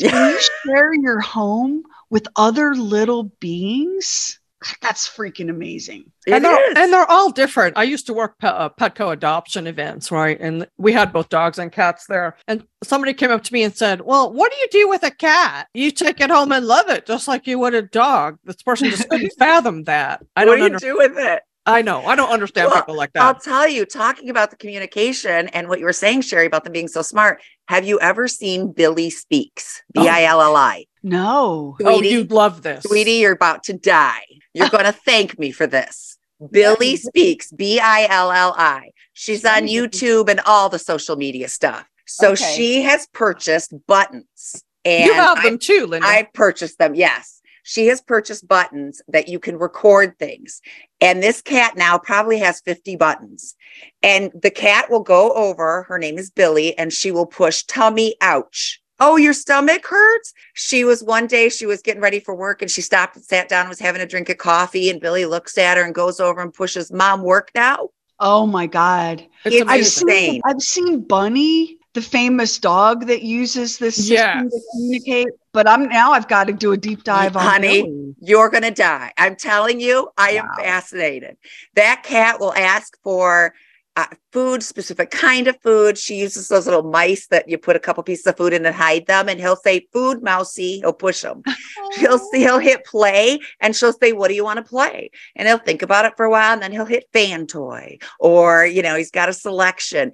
when 0.00 0.14
you 0.32 0.38
share 0.66 0.94
your 0.94 1.20
home 1.20 1.82
with 2.10 2.26
other 2.36 2.74
little 2.74 3.24
beings, 3.40 4.38
that's 4.80 5.06
freaking 5.08 5.50
amazing. 5.50 6.10
It 6.26 6.32
and 6.32 6.44
they're, 6.44 6.70
is. 6.70 6.76
and 6.78 6.92
they're 6.92 7.08
all 7.10 7.30
different. 7.30 7.76
I 7.76 7.82
used 7.84 8.06
to 8.06 8.14
work 8.14 8.38
pe- 8.38 8.48
uh, 8.48 8.70
Petco 8.70 9.12
adoption 9.12 9.66
events, 9.66 10.10
right? 10.10 10.38
And 10.40 10.66
we 10.78 10.92
had 10.92 11.12
both 11.12 11.28
dogs 11.28 11.58
and 11.58 11.70
cats 11.70 12.06
there. 12.06 12.36
And 12.48 12.66
somebody 12.82 13.12
came 13.14 13.30
up 13.30 13.42
to 13.44 13.52
me 13.52 13.62
and 13.62 13.76
said, 13.76 14.00
"Well, 14.00 14.32
what 14.32 14.50
do 14.50 14.58
you 14.58 14.66
do 14.72 14.88
with 14.88 15.02
a 15.04 15.10
cat? 15.10 15.68
You 15.74 15.90
take 15.90 16.20
it 16.20 16.30
home 16.30 16.52
and 16.52 16.66
love 16.66 16.88
it, 16.88 17.06
just 17.06 17.28
like 17.28 17.46
you 17.46 17.58
would 17.60 17.74
a 17.74 17.82
dog." 17.82 18.38
This 18.44 18.62
person 18.62 18.90
just 18.90 19.08
couldn't 19.08 19.32
fathom 19.38 19.84
that. 19.84 20.24
I 20.34 20.44
what 20.46 20.56
don't 20.56 20.56
do 20.56 20.60
you 20.60 20.66
under- 20.66 20.78
do 20.78 20.96
with 20.96 21.18
it? 21.24 21.42
I 21.66 21.82
know. 21.82 22.04
I 22.06 22.14
don't 22.14 22.30
understand 22.30 22.70
Well, 22.70 22.80
people 22.82 22.96
like 22.96 23.12
that. 23.14 23.22
I'll 23.22 23.34
tell 23.34 23.66
you, 23.68 23.84
talking 23.84 24.30
about 24.30 24.50
the 24.50 24.56
communication 24.56 25.48
and 25.48 25.68
what 25.68 25.78
you 25.80 25.84
were 25.84 25.92
saying, 25.92 26.20
Sheri, 26.22 26.46
about 26.46 26.62
them 26.64 26.72
being 26.72 26.86
so 26.88 27.02
smart. 27.02 27.42
Have 27.68 27.84
you 27.84 27.98
ever 28.00 28.28
seen 28.28 28.72
Billi 28.72 29.10
Speaks? 29.10 29.82
Oh. 29.96 30.02
B 30.04 30.08
I 30.08 30.24
L 30.24 30.40
L 30.40 30.54
I. 30.56 30.86
No. 31.02 31.76
oh, 31.84 32.02
you'd 32.02 32.30
love 32.30 32.62
this. 32.62 32.84
Sweetie, 32.84 33.12
you're 33.22 33.32
about 33.32 33.64
to 33.64 33.72
die. 33.72 34.22
You're 34.54 34.68
going 34.68 34.84
to 34.92 34.92
thank 34.92 35.38
me 35.38 35.50
for 35.50 35.66
this. 35.66 36.16
Billi 36.52 36.96
Speaks, 36.96 37.50
B 37.50 37.80
I 37.80 38.06
L 38.10 38.30
L 38.30 38.54
I. 38.56 38.90
She's 39.12 39.44
on 39.44 39.62
YouTube 39.62 40.28
and 40.28 40.40
all 40.46 40.68
the 40.68 40.78
social 40.78 41.16
media 41.16 41.48
stuff. 41.48 41.88
So 42.06 42.32
Okay. 42.32 42.54
she 42.56 42.82
has 42.82 43.08
purchased 43.12 43.74
buttons. 43.88 44.62
And 44.84 45.06
you 45.06 45.14
have 45.14 45.38
I- 45.38 45.42
them 45.42 45.58
too, 45.58 45.86
Linda. 45.86 46.06
I 46.06 46.28
purchased 46.32 46.78
them. 46.78 46.94
Yes. 46.94 47.40
She 47.64 47.88
has 47.88 48.00
purchased 48.00 48.46
buttons 48.46 49.02
that 49.08 49.26
you 49.28 49.40
can 49.40 49.58
record 49.58 50.16
things. 50.20 50.60
And 51.00 51.22
this 51.22 51.42
cat 51.42 51.76
now 51.76 51.98
probably 51.98 52.38
has 52.38 52.60
50 52.60 52.96
buttons. 52.96 53.54
And 54.02 54.30
the 54.40 54.50
cat 54.50 54.90
will 54.90 55.02
go 55.02 55.32
over, 55.32 55.82
her 55.84 55.98
name 55.98 56.18
is 56.18 56.30
Billi, 56.30 56.76
and 56.78 56.92
she 56.92 57.10
will 57.10 57.26
push 57.26 57.62
tummy 57.64 58.16
ouch. 58.20 58.80
Oh, 58.98 59.16
your 59.16 59.34
stomach 59.34 59.86
hurts? 59.86 60.32
She 60.54 60.84
was 60.84 61.04
one 61.04 61.26
day, 61.26 61.50
she 61.50 61.66
was 61.66 61.82
getting 61.82 62.00
ready 62.00 62.18
for 62.18 62.34
work 62.34 62.62
and 62.62 62.70
she 62.70 62.80
stopped 62.80 63.16
and 63.16 63.24
sat 63.24 63.48
down, 63.48 63.60
and 63.60 63.68
was 63.68 63.78
having 63.78 64.00
a 64.00 64.06
drink 64.06 64.30
of 64.30 64.38
coffee. 64.38 64.88
And 64.88 65.00
Billi 65.00 65.26
looks 65.26 65.58
at 65.58 65.76
her 65.76 65.82
and 65.84 65.94
goes 65.94 66.18
over 66.18 66.40
and 66.40 66.52
pushes, 66.52 66.90
Mom, 66.90 67.22
work 67.22 67.50
now? 67.54 67.90
Oh 68.18 68.46
my 68.46 68.66
God. 68.66 69.26
it's 69.44 69.56
it's 69.56 69.70
I've 69.70 69.86
seen, 69.86 70.40
I've 70.46 70.62
seen 70.62 71.02
Bunny, 71.02 71.75
the 71.96 72.02
famous 72.02 72.58
dog 72.58 73.06
that 73.06 73.22
uses 73.22 73.78
this 73.78 73.96
system 73.96 74.14
Yes. 74.16 74.52
to 74.52 74.60
communicate, 74.72 75.28
but 75.52 75.66
I'm 75.66 75.88
now 75.88 76.12
I've 76.12 76.28
got 76.28 76.46
to 76.46 76.52
do 76.52 76.72
a 76.72 76.76
deep 76.76 77.04
dive 77.04 77.36
on 77.36 77.42
Honey, 77.42 77.82
Billi. 77.82 78.14
You're 78.20 78.50
going 78.50 78.64
to 78.64 78.70
die. 78.70 79.12
I'm 79.16 79.34
telling 79.34 79.80
you, 79.80 80.10
I 80.18 80.32
am 80.32 80.46
fascinated. 80.58 81.38
That 81.74 82.02
cat 82.04 82.38
will 82.38 82.52
ask 82.52 82.96
for 83.02 83.54
uh, 83.96 84.04
food, 84.30 84.62
specific 84.62 85.10
kind 85.10 85.48
of 85.48 85.58
food. 85.62 85.96
She 85.96 86.16
uses 86.16 86.48
those 86.48 86.66
little 86.66 86.82
mice 86.82 87.28
that 87.28 87.48
you 87.48 87.56
put 87.56 87.76
a 87.76 87.80
couple 87.80 88.02
pieces 88.02 88.26
of 88.26 88.36
food 88.36 88.52
in 88.52 88.66
and 88.66 88.76
hide 88.76 89.06
them. 89.06 89.30
And 89.30 89.40
he'll 89.40 89.56
say, 89.56 89.86
Food, 89.90 90.22
mousy. 90.22 90.80
He'll 90.80 90.92
push 90.92 91.22
them. 91.22 91.42
He'll 91.96 92.18
see, 92.18 92.40
he'll 92.40 92.58
hit 92.58 92.84
play 92.84 93.38
and 93.60 93.74
she'll 93.74 93.94
say, 93.94 94.12
What 94.12 94.28
do 94.28 94.34
you 94.34 94.44
want 94.44 94.58
to 94.58 94.62
play? 94.62 95.10
And 95.34 95.48
he'll 95.48 95.56
think 95.56 95.80
about 95.80 96.04
it 96.04 96.12
for 96.14 96.26
a 96.26 96.30
while 96.30 96.52
and 96.52 96.60
then 96.60 96.72
he'll 96.72 96.84
hit 96.84 97.08
fan 97.14 97.46
toy 97.46 97.96
or, 98.20 98.66
you 98.66 98.82
know, 98.82 98.96
he's 98.96 99.10
got 99.10 99.30
a 99.30 99.32
selection. 99.32 100.12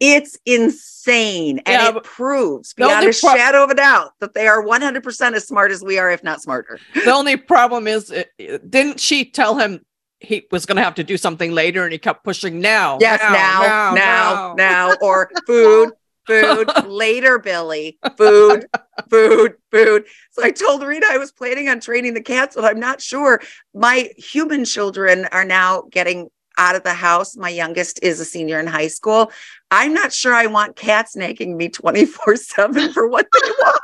It's 0.00 0.38
insane. 0.44 1.58
And 1.66 1.82
Yeah, 1.82 1.96
it 1.96 2.02
proves 2.04 2.74
beyond 2.74 3.04
a 3.06 3.12
pro- 3.12 3.34
shadow 3.36 3.64
of 3.64 3.70
a 3.70 3.74
doubt 3.74 4.12
that 4.20 4.34
they 4.34 4.46
are 4.48 4.62
100% 4.64 5.34
as 5.34 5.46
smart 5.46 5.70
as 5.70 5.82
we 5.82 5.98
are, 5.98 6.10
if 6.10 6.22
not 6.24 6.42
smarter. 6.42 6.78
the 6.94 7.12
only 7.12 7.36
problem 7.36 7.86
is, 7.86 8.10
it- 8.10 8.70
didn't 8.70 9.00
she 9.00 9.24
tell 9.24 9.56
him 9.56 9.84
he 10.20 10.46
was 10.50 10.66
going 10.66 10.76
to 10.76 10.82
have 10.82 10.94
to 10.94 11.04
do 11.04 11.16
something 11.16 11.52
later, 11.52 11.84
and 11.84 11.92
he 11.92 11.98
kept 11.98 12.24
pushing 12.24 12.60
now. 12.60 12.98
Yes, 13.00 13.20
now, 13.20 13.92
now, 13.94 14.54
now, 14.56 14.94
or 15.02 15.30
food, 15.46 15.90
food, 16.26 16.70
later, 16.86 17.38
Billi, 17.38 17.98
food, 18.16 18.66
food, 19.10 19.54
food. 19.70 20.04
So 20.30 20.42
I 20.42 20.50
told 20.50 20.82
Rita 20.82 21.06
I 21.10 21.18
was 21.18 21.30
planning 21.30 21.68
on 21.68 21.78
training 21.80 22.14
the 22.14 22.22
cats, 22.22 22.56
but 22.56 22.64
I'm 22.64 22.80
not 22.80 23.02
sure. 23.02 23.40
My 23.74 24.10
human 24.16 24.64
children 24.64 25.26
are 25.30 25.44
now 25.44 25.82
getting 25.90 26.30
out 26.56 26.74
of 26.76 26.82
the 26.82 26.94
house. 26.94 27.36
My 27.36 27.48
youngest 27.48 28.00
is 28.02 28.20
a 28.20 28.24
senior 28.24 28.60
in 28.60 28.66
high 28.66 28.88
school. 28.88 29.30
I'm 29.70 29.92
not 29.94 30.12
sure 30.12 30.34
I 30.34 30.46
want 30.46 30.76
cats 30.76 31.16
nagging 31.16 31.56
me 31.56 31.68
24 31.68 32.36
7 32.36 32.92
for 32.92 33.08
what 33.08 33.26
they 33.32 33.50
want. 33.50 33.80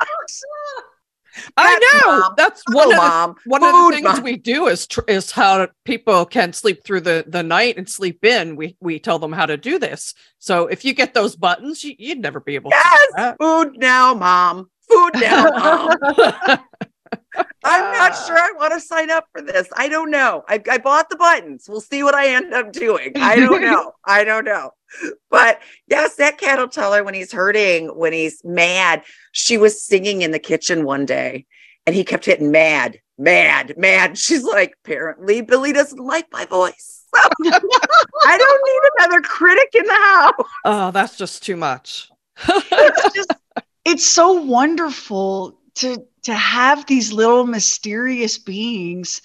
I 1.57 1.79
know. 2.05 2.17
mom. 2.19 2.33
That's 2.37 2.61
Oh, 2.67 2.73
one 2.75 2.85
of 2.87 2.91
the 2.91 2.97
mom. 2.97 3.35
one 3.45 3.63
of 3.63 3.71
the 3.73 3.95
things 3.95 4.03
Mom. 4.15 4.23
we 4.23 4.35
do 4.37 4.67
is 4.67 4.85
tr- 4.87 4.99
is 5.07 5.31
how 5.31 5.67
people 5.85 6.25
can 6.25 6.51
sleep 6.53 6.83
through 6.83 7.01
the 7.01 7.23
the 7.27 7.41
night 7.43 7.77
and 7.77 7.89
sleep 7.89 8.23
in. 8.25 8.55
We 8.55 8.75
we 8.81 8.99
tell 8.99 9.17
them 9.19 9.31
how 9.31 9.45
to 9.45 9.57
do 9.57 9.79
this. 9.79 10.13
So 10.39 10.67
if 10.67 10.83
you 10.83 10.93
get 10.93 11.13
those 11.13 11.35
buttons, 11.35 11.83
you, 11.83 11.95
you'd 11.97 12.19
never 12.19 12.39
be 12.41 12.55
able 12.55 12.71
Yes, 12.71 13.07
to 13.17 13.35
food 13.39 13.77
now, 13.77 14.13
mom. 14.13 14.69
Food 14.89 15.13
now, 15.15 15.43
mom. 15.57 16.59
do 17.33 17.43
that. 17.43 17.47
I'm 17.63 17.91
not 17.93 18.11
ah. 18.13 18.25
sure 18.27 18.37
I 18.37 18.51
want 18.57 18.73
to 18.73 18.79
sign 18.79 19.09
up 19.09 19.25
for 19.31 19.41
this. 19.41 19.67
I 19.75 19.87
don't 19.87 20.11
know. 20.11 20.43
I, 20.47 20.61
I 20.69 20.77
bought 20.77 21.09
the 21.09 21.15
buttons. 21.15 21.65
We'll 21.69 21.81
see 21.81 22.03
what 22.03 22.15
I 22.15 22.33
end 22.33 22.53
up 22.53 22.71
doing. 22.71 23.13
I 23.15 23.35
don't 23.35 23.61
know. 23.71 23.93
I 24.05 24.23
don't 24.23 24.45
know. 24.45 24.71
But 25.29 25.61
yes, 25.87 26.15
that 26.15 26.37
cat 26.37 26.59
will 26.59 26.67
tell 26.67 26.93
her 26.93 27.03
when 27.03 27.13
he's 27.13 27.31
hurting, 27.31 27.87
when 27.97 28.13
he's 28.13 28.41
mad. 28.43 29.03
She 29.31 29.57
was 29.57 29.83
singing 29.83 30.21
in 30.21 30.31
the 30.31 30.39
kitchen 30.39 30.83
one 30.83 31.05
day 31.05 31.45
and 31.85 31.95
he 31.95 32.03
kept 32.03 32.25
hitting 32.25 32.51
mad, 32.51 32.99
mad, 33.17 33.73
mad. 33.77 34.17
She's 34.17 34.43
like, 34.43 34.73
apparently 34.83 35.41
Billi 35.41 35.73
doesn't 35.73 36.03
like 36.03 36.27
my 36.31 36.45
voice. 36.45 37.05
I 37.15 38.37
don't 38.37 38.61
need 38.65 38.89
another 38.97 39.21
critic 39.21 39.69
in 39.75 39.85
the 39.85 39.93
house. 39.93 40.49
oh, 40.65 40.91
that's 40.91 41.17
just 41.17 41.43
too 41.43 41.55
much. 41.55 42.09
it's 42.47 43.15
just 43.15 43.33
it's 43.83 44.05
so 44.05 44.33
wonderful 44.33 45.59
to 45.75 46.05
to 46.23 46.33
have 46.33 46.85
these 46.85 47.11
little 47.11 47.45
mysterious 47.45 48.37
beings 48.37 49.21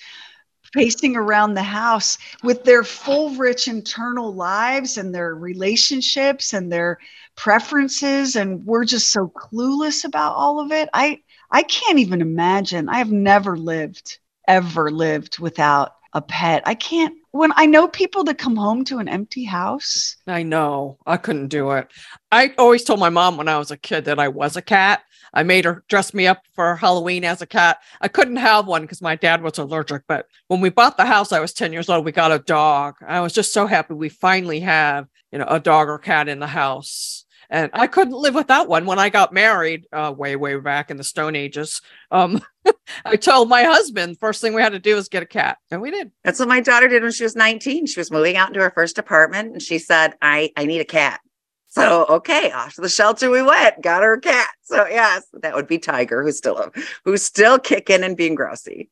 pacing 0.72 1.16
around 1.16 1.54
the 1.54 1.62
house 1.62 2.18
with 2.42 2.64
their 2.64 2.82
full 2.82 3.30
rich 3.36 3.68
internal 3.68 4.34
lives 4.34 4.98
and 4.98 5.14
their 5.14 5.34
relationships 5.34 6.52
and 6.52 6.70
their 6.70 6.98
preferences 7.36 8.36
and 8.36 8.64
we're 8.66 8.84
just 8.84 9.10
so 9.12 9.28
clueless 9.28 10.04
about 10.04 10.34
all 10.34 10.60
of 10.60 10.72
it. 10.72 10.88
I 10.92 11.20
i 11.50 11.62
can't 11.62 11.98
even 11.98 12.20
imagine. 12.20 12.88
I 12.88 12.98
have 12.98 13.12
never 13.12 13.56
lived 13.56 14.18
ever 14.48 14.90
lived 14.90 15.38
without 15.38 15.94
a 16.12 16.22
pet. 16.22 16.62
I 16.66 16.74
can't 16.74 17.14
when 17.36 17.52
i 17.56 17.66
know 17.66 17.86
people 17.88 18.24
that 18.24 18.38
come 18.38 18.56
home 18.56 18.84
to 18.84 18.98
an 18.98 19.08
empty 19.08 19.44
house 19.44 20.16
I 20.26 20.42
know. 20.42 20.98
I 21.06 21.16
couldn't 21.16 21.48
do 21.48 21.70
it. 21.72 21.88
I 22.32 22.52
always 22.58 22.84
told 22.84 23.00
my 23.00 23.10
mom 23.10 23.36
when 23.36 23.48
I 23.48 23.58
was 23.58 23.70
a 23.70 23.76
kid 23.76 24.04
that 24.06 24.18
I 24.18 24.28
was 24.28 24.56
a 24.56 24.62
cat. 24.62 25.02
I 25.32 25.42
made 25.42 25.64
her 25.64 25.84
dress 25.88 26.14
me 26.14 26.26
up 26.26 26.42
for 26.54 26.76
Halloween 26.76 27.24
as 27.24 27.42
a 27.42 27.46
cat. 27.46 27.78
I 28.00 28.08
couldn't 28.08 28.36
have 28.36 28.66
one 28.66 28.82
because 28.82 29.02
my 29.02 29.14
dad 29.14 29.42
was 29.42 29.58
allergic. 29.58 30.02
But 30.08 30.26
when 30.48 30.60
we 30.60 30.70
bought 30.70 30.96
the 30.96 31.04
house, 31.04 31.30
I 31.30 31.40
was 31.40 31.52
10 31.52 31.72
years 31.72 31.88
old. 31.88 32.04
We 32.04 32.12
got 32.12 32.32
a 32.32 32.38
dog. 32.38 32.94
I 33.06 33.20
was 33.20 33.32
just 33.32 33.52
so 33.52 33.66
happy 33.66 33.94
we 33.94 34.08
finally 34.08 34.60
have, 34.60 35.06
you 35.30 35.38
know, 35.38 35.46
a 35.48 35.60
dog 35.60 35.88
or 35.88 35.98
cat 35.98 36.28
in 36.28 36.40
the 36.40 36.46
house. 36.46 37.25
And 37.50 37.70
I 37.72 37.86
couldn't 37.86 38.14
live 38.14 38.34
without 38.34 38.68
one. 38.68 38.86
When 38.86 38.98
I 38.98 39.08
got 39.08 39.32
married, 39.32 39.86
uh, 39.92 40.14
way, 40.16 40.36
way 40.36 40.56
back 40.56 40.90
in 40.90 40.96
the 40.96 41.04
Stone 41.04 41.36
Ages, 41.36 41.80
um, 42.10 42.40
I 43.04 43.16
told 43.16 43.48
my 43.48 43.62
husband 43.64 44.18
first 44.18 44.40
thing 44.40 44.54
we 44.54 44.62
had 44.62 44.72
to 44.72 44.78
do 44.78 44.96
was 44.96 45.08
get 45.08 45.22
a 45.22 45.26
cat, 45.26 45.58
and 45.70 45.80
we 45.80 45.90
did. 45.90 46.10
That's 46.24 46.38
what 46.38 46.48
my 46.48 46.60
daughter 46.60 46.88
did 46.88 47.02
when 47.02 47.12
she 47.12 47.24
was 47.24 47.36
19. 47.36 47.86
She 47.86 48.00
was 48.00 48.10
moving 48.10 48.36
out 48.36 48.48
into 48.48 48.60
her 48.60 48.70
first 48.70 48.98
apartment 48.98 49.52
and 49.52 49.62
she 49.62 49.78
said, 49.78 50.14
I, 50.20 50.52
I 50.56 50.66
need 50.66 50.80
a 50.80 50.84
cat. 50.84 51.20
So, 51.68 52.06
okay, 52.08 52.50
off 52.52 52.74
to 52.76 52.80
the 52.80 52.88
shelter 52.88 53.30
we 53.30 53.42
went, 53.42 53.82
got 53.82 54.02
her 54.02 54.14
a 54.14 54.20
cat. 54.20 54.48
So, 54.62 54.86
yes, 54.86 55.26
that 55.42 55.54
would 55.54 55.66
be 55.66 55.78
Tiger, 55.78 56.22
who's 56.22 56.38
still 56.38 56.70
who's 57.04 57.22
still 57.22 57.58
kicking 57.58 58.02
and 58.02 58.16
being 58.16 58.34
grousy. 58.34 58.88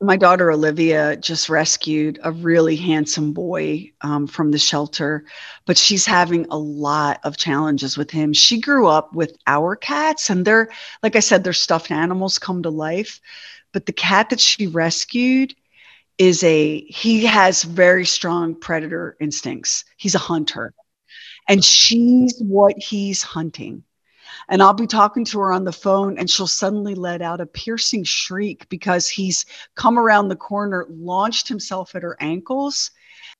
My 0.00 0.16
daughter 0.16 0.52
Olivia 0.52 1.16
just 1.16 1.48
rescued 1.48 2.20
a 2.22 2.30
really 2.30 2.76
handsome 2.76 3.32
boy 3.32 3.90
um, 4.02 4.28
from 4.28 4.52
the 4.52 4.58
shelter, 4.58 5.24
but 5.66 5.76
she's 5.76 6.06
having 6.06 6.46
a 6.50 6.58
lot 6.58 7.18
of 7.24 7.36
challenges 7.36 7.96
with 7.96 8.10
him. 8.10 8.32
She 8.32 8.60
grew 8.60 8.86
up 8.86 9.12
with 9.12 9.36
our 9.46 9.74
cats, 9.74 10.30
and 10.30 10.44
they're, 10.44 10.68
like 11.02 11.16
I 11.16 11.20
said, 11.20 11.42
they're 11.42 11.52
stuffed 11.52 11.90
animals 11.90 12.38
come 12.38 12.62
to 12.62 12.70
life. 12.70 13.20
But 13.72 13.86
the 13.86 13.92
cat 13.92 14.30
that 14.30 14.40
she 14.40 14.68
rescued 14.68 15.54
is 16.16 16.44
a, 16.44 16.80
he 16.82 17.26
has 17.26 17.64
very 17.64 18.06
strong 18.06 18.54
predator 18.54 19.16
instincts. 19.20 19.84
He's 19.96 20.14
a 20.14 20.18
hunter, 20.18 20.74
and 21.48 21.64
she's 21.64 22.38
what 22.38 22.78
he's 22.78 23.22
hunting 23.22 23.82
and 24.48 24.62
I'll 24.62 24.74
be 24.74 24.86
talking 24.86 25.24
to 25.26 25.40
her 25.40 25.52
on 25.52 25.64
the 25.64 25.72
phone 25.72 26.18
and 26.18 26.28
she'll 26.28 26.46
suddenly 26.46 26.94
let 26.94 27.22
out 27.22 27.40
a 27.40 27.46
piercing 27.46 28.04
shriek 28.04 28.68
because 28.68 29.08
he's 29.08 29.44
come 29.74 29.98
around 29.98 30.28
the 30.28 30.36
corner, 30.36 30.86
launched 30.88 31.48
himself 31.48 31.94
at 31.94 32.02
her 32.02 32.16
ankles. 32.20 32.90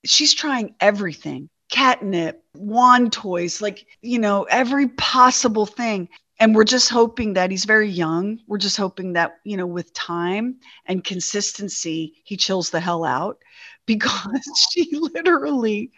She's 0.04 0.34
trying 0.34 0.74
everything 0.80 1.48
catnip, 1.70 2.42
wand 2.54 3.12
toys, 3.12 3.60
like, 3.60 3.86
you 4.02 4.18
know, 4.18 4.44
every 4.44 4.88
possible 4.88 5.66
thing. 5.66 6.08
And 6.40 6.54
we're 6.54 6.64
just 6.64 6.88
hoping 6.88 7.32
that 7.34 7.50
he's 7.50 7.64
very 7.64 7.88
young. 7.88 8.38
We're 8.46 8.58
just 8.58 8.76
hoping 8.76 9.14
that, 9.14 9.38
you 9.44 9.56
know, 9.56 9.66
with 9.66 9.92
time 9.92 10.56
and 10.86 11.02
consistency, 11.02 12.14
he 12.24 12.36
chills 12.36 12.70
the 12.70 12.80
hell 12.80 13.04
out 13.04 13.38
because 13.86 14.48
she 14.70 14.88
literally 14.92 15.90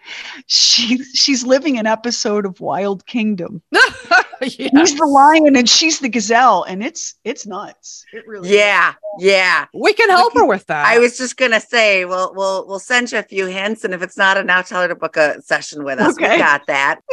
she 0.46 1.02
she's 1.04 1.44
living 1.44 1.78
an 1.78 1.86
episode 1.86 2.46
of 2.46 2.60
Wild 2.60 3.04
Kingdom 3.06 3.62
he's 4.42 4.96
the 4.96 5.06
lion 5.06 5.56
and 5.56 5.68
she's 5.68 6.00
the 6.00 6.08
gazelle 6.08 6.64
and 6.64 6.82
it's 6.82 7.14
it's 7.24 7.46
nuts 7.46 8.04
it 8.12 8.26
really 8.26 8.48
is. 8.48 8.54
Yeah, 8.54 8.94
yeah. 9.18 9.66
We 9.72 9.92
can 9.92 10.08
help 10.08 10.34
her 10.34 10.44
with 10.44 10.66
that. 10.66 10.86
I 10.86 10.98
was 10.98 11.16
just 11.16 11.36
gonna 11.36 11.60
say, 11.60 12.04
we'll 12.04 12.34
we'll 12.34 12.66
we'll 12.66 12.78
send 12.78 13.12
you 13.12 13.18
a 13.18 13.22
few 13.22 13.46
hints, 13.46 13.84
and 13.84 13.94
if 13.94 14.02
it's 14.02 14.16
not 14.16 14.36
enough, 14.36 14.68
tell 14.68 14.82
her 14.82 14.88
to 14.88 14.94
book 14.94 15.16
a 15.16 15.40
session 15.42 15.84
with 15.84 15.98
us. 15.98 16.14
Okay. 16.14 16.32
We 16.32 16.38
got 16.38 16.66
that. 16.66 17.00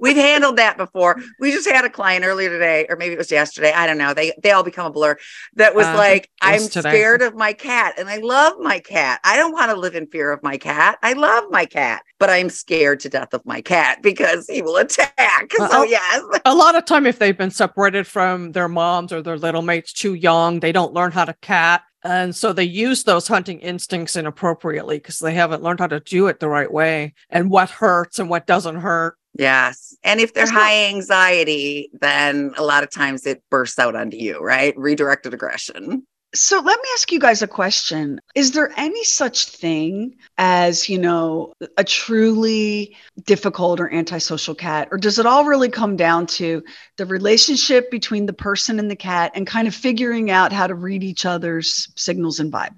We've 0.00 0.16
handled 0.16 0.56
that 0.56 0.76
before. 0.76 1.20
We 1.40 1.50
just 1.52 1.68
had 1.68 1.84
a 1.84 1.90
client 1.90 2.24
earlier 2.24 2.48
today, 2.48 2.86
or 2.88 2.96
maybe 2.96 3.14
it 3.14 3.18
was 3.18 3.30
yesterday. 3.30 3.72
I 3.72 3.86
don't 3.86 3.98
know. 3.98 4.14
They 4.14 4.32
they 4.42 4.50
all 4.50 4.62
become 4.62 4.86
a 4.86 4.90
blur. 4.90 5.16
That 5.54 5.74
was 5.74 5.86
Uh, 5.86 5.94
like, 5.96 6.30
I'm 6.42 6.68
today. 6.68 6.90
scared 6.90 7.22
of 7.22 7.34
my 7.34 7.52
cat, 7.52 7.94
and 7.98 8.08
I 8.08 8.16
love 8.18 8.54
my 8.60 8.78
cat. 8.80 9.20
I 9.24 9.36
don't 9.36 9.52
want 9.52 9.70
to 9.70 9.76
live 9.76 9.94
in 9.94 10.06
fear 10.08 10.32
of 10.32 10.42
my 10.42 10.56
cat. 10.56 10.98
I 11.02 11.12
love 11.12 11.44
my 11.50 11.64
cat, 11.64 12.02
but 12.18 12.30
I'm 12.30 12.50
scared 12.50 13.00
to 13.00 13.08
death 13.08 13.32
of 13.34 13.44
my 13.46 13.60
cat 13.60 14.02
because 14.02 14.46
he 14.48 14.62
will 14.62 14.76
attack. 14.76 15.52
So 15.56 15.82
yes, 15.84 16.22
a 16.44 16.54
lot 16.54 16.74
of 16.76 16.84
time 16.84 17.06
if 17.06 17.18
they've 17.18 17.36
been 17.36 17.50
separated 17.50 18.06
from 18.06 18.52
their 18.52 18.68
moms 18.68 19.12
or 19.12 19.22
their 19.22 19.38
little 19.38 19.62
mates 19.62 19.92
too 19.92 20.14
young 20.14 20.60
they 20.60 20.72
don't 20.72 20.92
learn 20.92 21.12
how 21.12 21.24
to 21.24 21.34
cat 21.40 21.82
and 22.02 22.34
so 22.34 22.52
they 22.52 22.64
use 22.64 23.04
those 23.04 23.26
hunting 23.28 23.60
instincts 23.60 24.16
inappropriately 24.16 24.96
because 24.98 25.18
they 25.18 25.32
haven't 25.34 25.62
learned 25.62 25.80
how 25.80 25.86
to 25.86 26.00
do 26.00 26.26
it 26.26 26.40
the 26.40 26.48
right 26.48 26.70
way 26.72 27.14
and 27.30 27.50
what 27.50 27.70
hurts 27.70 28.18
and 28.18 28.28
what 28.28 28.46
doesn't 28.46 28.76
hurt 28.76 29.16
yes. 29.34 29.96
And 30.02 30.20
if 30.20 30.34
they're 30.34 30.46
That's 30.46 30.56
high 30.56 30.86
anxiety, 30.86 31.90
then 32.00 32.52
a 32.56 32.64
lot 32.64 32.82
of 32.82 32.90
times 32.90 33.26
it 33.26 33.42
bursts 33.50 33.78
out 33.78 33.96
onto 33.96 34.16
you, 34.16 34.38
right? 34.38 34.76
Redirected 34.76 35.34
aggression. 35.34 36.06
So 36.34 36.58
let 36.58 36.80
me 36.82 36.88
ask 36.94 37.12
you 37.12 37.20
guys 37.20 37.42
a 37.42 37.46
question. 37.46 38.20
Is 38.34 38.50
there 38.50 38.72
any 38.76 39.04
such 39.04 39.46
thing 39.46 40.16
as, 40.36 40.88
you 40.88 40.98
know, 40.98 41.52
a 41.76 41.84
truly 41.84 42.96
difficult 43.24 43.78
or 43.78 43.92
antisocial 43.92 44.56
cat? 44.56 44.88
Or 44.90 44.98
does 44.98 45.20
it 45.20 45.26
all 45.26 45.44
really 45.44 45.68
come 45.68 45.94
down 45.94 46.26
to 46.26 46.64
the 46.96 47.06
relationship 47.06 47.88
between 47.88 48.26
the 48.26 48.32
person 48.32 48.80
and 48.80 48.90
the 48.90 48.96
cat 48.96 49.30
and 49.36 49.46
kind 49.46 49.68
of 49.68 49.76
figuring 49.76 50.32
out 50.32 50.52
how 50.52 50.66
to 50.66 50.74
read 50.74 51.04
each 51.04 51.24
other's 51.24 51.92
signals 51.94 52.40
and 52.40 52.52
vibe? 52.52 52.74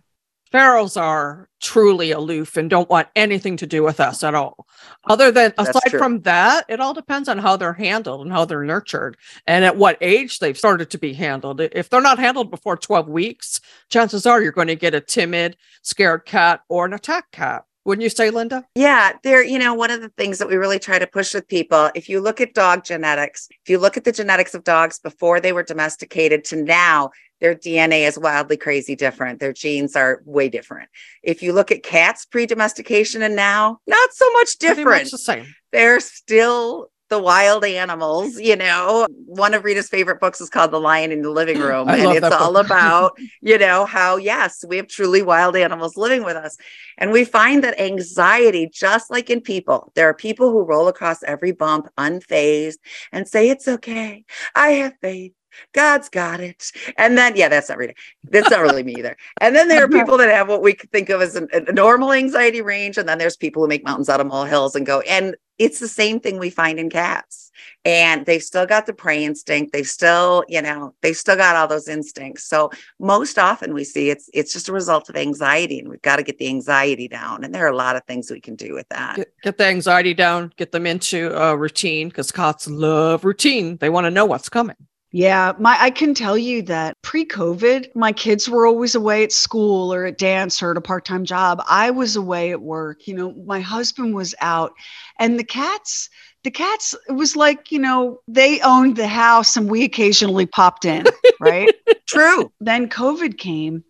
Ferals 0.53 1.01
are 1.01 1.49
truly 1.61 2.13
aloof 2.13 2.57
and 2.57 2.71
don't 2.71 2.89
want 2.89 3.09
anything 3.17 3.57
to 3.57 3.67
do 3.67 3.83
with 3.83 3.99
us 3.99 4.23
at 4.23 4.35
all. 4.35 4.67
Other 5.09 5.33
than 5.33 5.53
aside 5.59 5.91
from 5.91 6.21
that, 6.23 6.65
it 6.69 6.81
all 6.81 6.95
depends 6.95 7.29
on 7.29 7.39
how 7.39 7.57
they're 7.57 7.73
handled 7.73 8.21
and 8.23 8.33
how 8.33 8.45
they're 8.45 8.65
nurtured 8.65 9.17
and 9.47 9.65
at 9.65 9.77
what 9.77 9.99
age 10.01 10.39
they've 10.39 10.57
started 10.57 10.91
to 10.91 10.99
be 10.99 11.13
handled. 11.13 11.61
If 11.61 11.91
they're 11.91 12.01
not 12.01 12.19
handled 12.19 12.51
before 12.51 12.77
12 12.77 13.09
weeks, 13.09 13.61
chances 13.91 14.25
are 14.25 14.41
you're 14.41 14.53
going 14.53 14.69
to 14.69 14.77
get 14.77 14.95
a 14.95 15.01
timid, 15.01 15.57
scared 15.83 16.25
cat 16.25 16.61
or 16.69 16.87
an 16.87 16.93
attack 16.93 17.31
cat. 17.33 17.65
Wouldn't 17.87 18.03
you 18.03 18.11
say, 18.11 18.31
Linda? 18.31 18.65
Yeah, 18.75 19.13
there, 19.23 19.45
you 19.45 19.61
know, 19.61 19.73
one 19.73 19.93
of 19.93 20.01
the 20.01 20.09
things 20.09 20.39
that 20.39 20.49
we 20.49 20.57
really 20.57 20.81
try 20.81 20.99
to 20.99 21.07
push 21.07 21.33
with 21.33 21.47
people, 21.47 21.89
if 21.95 22.09
you 22.09 22.21
look 22.21 22.41
at 22.41 22.53
dog 22.53 22.83
genetics, 22.83 23.49
if 23.63 23.71
you 23.71 23.79
look 23.79 23.97
at 23.97 24.03
the 24.03 24.11
genetics 24.11 24.55
of 24.55 24.65
dogs 24.65 24.99
before 24.99 25.39
they 25.39 25.53
were 25.53 25.63
domesticated 25.63 26.43
to 26.47 26.57
now, 26.57 27.11
their 27.41 27.55
DNA 27.55 28.09
is 28.09 28.19
wildly 28.19 28.57
crazy 28.57 28.97
different. 28.97 29.39
Their 29.39 29.53
genes 29.53 29.95
are 29.95 30.21
way 30.25 30.49
different. 30.49 30.89
If 31.23 31.45
you 31.45 31.53
look 31.53 31.71
at 31.71 31.85
cats 31.85 32.25
pre 32.25 32.45
domestication 32.45 33.23
and 33.23 33.37
now, 33.37 33.79
not 33.87 34.13
so 34.13 34.33
much 34.33 34.59
different. 34.59 34.87
much 35.05 35.11
the 35.13 35.19
same. 35.19 35.47
They're 35.71 36.01
still 36.01 36.91
the 37.09 37.21
wild 37.21 37.65
animals, 37.65 38.39
you 38.41 38.57
know. 38.57 39.07
One 39.27 39.55
of 39.55 39.65
Rita's 39.65 39.89
favorite 39.89 40.21
books 40.21 40.41
is 40.41 40.51
called 40.51 40.71
The 40.71 40.81
Lion 40.81 41.13
in 41.13 41.23
the 41.23 41.31
Living 41.31 41.59
Room. 41.59 41.89
And 41.89 42.13
it's 42.13 42.27
all 42.27 42.57
about, 42.65 43.19
you 43.41 43.59
know, 43.59 43.85
how, 43.85 44.17
yes, 44.17 44.65
we 44.67 44.77
have 44.77 44.89
truly 44.89 45.23
wild 45.23 45.57
animals 45.57 45.97
living 45.97 46.25
with 46.25 46.37
us. 46.37 46.57
And 46.99 47.13
we 47.13 47.25
find 47.25 47.63
that 47.65 47.81
anxiety, 47.81 48.69
just 48.73 49.11
like 49.11 49.31
in 49.31 49.41
people, 49.41 49.93
there 49.95 50.09
are 50.09 50.15
people 50.15 50.51
who 50.51 50.63
roll 50.63 50.89
across 50.89 51.23
every 51.23 51.53
bump 51.53 51.89
unfazed 51.99 52.79
and 53.13 53.29
say, 53.29 53.51
It's 53.51 53.69
okay. 53.69 54.25
I 54.55 54.69
have 54.71 54.95
faith. 55.01 55.33
God's 55.73 56.09
got 56.09 56.41
it. 56.41 56.71
And 56.99 57.17
then, 57.17 57.37
yeah, 57.37 57.49
that's 57.49 57.69
not 57.69 57.79
Rita. 57.79 57.95
That's 58.25 58.51
not 58.51 58.61
really 58.61 58.83
me 58.83 58.95
either. 58.99 59.17
And 59.41 59.55
then 59.55 59.69
there 59.69 59.85
are 59.85 59.89
people 60.01 60.19
that 60.19 60.29
have 60.29 60.49
what 60.49 60.63
we 60.63 60.75
think 60.93 61.09
of 61.09 61.23
as 61.23 61.37
a 61.37 61.73
normal 61.73 62.13
anxiety 62.13 62.63
range. 62.63 62.99
And 62.99 63.09
then 63.09 63.19
there's 63.19 63.37
people 63.37 63.63
who 63.63 63.69
make 63.69 63.85
mountains 63.85 64.09
out 64.09 64.21
of 64.21 64.27
molehills 64.27 64.75
and 64.75 64.85
go, 64.85 65.01
and 65.01 65.35
it's 65.59 65.79
the 65.79 65.89
same 65.89 66.21
thing 66.21 66.39
we 66.39 66.51
find 66.51 66.79
in 66.79 66.91
cats. 66.91 67.51
And 67.85 68.27
they've 68.27 68.43
still 68.43 68.67
got 68.67 68.85
the 68.85 68.93
prey 68.93 69.25
instinct. 69.25 69.73
They've 69.73 69.87
still, 69.87 70.45
you 70.49 70.61
know, 70.61 70.95
they've 71.01 71.17
still 71.17 71.37
got 71.37 71.57
all 71.57 71.69
those 71.69 71.89
instincts. 71.89 72.45
So 72.45 72.71
most 73.01 73.39
often 73.39 73.73
we 73.73 73.85
see 73.85 74.11
it's 74.11 74.29
it's 74.35 74.53
just 74.53 74.69
a 74.69 74.73
result 74.73 75.09
of 75.09 75.17
anxiety, 75.17 75.79
and 75.79 75.89
we've 75.89 76.03
got 76.03 76.17
to 76.17 76.23
get 76.23 76.39
the 76.39 76.49
anxiety 76.49 77.09
down. 77.09 77.45
And 77.45 77.55
there 77.55 77.65
are 77.65 77.71
a 77.71 77.77
lot 77.77 77.97
of 77.97 78.05
things 78.05 78.31
we 78.31 78.41
can 78.41 78.57
do 78.57 78.75
with 78.75 78.89
that. 78.91 79.17
Get, 79.17 79.33
get 79.43 79.59
the 79.59 79.67
anxiety 79.67 80.13
down, 80.13 80.53
get 80.57 80.73
them 80.73 80.87
into 80.87 81.35
a 81.35 81.57
routine 81.57 82.09
because 82.09 82.31
cats 82.31 82.69
love 82.69 83.25
routine. 83.25 83.79
They 83.79 83.89
want 83.89 84.05
to 84.05 84.11
know 84.11 84.27
what's 84.27 84.51
coming. 84.51 84.77
Yeah, 85.17 85.55
my 85.59 85.79
I 85.81 85.89
can 85.89 86.13
tell 86.13 86.37
you 86.37 86.61
that 86.65 86.93
pre-COVID, 87.01 87.95
my 87.97 88.13
kids 88.13 88.51
were 88.51 88.67
always 88.67 88.95
away 88.95 89.25
at 89.25 89.33
school 89.33 89.91
or 89.95 90.05
at 90.05 90.19
dance 90.19 90.63
or 90.63 90.73
at 90.73 90.77
a 90.77 90.83
part-time 90.83 91.25
job. 91.25 91.63
I 91.67 91.91
was 91.91 92.17
away 92.17 92.51
at 92.51 92.61
work. 92.61 93.09
You 93.09 93.15
know, 93.15 93.33
my 93.47 93.61
husband 93.61 94.15
was 94.15 94.35
out 94.43 94.75
and 95.19 95.39
the 95.39 95.45
cats 95.45 96.11
the 96.45 96.51
cats 96.51 96.95
it 97.09 97.13
was 97.13 97.35
like, 97.35 97.73
you 97.73 97.79
know, 97.79 98.21
they 98.29 98.61
owned 98.61 98.97
the 98.97 99.09
house 99.09 99.57
and 99.57 99.71
we 99.71 99.85
occasionally 99.85 100.45
popped 100.45 100.85
in, 100.85 101.07
right? 101.41 101.73
True. 102.07 102.53
then 102.61 102.87
COVID 102.91 103.39
came 103.39 103.85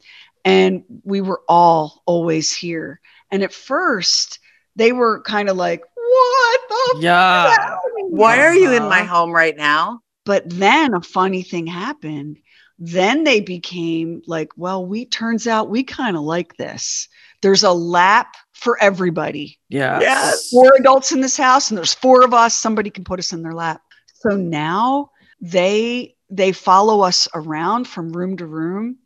and 0.44 0.84
we 1.02 1.20
were 1.22 1.42
all 1.48 2.04
always 2.06 2.56
here. 2.56 3.00
And 3.32 3.42
at 3.42 3.52
first, 3.52 4.38
they 4.76 4.92
were 4.92 5.22
kind 5.22 5.48
of 5.48 5.56
like, 5.56 5.82
what 5.96 6.60
the 6.68 7.00
Yeah. 7.00 7.50
hell? 7.50 7.80
Why 8.10 8.38
are 8.38 8.54
you 8.54 8.72
in 8.74 8.84
my 8.88 9.00
Uh-huh. 9.00 9.14
home 9.14 9.32
right 9.32 9.56
now? 9.56 10.02
But 10.26 10.42
then 10.50 10.92
a 10.92 11.00
funny 11.00 11.42
thing 11.42 11.68
happened. 11.68 12.38
Then 12.78 13.24
they 13.24 13.40
became 13.40 14.20
like, 14.26 14.50
well, 14.56 14.84
we 14.84 15.06
turns 15.06 15.46
out 15.46 15.70
we 15.70 15.82
kind 15.82 16.16
of 16.16 16.22
like 16.24 16.56
this. 16.56 17.08
There's 17.40 17.62
a 17.62 17.72
lap 17.72 18.34
for 18.52 18.76
everybody. 18.82 19.58
Yeah. 19.68 20.00
Yes. 20.00 20.50
Four 20.50 20.74
adults 20.78 21.12
in 21.12 21.20
this 21.20 21.36
house, 21.36 21.70
and 21.70 21.78
there's 21.78 21.94
four 21.94 22.24
of 22.24 22.34
us. 22.34 22.54
Somebody 22.54 22.90
can 22.90 23.04
put 23.04 23.20
us 23.20 23.32
in 23.32 23.42
their 23.42 23.54
lap. 23.54 23.80
So 24.14 24.36
now 24.36 25.10
they 25.40 26.16
they 26.28 26.50
follow 26.50 27.02
us 27.02 27.28
around 27.34 27.86
from 27.86 28.12
room 28.12 28.36
to 28.38 28.46
room. 28.46 28.96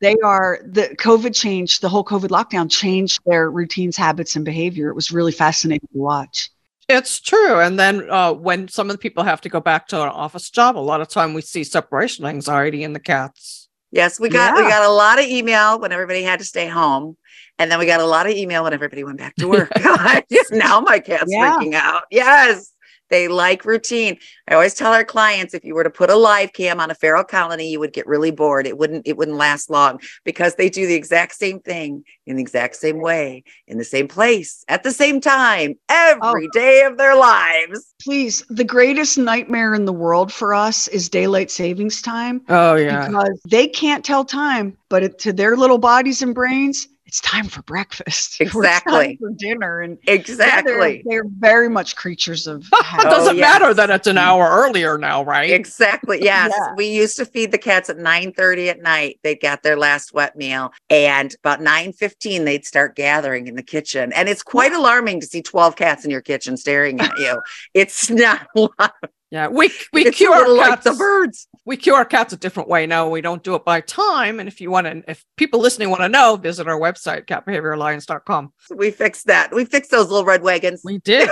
They 0.00 0.14
are 0.22 0.60
the 0.64 0.94
COVID 1.00 1.34
changed 1.34 1.80
the 1.80 1.88
whole 1.88 2.04
COVID 2.04 2.28
lockdown 2.28 2.70
changed 2.70 3.20
their 3.24 3.50
routines, 3.50 3.96
habits, 3.96 4.36
and 4.36 4.44
behavior. 4.44 4.90
It 4.90 4.94
was 4.94 5.10
really 5.10 5.32
fascinating 5.32 5.88
to 5.92 5.98
watch. 5.98 6.50
It's 6.88 7.20
true. 7.20 7.60
And 7.60 7.78
then 7.78 8.08
uh, 8.10 8.32
when 8.32 8.68
some 8.68 8.88
of 8.88 8.94
the 8.94 8.98
people 8.98 9.24
have 9.24 9.40
to 9.40 9.48
go 9.48 9.60
back 9.60 9.88
to 9.88 10.00
an 10.00 10.08
office 10.08 10.50
job, 10.50 10.76
a 10.76 10.80
lot 10.80 11.00
of 11.00 11.08
time 11.08 11.34
we 11.34 11.42
see 11.42 11.64
separation 11.64 12.24
anxiety 12.24 12.84
in 12.84 12.92
the 12.92 13.00
cats. 13.00 13.68
Yes, 13.92 14.20
we 14.20 14.28
got 14.28 14.56
we 14.56 14.62
got 14.62 14.84
a 14.84 14.92
lot 14.92 15.18
of 15.18 15.24
email 15.24 15.80
when 15.80 15.90
everybody 15.92 16.22
had 16.22 16.38
to 16.40 16.44
stay 16.44 16.66
home. 16.68 17.16
And 17.58 17.70
then 17.70 17.78
we 17.78 17.86
got 17.86 18.00
a 18.00 18.04
lot 18.04 18.26
of 18.26 18.32
email 18.32 18.64
when 18.64 18.74
everybody 18.74 19.02
went 19.02 19.18
back 19.18 19.34
to 19.36 19.48
work. 19.48 19.70
now 20.50 20.80
my 20.80 20.98
cat's 20.98 21.32
Yeah. 21.32 21.56
freaking 21.56 21.74
out. 21.74 22.02
Yes. 22.10 22.72
They 23.10 23.28
like 23.28 23.64
routine. 23.64 24.18
I 24.48 24.54
always 24.54 24.74
tell 24.74 24.92
our 24.92 25.04
clients 25.04 25.54
if 25.54 25.64
you 25.64 25.74
were 25.74 25.84
to 25.84 25.90
put 25.90 26.10
a 26.10 26.16
live 26.16 26.52
cam 26.52 26.80
on 26.80 26.90
a 26.90 26.94
feral 26.94 27.24
colony, 27.24 27.70
you 27.70 27.78
would 27.80 27.92
get 27.92 28.06
really 28.06 28.30
bored. 28.30 28.66
It 28.66 28.78
wouldn't 28.78 29.06
it 29.06 29.16
wouldn't 29.16 29.36
last 29.36 29.70
long 29.70 30.00
because 30.24 30.54
they 30.54 30.68
do 30.68 30.86
the 30.86 30.94
exact 30.94 31.34
same 31.34 31.60
thing 31.60 32.04
in 32.26 32.36
the 32.36 32.42
exact 32.42 32.76
same 32.76 33.00
way, 33.00 33.44
in 33.68 33.78
the 33.78 33.84
same 33.84 34.08
place, 34.08 34.64
at 34.68 34.82
the 34.82 34.90
same 34.92 35.20
time, 35.20 35.74
oh. 35.88 36.18
every 36.22 36.48
day 36.52 36.82
of 36.82 36.98
their 36.98 37.14
lives. 37.16 37.94
Please, 38.02 38.44
the 38.48 38.64
greatest 38.64 39.18
nightmare 39.18 39.74
in 39.74 39.84
the 39.84 39.92
world 39.92 40.32
for 40.32 40.54
us 40.54 40.88
is 40.88 41.08
daylight 41.08 41.50
savings 41.50 42.02
time 42.02 42.40
Oh, 42.48 42.74
yeah. 42.74 43.06
because 43.06 43.40
they 43.48 43.68
can't 43.68 44.04
tell 44.04 44.24
time, 44.24 44.76
but 44.88 45.02
it, 45.02 45.18
to 45.20 45.32
their 45.32 45.56
little 45.56 45.78
bodies 45.78 46.22
and 46.22 46.34
brains, 46.34 46.88
it's 47.06 47.20
time 47.20 47.46
for 47.46 47.62
breakfast. 47.62 48.40
or 48.40 48.44
it's 48.44 48.52
time 48.52 48.58
Exactly. 48.64 49.16
for 49.20 49.30
dinner, 49.30 49.80
and 49.82 49.92
yeah, 50.02 50.04
they're- 50.06 50.14
Exactly. 50.16 51.02
they're, 51.06 51.22
very 51.38 51.68
much 51.68 51.96
creatures 51.96 52.46
of 52.46 52.62
It 52.98 53.02
doesn't 53.02 53.36
Oh, 53.36 53.40
matter 53.40 53.72
that 53.74 53.90
it's 53.90 54.06
an 54.06 54.18
hour 54.18 54.48
earlier 54.50 54.98
now, 54.98 55.24
right? 55.24 55.50
Exactly. 55.50 56.20
Yes. 56.22 56.52
Yeah. 56.56 56.74
We 56.76 56.86
used 56.88 57.16
to 57.18 57.24
feed 57.26 57.52
the 57.52 57.58
cats 57.58 57.88
at 57.90 57.98
9 57.98 58.32
30 58.32 58.70
at 58.70 58.80
night. 58.82 59.20
They 59.22 59.36
got 59.36 59.62
their 59.62 59.76
last 59.76 60.12
wet 60.14 60.34
meal. 60.36 60.72
And 60.90 61.34
about 61.40 61.60
9 61.60 61.92
15, 61.92 62.44
they'd 62.44 62.64
start 62.64 62.96
gathering 62.96 63.46
in 63.46 63.54
the 63.54 63.62
kitchen. 63.62 64.12
And 64.12 64.28
it's 64.28 64.42
quite 64.42 64.72
alarming 64.72 65.20
to 65.20 65.26
see 65.26 65.42
12 65.42 65.76
cats 65.76 66.04
in 66.04 66.10
your 66.10 66.22
kitchen 66.22 66.56
staring 66.56 66.98
at 67.00 67.16
you. 67.18 67.40
It's 67.74 68.10
not 68.10 68.46
a 68.56 68.60
lot. 68.78 68.94
Yeah. 69.30 69.48
We 69.48 69.70
we 69.92 70.06
It's 70.06 70.16
cure 70.16 70.34
our 70.34 70.48
like 70.48 70.70
cats. 70.70 70.84
the 70.84 70.92
birds. 70.92 71.48
we 71.64 71.76
cure 71.76 71.96
our 71.96 72.04
cats 72.04 72.32
a 72.32 72.36
different 72.36 72.68
way 72.68 72.86
now. 72.86 73.08
We 73.08 73.20
don't 73.20 73.42
do 73.42 73.54
it 73.54 73.64
by 73.64 73.80
time. 73.80 74.38
And 74.40 74.48
if 74.48 74.60
you 74.60 74.70
want 74.70 74.86
to, 74.86 75.02
if 75.10 75.24
people 75.36 75.60
listening 75.60 75.90
want 75.90 76.02
to 76.02 76.08
know, 76.08 76.36
visit 76.36 76.68
our 76.68 76.78
website, 76.78 77.26
catbehavioralliance.com. 77.26 78.52
We 78.74 78.90
fixed 78.90 79.26
that. 79.26 79.52
We 79.54 79.64
fixed 79.64 79.90
those 79.90 80.08
little 80.10 80.24
red 80.24 80.42
wagons. 80.42 80.82
We 80.84 80.98
did. 80.98 81.28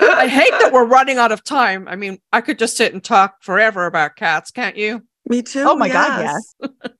I 0.00 0.26
hate 0.26 0.50
that 0.60 0.72
we're 0.72 0.86
running 0.86 1.18
out 1.18 1.32
of 1.32 1.44
time. 1.44 1.86
I 1.86 1.96
mean, 1.96 2.18
I 2.32 2.40
could 2.40 2.58
just 2.58 2.76
sit 2.76 2.92
and 2.92 3.02
talk 3.02 3.42
forever 3.42 3.86
about 3.86 4.16
cats, 4.16 4.50
can't 4.50 4.76
you? 4.76 5.02
Me 5.28 5.40
too. 5.42 5.64
Oh 5.66 5.76
my 5.76 5.88
God, 5.88 6.20
yes. 6.20 6.54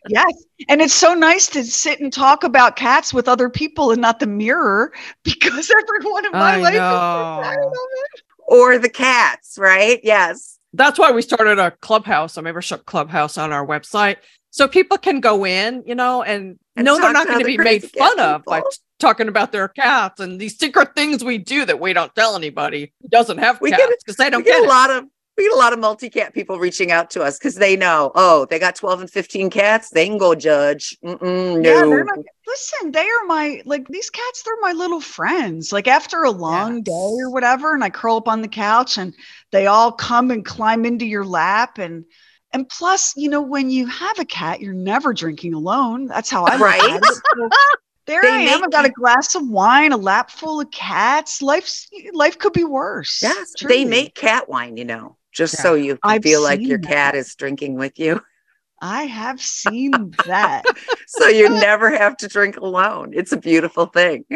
yes. 0.09 0.45
And 0.68 0.80
it's 0.80 0.95
so 0.95 1.12
nice 1.12 1.49
to 1.49 1.64
sit 1.64 1.99
and 1.99 2.12
talk 2.12 2.45
about 2.45 2.76
cats 2.76 3.12
with 3.12 3.26
other 3.26 3.51
people 3.51 3.90
and 3.90 4.01
not 4.01 4.20
the 4.20 4.28
mirror 4.28 4.93
because 5.24 5.68
everyone 5.70 6.24
in 6.26 6.30
my 6.32 6.55
I 6.55 6.57
life 6.59 6.74
is 6.74 6.78
so 6.78 6.84
know. 6.84 7.40
tired 7.43 7.72
it. 7.72 8.22
Or 8.47 8.78
the 8.78 8.88
cats, 8.88 9.57
right? 9.59 10.01
Yes. 10.03 10.59
That's 10.74 10.99
why 10.99 11.11
we 11.12 11.22
started 11.22 11.59
a 11.59 11.70
clubhouse, 11.70 12.36
a 12.36 12.43
membership 12.43 12.86
clubhouse 12.86 13.36
on 13.38 13.53
our 13.53 13.66
website. 13.66 14.16
so 14.51 14.68
people 14.68 14.99
can 14.99 15.20
go 15.20 15.47
in, 15.47 15.82
you 15.86 15.95
know, 15.95 16.22
and, 16.22 16.59
And 16.76 16.84
know 16.84 16.99
they're 16.99 17.12
not 17.12 17.26
going 17.26 17.38
to 17.40 17.45
be 17.45 17.59
made 17.59 17.90
fun 17.90 18.18
of 18.20 18.45
by 18.45 18.61
t- 18.61 18.66
talking 18.99 19.28
about 19.28 19.51
their 19.53 19.68
cats 19.68 20.20
and 20.20 20.40
these 20.40 20.59
secret 20.59 20.95
things 20.95 21.24
we 21.24 21.38
do 21.38 21.64
that 21.64 21.80
we 21.80 21.93
don't 21.93 22.14
tell 22.14 22.36
anybody 22.36 22.93
who 23.03 23.09
doesn't 23.09 23.38
have 23.38 23.61
We 23.61 23.70
get 23.70 23.80
cats 23.80 24.03
because 24.05 24.16
they 24.16 24.30
don't 24.30 24.45
get 24.45 24.61
get 24.61 24.64
a 24.64 24.68
lot 24.68 24.90
of 24.90 25.05
we 25.37 25.45
get 25.45 25.53
a 25.53 25.57
lot 25.59 25.72
of 25.72 25.78
multi-cat 25.78 26.35
people 26.35 26.59
reaching 26.59 26.91
out 26.93 27.11
to 27.11 27.22
us 27.22 27.39
because 27.39 27.55
they 27.55 27.76
know, 27.76 28.12
oh, 28.14 28.47
they 28.51 28.59
got 28.59 28.76
12 28.76 29.01
and 29.03 29.11
15 29.11 29.51
cats. 29.51 29.91
They 29.91 30.07
can 30.07 30.18
go 30.18 30.35
judge. 30.35 30.97
Mm-mm, 31.05 31.64
Yeah, 31.64 31.85
they're 31.89 32.05
listen, 32.47 32.93
they 32.93 33.07
are 33.09 33.24
my 33.26 33.62
like 33.64 33.89
these 33.89 34.11
cats, 34.11 34.43
they're 34.43 34.61
my 34.61 34.72
little 34.72 35.01
friends. 35.01 35.72
Like 35.72 35.89
after 35.89 36.22
a 36.24 36.30
long 36.30 36.83
day 36.83 36.91
or 36.93 37.30
whatever, 37.30 37.74
and 37.74 37.83
I 37.83 37.91
curl 37.91 38.16
up 38.16 38.28
on 38.28 38.43
the 38.43 38.49
couch 38.49 38.99
and 38.99 39.14
they 39.53 39.66
all 39.66 39.91
come 39.93 40.30
and 40.30 40.45
climb 40.45 40.85
into 40.85 41.07
your 41.07 41.24
lap 41.24 41.78
and 41.78 42.05
and 42.55 42.68
plus, 42.68 43.14
you 43.16 43.30
know, 43.30 43.41
when 43.41 43.70
you 43.70 43.87
have 43.87 44.18
a 44.18 44.26
cat, 44.26 44.61
you're 44.61 44.74
never 44.74 45.14
drinking 45.14 45.55
alone. 45.55 46.07
That's 46.07 46.28
how 46.28 46.45
I 46.45 46.59
Right. 46.59 47.01
there 48.07 48.20
They 48.20 48.28
I 48.28 48.39
am. 48.41 48.61
make 48.61 48.64
I 48.64 48.68
got 48.68 48.85
a 48.85 48.91
glass 48.91 49.35
of 49.35 49.49
wine, 49.49 49.93
a 49.93 49.97
lap 49.97 50.30
full 50.30 50.61
of 50.61 50.70
cats. 50.70 51.41
Life's 51.41 51.89
life 52.12 52.39
could 52.39 52.53
be 52.53 52.64
worse. 52.64 53.20
yes, 53.22 53.55
truly. 53.57 53.85
they 53.85 53.85
make 53.89 54.14
cat 54.14 54.51
wine, 54.51 54.76
you 54.76 54.85
know, 54.85 55.16
just 55.33 55.55
Yeah. 55.55 55.62
so 55.62 55.74
you 55.74 55.99
I've 56.03 56.22
feel 56.22 56.43
like 56.43 56.61
your 56.61 56.78
that. 56.78 56.89
cat 56.89 57.14
is 57.14 57.35
drinking 57.35 57.74
with 57.74 57.99
you. 57.99 58.20
I 58.83 59.05
have 59.05 59.41
seen 59.41 60.12
that. 60.26 60.64
so 61.07 61.28
you 61.28 61.49
never 61.49 61.91
have 61.91 62.16
to 62.18 62.28
drink 62.28 62.57
alone. 62.57 63.12
It's 63.14 63.33
a 63.33 63.37
beautiful 63.37 63.87
thing. 63.87 64.24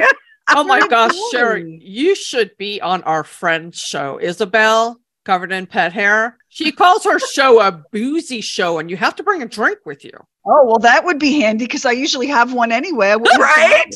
Oh 0.48 0.62
my 0.62 0.78
my 0.78 0.86
gosh, 0.86 1.10
God. 1.10 1.32
Sheri, 1.34 1.78
you 1.82 2.14
should 2.14 2.52
be 2.56 2.80
on 2.80 3.02
our 3.02 3.24
friend's 3.24 3.80
show. 3.80 4.20
Isabel, 4.22 5.00
covered 5.24 5.50
in 5.50 5.66
pet 5.66 5.92
hair. 5.92 6.38
She 6.50 6.70
calls 6.70 7.02
her 7.02 7.18
show 7.18 7.60
a 7.60 7.82
boozy 7.90 8.40
show, 8.40 8.78
and 8.78 8.88
you 8.88 8.96
have 8.96 9.16
to 9.16 9.24
bring 9.24 9.42
a 9.42 9.46
drink 9.48 9.78
with 9.84 10.04
you. 10.04 10.12
Oh, 10.46 10.64
well, 10.64 10.78
that 10.78 11.04
would 11.04 11.18
be 11.18 11.40
handy 11.40 11.64
because 11.64 11.84
I 11.84 11.90
usually 11.90 12.28
have 12.28 12.52
one 12.54 12.70
anyway. 12.70 13.08
I 13.08 13.16
wouldn't 13.16 13.42
have 13.44 13.56
to 13.56 13.60
Right? 13.60 13.94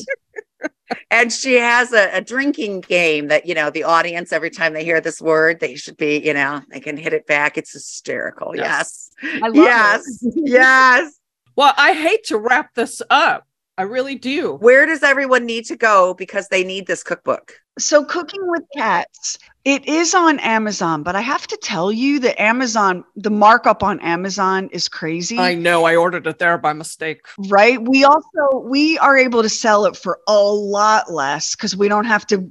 Have 0.91 0.97
it. 0.97 1.03
and 1.11 1.31
she 1.31 1.53
has 1.55 1.93
a, 1.93 2.09
a 2.17 2.21
drinking 2.21 2.81
game 2.81 3.27
that 3.27 3.45
you 3.45 3.55
know 3.55 3.69
the 3.69 3.83
audience 3.83 4.31
every 4.31 4.49
time 4.49 4.73
they 4.73 4.83
hear 4.83 5.01
this 5.01 5.21
word 5.21 5.59
they 5.59 5.75
should 5.75 5.97
be 5.97 6.19
you 6.25 6.33
know 6.33 6.61
they 6.69 6.79
can 6.79 6.97
hit 6.97 7.13
it 7.13 7.25
back 7.27 7.57
it's 7.57 7.73
hysterical 7.73 8.55
yes 8.55 9.09
I 9.23 9.47
love 9.47 9.55
yes 9.55 10.01
it. 10.21 10.33
yes 10.35 11.13
Well, 11.55 11.73
I 11.77 11.93
hate 11.93 12.23
to 12.25 12.37
wrap 12.37 12.73
this 12.75 13.01
up. 13.09 13.45
I 13.81 13.85
really 13.85 14.13
do. 14.13 14.57
where 14.57 14.85
does 14.85 15.01
everyone 15.01 15.43
need 15.47 15.65
to 15.65 15.75
go 15.75 16.13
because 16.13 16.47
they 16.49 16.63
need 16.63 16.85
this 16.85 17.01
cookbook? 17.01 17.53
So, 17.79 18.05
Cooking 18.05 18.41
with 18.43 18.61
Cats, 18.75 19.39
it 19.65 19.87
is 19.87 20.13
on 20.13 20.37
Amazon, 20.41 21.01
but 21.01 21.15
I 21.15 21.21
have 21.21 21.47
to 21.47 21.57
tell 21.63 21.91
you 21.91 22.19
that 22.19 22.39
Amazon, 22.39 23.03
the 23.15 23.31
markup 23.31 23.81
on 23.81 23.99
Amazon 24.01 24.69
is 24.71 24.87
crazy. 24.87 25.39
I 25.39 25.55
know 25.55 25.85
I 25.85 25.95
ordered 25.95 26.27
it 26.27 26.37
there 26.37 26.59
by 26.59 26.73
mistake. 26.73 27.25
right? 27.47 27.81
We 27.81 28.03
also 28.03 28.59
we 28.65 28.99
are 28.99 29.17
able 29.17 29.41
to 29.41 29.49
sell 29.49 29.85
it 29.87 29.97
for 29.97 30.19
a 30.27 30.37
lot 30.43 31.11
less 31.11 31.55
because 31.55 31.75
we 31.75 31.87
don't 31.87 32.05
have 32.05 32.27
to 32.27 32.47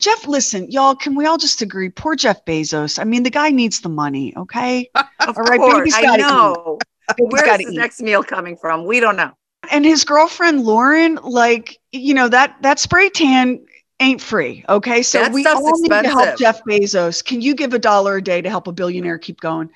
jeff 0.00 0.26
listen 0.26 0.70
y'all 0.70 0.94
can 0.96 1.14
we 1.14 1.26
all 1.26 1.38
just 1.38 1.62
agree? 1.62 1.90
Poor 1.90 2.16
jeff 2.16 2.44
bezos. 2.44 2.98
I 2.98 3.04
mean 3.04 3.22
the 3.22 3.30
guy 3.30 3.50
needs 3.50 3.82
the 3.82 3.88
money 3.88 4.34
okay? 4.36 4.90
Of 5.20 5.36
All 5.38 5.44
right, 5.44 5.60
course 5.60 5.78
baby's 5.78 5.94
i 5.94 6.02
gotta 6.02 6.22
know. 6.22 6.78
Where's 7.18 7.32
where's 7.32 7.46
gotta 7.46 7.62
his 7.62 7.72
eat. 7.72 7.78
next 7.78 8.00
meal 8.00 8.24
coming 8.24 8.56
from? 8.56 8.84
We 8.84 8.98
don't 8.98 9.16
know 9.16 9.32
and 9.70 9.84
his 9.84 10.04
girlfriend 10.04 10.62
lauren 10.62 11.16
like 11.22 11.78
you 11.92 12.14
know 12.14 12.28
that 12.28 12.56
that 12.62 12.78
spray 12.78 13.08
tan 13.08 13.64
ain't 14.00 14.20
free 14.20 14.64
okay 14.68 15.02
so 15.02 15.20
That 15.20 15.32
we 15.32 15.46
all 15.46 15.78
need 15.78 15.88
to 15.88 16.08
help 16.08 16.38
jeff 16.38 16.62
bezos 16.64 17.24
can 17.24 17.40
you 17.40 17.54
give 17.54 17.72
a 17.72 17.78
dollar 17.78 18.16
a 18.16 18.22
day 18.22 18.42
to 18.42 18.50
help 18.50 18.66
a 18.66 18.72
billionaire 18.72 19.18
keep 19.18 19.40
going 19.40 19.70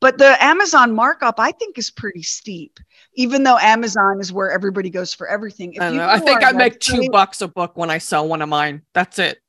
but 0.00 0.18
the 0.18 0.42
amazon 0.42 0.94
markup 0.94 1.40
i 1.40 1.50
think 1.50 1.76
is 1.76 1.90
pretty 1.90 2.22
steep 2.22 2.78
even 3.14 3.42
though 3.42 3.58
amazon 3.58 4.20
is 4.20 4.32
where 4.32 4.50
everybody 4.50 4.90
goes 4.90 5.12
for 5.12 5.26
everything 5.26 5.74
If 5.74 5.82
I. 5.82 6.14
I 6.14 6.18
think 6.20 6.44
I 6.44 6.52
make 6.52 6.78
two 6.78 7.08
bucks 7.10 7.40
a 7.40 7.48
book 7.48 7.76
when 7.76 7.90
I 7.90 7.98
sell 7.98 8.28
one 8.28 8.42
of 8.42 8.48
mine. 8.48 8.82
That's 8.92 9.18
it. 9.18 9.40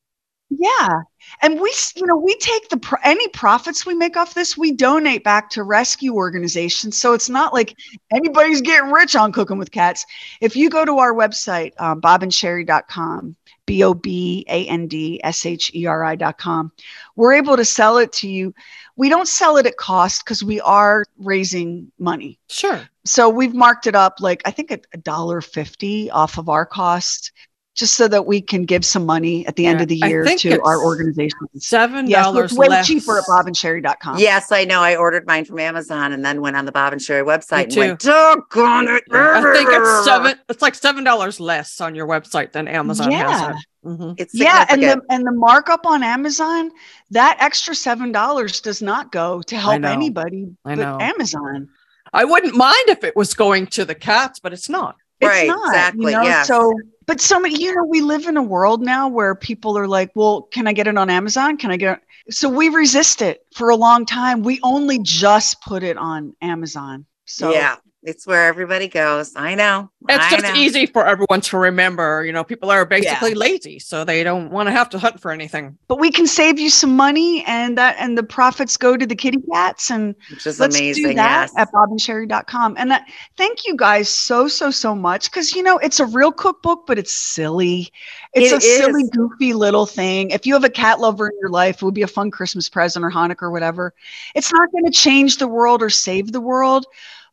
Yeah. 0.50 1.02
And 1.42 1.60
we, 1.60 1.74
you 1.96 2.06
know, 2.06 2.18
we 2.18 2.36
take 2.38 2.70
the 2.70 2.78
pro- 2.78 3.00
any 3.04 3.28
profits 3.30 3.86
we 3.86 3.96
make 3.96 4.16
off 4.16 4.36
this, 4.36 4.58
we 4.58 4.72
donate 4.72 5.24
back 5.24 5.50
to 5.52 5.64
rescue 5.64 6.14
organizations. 6.14 6.98
So 6.98 7.14
it's 7.14 7.30
not 7.30 7.54
like 7.54 7.76
anybody's 8.14 8.62
getting 8.62 8.92
rich 8.92 9.16
on 9.16 9.32
cooking 9.32 9.58
with 9.58 9.72
cats. 9.72 10.06
If 10.42 10.56
you 10.56 10.70
go 10.70 10.86
to 10.86 11.00
our 11.00 11.14
website, 11.14 11.74
um, 11.80 12.00
bobandsheri.com, 12.00 13.36
B 13.66 13.84
O 13.84 13.96
B 13.96 14.46
A 14.48 14.68
N 14.68 14.88
D 14.88 15.20
S 15.24 15.46
H 15.46 15.72
E 15.74 15.88
R 15.88 16.04
I.com, 16.04 16.72
we're 17.16 17.34
able 17.34 17.58
to 17.58 17.66
sell 17.66 17.98
it 17.98 18.12
to 18.14 18.30
you. 18.30 18.54
We 18.96 19.10
don't 19.10 19.28
sell 19.28 19.58
it 19.58 19.66
at 19.66 19.78
cost 19.78 20.24
because 20.24 20.44
we 20.44 20.62
are 20.62 21.04
raising 21.18 21.92
money. 21.98 22.40
Sure. 22.50 22.88
So 23.04 23.28
we've 23.30 23.56
marked 23.56 23.88
it 23.88 23.96
up 23.96 24.20
like 24.20 24.44
I 24.46 24.52
think 24.52 24.70
a 24.72 24.80
a 24.94 24.98
dollar 24.98 25.42
fifty 25.42 26.12
off 26.12 26.38
of 26.38 26.50
our 26.50 26.66
cost, 26.66 27.32
just 27.76 27.96
so 27.96 28.08
that 28.08 28.26
we 28.26 28.42
can 28.42 28.64
give 28.66 28.84
some 28.86 29.06
money 29.06 29.46
at 29.48 29.56
the 29.58 29.66
end 29.66 29.80
Yeah, 29.80 29.84
of 29.84 29.90
the 29.90 29.98
year 29.98 30.26
to 30.26 30.62
our 30.64 30.84
organization. 30.84 31.38
Seven 31.58 32.08
Yes, 32.08 32.24
dollars 32.26 32.52
it's 32.52 32.58
way 32.60 32.68
less. 32.70 32.88
cheaper 32.88 33.18
at 33.20 33.26
bobandsheri.com. 33.26 34.18
yes 34.18 34.52
i 34.52 34.64
know 34.64 34.82
i 34.82 34.96
ordered 34.96 35.28
mine 35.28 35.44
from 35.46 35.60
amazon 35.60 36.12
and 36.14 36.24
then 36.26 36.42
went 36.42 36.56
on 36.56 36.66
the 36.66 36.72
bob 36.72 36.94
and 36.94 37.02
sheri 37.02 37.24
website 37.26 37.64
and 37.64 37.72
too. 37.72 37.80
went 37.82 38.00
doggone 38.00 38.88
it 38.88 39.04
I 39.12 39.54
think 39.54 39.70
it's 39.72 40.06
seven. 40.06 40.40
It's 40.50 40.62
like 40.62 40.76
seven 40.76 41.04
dollars 41.04 41.40
less 41.40 41.80
on 41.82 41.94
your 41.96 42.08
website 42.08 42.52
than 42.54 42.68
Amazon 42.68 43.12
has 43.12 43.42
Yeah. 43.42 43.50
it. 43.52 43.56
Mhm. 43.86 44.16
it's 44.18 44.34
Yeah, 44.34 44.66
and 44.70 44.82
the 44.82 45.02
and 45.10 45.26
the 45.28 45.32
markup 45.32 45.86
on 45.86 46.02
Amazon, 46.02 46.72
that 47.12 47.38
extra 47.40 47.76
seven 47.76 48.12
dollars 48.12 48.62
does 48.62 48.82
not 48.82 49.12
go 49.12 49.42
to 49.44 49.56
help 49.58 49.82
know. 49.82 49.92
anybody 49.92 50.48
I 50.66 50.76
but 50.76 50.82
know. 50.82 50.98
Amazon. 51.00 51.70
I 52.14 52.24
wouldn't 52.26 52.56
mind 52.56 52.88
if 52.88 53.04
it 53.04 53.16
was 53.16 53.34
going 53.34 53.68
to 53.68 53.84
the 53.86 53.96
cats, 53.96 54.40
but 54.40 54.54
it's 54.54 54.70
not. 54.70 54.96
It's 55.20 55.28
Right, 55.30 55.48
not, 55.48 55.68
exactly, 55.70 56.12
You 56.14 56.18
know? 56.18 56.24
yes. 56.24 56.48
So, 56.48 56.74
but 57.06 57.22
so 57.22 57.40
many, 57.40 57.62
you 57.62 57.76
know, 57.76 57.86
we 57.86 58.02
live 58.02 58.26
in 58.28 58.38
a 58.38 58.44
world 58.44 58.82
now 58.82 59.08
where 59.08 59.36
people 59.36 59.78
are 59.78 59.88
like, 59.88 60.12
well, 60.16 60.44
can 60.44 60.68
I 60.68 60.74
get 60.74 60.88
it 60.88 60.98
on 60.98 61.10
Amazon? 61.10 61.58
Can 61.58 61.72
I 61.72 61.78
get 61.78 61.98
it? 61.98 62.34
So 62.34 62.50
we 62.50 62.70
resist 62.70 63.22
it 63.22 63.46
for 63.54 63.70
a 63.70 63.76
long 63.76 64.06
time. 64.06 64.42
We 64.42 64.60
only 64.64 65.00
just 65.00 65.62
put 65.62 65.84
it 65.84 65.98
on 65.98 66.36
Amazon. 66.42 67.06
So 67.26 67.52
yeah 67.52 67.78
it's 68.06 68.28
where 68.28 68.46
everybody 68.46 68.88
goes. 68.88 69.36
I 69.36 69.56
know. 69.56 69.90
It's 70.08 70.24
I 70.24 70.30
just 70.30 70.44
know. 70.44 70.54
easy 70.54 70.86
for 70.86 71.06
everyone 71.06 71.42
to 71.42 71.58
remember. 71.58 72.24
You 72.24 72.32
know, 72.32 72.44
people 72.44 72.70
are 72.70 72.86
basically 72.86 73.34
lazy, 73.34 73.80
so 73.80 74.04
they 74.06 74.24
don't 74.24 74.52
want 74.52 74.68
to 74.68 74.72
have 74.72 74.90
to 74.92 75.00
hunt 75.00 75.20
for 75.20 75.32
anything. 75.32 75.78
but 75.88 76.00
we 76.00 76.12
can 76.12 76.28
save 76.28 76.60
you 76.60 76.70
some 76.70 76.96
money 76.96 77.44
and 77.46 77.78
that 77.78 77.96
and 78.00 78.16
the 78.18 78.24
profits 78.24 78.78
go 78.78 78.96
to 78.96 79.06
the 79.08 79.16
kitty 79.16 79.42
cats 79.52 79.90
and 79.90 80.16
which 80.30 80.46
is 80.46 80.60
let's 80.60 80.78
amazing 80.78 81.10
do 81.10 81.14
that 81.16 81.50
yes. 81.50 81.54
at 81.58 81.72
bobandsheri.com 81.72 82.76
and 82.78 82.92
that 82.92 83.08
thank 83.38 83.66
you 83.66 83.76
guys 83.76 84.08
so 84.08 84.48
so 84.48 84.70
so 84.70 84.94
much 84.94 85.32
because 85.32 85.54
you 85.54 85.64
know 85.64 85.78
it's 85.80 86.00
a 86.00 86.06
real 86.06 86.32
cookbook 86.32 86.86
but 86.86 87.00
it's 87.00 87.14
silly. 87.14 87.92
It's 88.34 88.52
It 88.52 88.58
a 88.58 88.62
silly 88.62 89.10
goofy 89.10 89.54
little 89.54 89.86
thing. 89.86 90.30
If 90.30 90.46
you 90.46 90.54
have 90.54 90.64
a 90.64 90.70
cat 90.70 91.00
lover 91.00 91.28
in 91.28 91.34
your 91.40 91.50
life 91.50 91.82
it 91.82 91.86
would 91.86 91.96
be 91.96 92.04
a 92.04 92.08
fun 92.08 92.30
christmas 92.30 92.70
present 92.70 93.04
or 93.04 93.10
hanukkah 93.10 93.44
or 93.44 93.52
whatever. 93.52 93.94
It's 94.36 94.54
not 94.54 94.72
going 94.72 94.86
to 94.86 94.92
change 94.92 95.38
the 95.38 95.48
world 95.48 95.82
or 95.82 95.90
save 95.90 96.32
the 96.32 96.42
world 96.42 96.86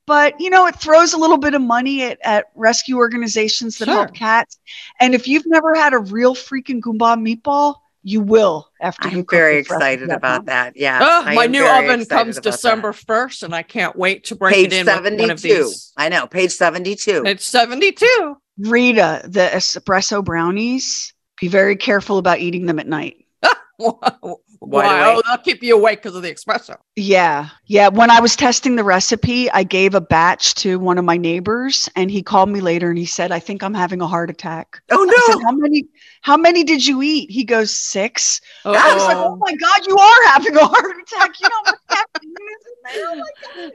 but 0.06 0.38
you 0.40 0.50
know 0.50 0.66
it 0.66 0.76
throws 0.76 1.12
a 1.12 1.18
little 1.18 1.38
bit 1.38 1.54
of 1.54 1.62
money 1.62 2.02
at, 2.02 2.18
at 2.24 2.46
rescue 2.54 2.96
organizations 2.96 3.78
that 3.78 3.88
help 3.88 4.14
cats 4.14 4.58
and 5.00 5.14
if 5.14 5.26
you've 5.28 5.46
never 5.46 5.74
had 5.74 5.92
a 5.92 5.98
real 5.98 6.34
freaking 6.34 6.80
goomba 6.80 7.16
meatball 7.16 7.76
you 8.02 8.20
will 8.20 8.68
after 8.80 9.06
i'm 9.08 9.14
cook 9.14 9.30
very 9.30 9.58
excited 9.58 10.10
about 10.10 10.38
Mom. 10.40 10.44
that 10.46 10.76
yeah 10.76 10.98
Oh, 11.00 11.34
my 11.34 11.46
new 11.46 11.64
oven 11.64 12.04
comes 12.04 12.36
about 12.36 12.42
that. 12.44 12.50
December 12.50 12.92
first, 12.92 13.42
and 13.44 13.54
I 13.54 13.62
can't 13.62 13.94
wait 13.94 14.24
to 14.24 14.34
break 14.34 14.54
page 14.54 14.72
it 14.72 14.80
in 14.80 14.86
with 14.86 15.20
one 15.20 15.30
of 15.30 15.38
72 15.40 15.48
these. 15.64 15.92
i 15.96 16.08
know 16.08 16.26
page 16.26 16.50
72 16.50 17.22
It's 17.26 17.44
seventy-two. 17.46 18.36
Rita, 18.58 19.22
the 19.24 19.48
espresso 19.52 20.22
brownies, 20.22 21.14
be 21.40 21.48
very 21.48 21.74
careful 21.76 22.18
about 22.18 22.38
eating 22.40 22.66
them 22.66 22.78
at 22.78 22.86
night. 22.86 23.16
Why? 24.64 25.14
Oh, 25.14 25.22
they'll 25.26 25.38
keep 25.38 25.62
you 25.62 25.76
awake 25.76 26.02
because 26.02 26.14
of 26.14 26.22
the 26.22 26.32
espresso. 26.32 26.76
Yeah. 26.94 27.48
Yeah. 27.66 27.88
When 27.88 28.10
I 28.10 28.20
was 28.20 28.36
testing 28.36 28.76
the 28.76 28.84
recipe, 28.84 29.50
I 29.50 29.64
gave 29.64 29.94
a 29.94 30.00
batch 30.00 30.54
to 30.56 30.78
one 30.78 30.98
of 30.98 31.04
my 31.04 31.16
neighbors 31.16 31.88
and 31.96 32.10
he 32.10 32.22
called 32.22 32.48
me 32.48 32.60
later 32.60 32.88
and 32.88 32.98
he 32.98 33.06
said, 33.06 33.32
I 33.32 33.40
think 33.40 33.62
I'm 33.62 33.74
having 33.74 34.00
a 34.00 34.06
heart 34.06 34.30
attack. 34.30 34.80
oh 34.90 35.02
I 35.02 35.32
said, 35.32 35.38
no 35.40 35.44
How 35.44 35.52
many 35.52 35.86
how 36.20 36.36
many 36.36 36.62
did 36.62 36.86
you 36.86 37.02
eat? 37.02 37.30
He 37.30 37.42
goes, 37.42 37.76
six. 37.76 38.40
I 38.64 38.94
was 38.94 39.04
like, 39.04 39.16
oh, 39.16 39.32
oh 39.32 39.36
my 39.36 39.54
God, 39.56 39.86
you 39.86 39.96
are 39.96 40.26
having 40.28 40.56
a 40.56 40.64
heart 40.64 40.96
attack. 41.02 41.40
You 41.40 41.48
know 41.48 41.56
what 41.64 41.78
caffeine 41.88 42.06
is 42.22 42.24
in 42.24 42.34
there? 42.46 42.51
Oh. 42.88 43.22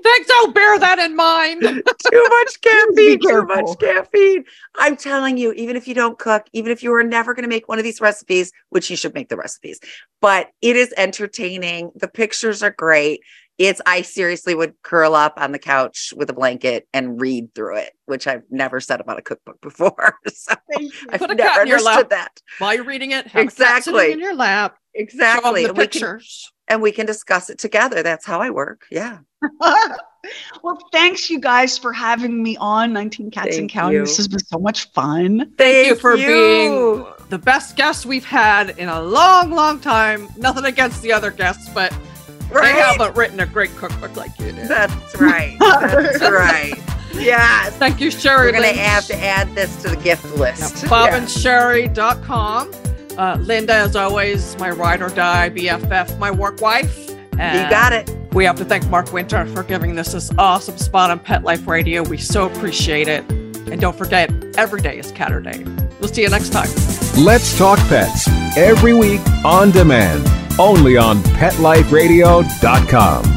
Thanks, 0.03 0.29
I'll 0.33 0.51
bear 0.51 0.79
that 0.79 0.99
in 0.99 1.15
mind. 1.15 1.61
too 1.61 2.27
much 2.29 2.61
caffeine 2.61 3.19
too 3.19 3.43
much 3.45 3.79
caffeine 3.79 4.43
i'm 4.75 4.95
telling 4.95 5.37
you 5.37 5.51
even 5.53 5.75
if 5.75 5.87
you 5.87 5.93
don't 5.93 6.17
cook 6.19 6.45
even 6.53 6.71
if 6.71 6.81
you 6.83 6.93
are 6.93 7.03
never 7.03 7.33
going 7.33 7.43
to 7.43 7.49
make 7.49 7.67
one 7.67 7.77
of 7.77 7.83
these 7.83 7.99
recipes 8.01 8.51
which 8.69 8.89
you 8.89 8.95
should 8.95 9.13
make 9.13 9.29
the 9.29 9.35
recipes 9.37 9.79
but 10.21 10.49
it 10.61 10.75
is 10.75 10.93
entertaining 10.97 11.91
the 11.95 12.07
pictures 12.07 12.61
are 12.63 12.71
great 12.71 13.21
it's 13.57 13.81
i 13.85 14.01
seriously 14.01 14.53
would 14.55 14.73
curl 14.83 15.15
up 15.15 15.33
on 15.37 15.51
the 15.51 15.59
couch 15.59 16.13
with 16.15 16.29
a 16.29 16.33
blanket 16.33 16.87
and 16.93 17.19
read 17.21 17.53
through 17.55 17.77
it 17.77 17.91
which 18.05 18.27
i've 18.27 18.43
never 18.49 18.79
said 18.79 18.99
about 19.01 19.19
a 19.19 19.21
cookbook 19.21 19.59
before 19.61 20.15
so 20.27 20.53
i've 21.09 21.19
Put 21.19 21.31
a 21.31 21.35
never 21.35 21.49
cat 21.49 21.61
in 21.61 21.67
your 21.67 21.77
understood 21.77 21.85
lap. 21.85 22.09
that 22.09 22.41
While 22.59 22.73
you're 22.75 22.83
reading 22.83 23.11
it, 23.11 23.27
have 23.27 23.47
a 23.47 23.51
cat 23.51 23.77
Exactly. 23.77 24.11
in 24.11 24.19
your 24.19 24.35
lap. 24.35 24.73
Show 24.95 25.01
exactly 25.01 25.63
the 25.63 25.69
and 25.69 25.77
we, 25.77 25.87
can, 25.87 25.91
pictures. 25.91 26.51
And 26.67 26.81
we 26.81 26.91
can 26.91 27.05
discuss 27.05 27.49
it 27.49 27.57
together 27.59 28.03
that's 28.03 28.25
how 28.25 28.41
i 28.41 28.49
work 28.49 28.85
yeah 28.91 29.19
well, 30.63 30.77
thanks 30.91 31.29
you 31.29 31.39
guys 31.39 31.77
for 31.77 31.93
having 31.93 32.41
me 32.41 32.57
on 32.57 32.91
19 32.93 33.31
Cats 33.31 33.49
Thank 33.49 33.59
and 33.59 33.69
Counting. 33.69 33.99
This 33.99 34.17
has 34.17 34.27
been 34.27 34.39
so 34.39 34.57
much 34.57 34.91
fun. 34.91 35.53
Thank 35.57 35.87
you 35.87 35.95
for 35.95 36.17
being 36.17 37.05
the 37.29 37.37
best 37.37 37.75
guest 37.75 38.05
we've 38.05 38.25
had 38.25 38.71
in 38.71 38.89
a 38.89 39.01
long, 39.01 39.51
long 39.51 39.79
time. 39.79 40.27
Nothing 40.37 40.65
against 40.65 41.01
the 41.01 41.11
other 41.13 41.31
guests, 41.31 41.69
but 41.69 41.95
Right? 42.49 42.73
they 42.73 42.81
haven't 42.81 43.15
written 43.17 43.41
a 43.41 43.45
great 43.45 43.75
cookbook 43.75 44.15
like 44.15 44.37
you 44.39 44.53
did. 44.53 44.67
That's 44.67 45.19
right. 45.19 45.57
That's 45.59 46.21
right. 46.31 46.73
Yes. 47.13 47.75
Thank 47.77 47.99
you, 47.99 48.09
Sheri. 48.09 48.37
We're 48.37 48.51
gonna 48.53 48.67
have 48.67 49.05
to 49.07 49.15
add 49.15 49.53
this 49.53 49.81
to 49.83 49.89
the 49.89 49.97
gift 49.97 50.25
list. 50.35 50.83
Yeah. 50.83 50.89
BobandSheri.com. 50.89 52.71
Uh, 53.17 53.37
Linda, 53.41 53.73
as 53.73 53.95
always, 53.95 54.55
my 54.59 54.69
ride 54.69 55.01
or 55.01 55.09
die 55.09 55.49
BFF, 55.49 56.19
my 56.19 56.29
work 56.31 56.61
wife. 56.61 57.09
You 57.09 57.69
got 57.69 57.93
it. 57.93 58.11
We 58.33 58.43
have 58.45 58.57
to 58.57 58.65
thank 58.65 58.87
Mark 58.89 59.11
Winter 59.13 59.45
for 59.47 59.63
giving 59.63 59.97
us 59.97 60.11
this 60.13 60.31
awesome 60.37 60.77
spot 60.77 61.09
on 61.11 61.19
Pet 61.19 61.43
Life 61.43 61.67
Radio. 61.67 62.03
We 62.03 62.17
so 62.17 62.45
appreciate 62.45 63.07
it. 63.07 63.23
And 63.31 63.81
don't 63.81 63.97
forget, 63.97 64.31
every 64.57 64.81
day 64.81 64.99
is 64.99 65.11
Catter 65.11 65.41
Day. 65.41 65.63
We'll 65.99 66.09
see 66.09 66.21
you 66.21 66.29
next 66.29 66.49
time. 66.49 66.69
Let's 67.23 67.57
Talk 67.57 67.79
Pets 67.89 68.27
every 68.55 68.93
week 68.93 69.21
on 69.43 69.71
demand, 69.71 70.27
only 70.59 70.97
on 70.97 71.17
PetLifeRadio.com. 71.23 73.36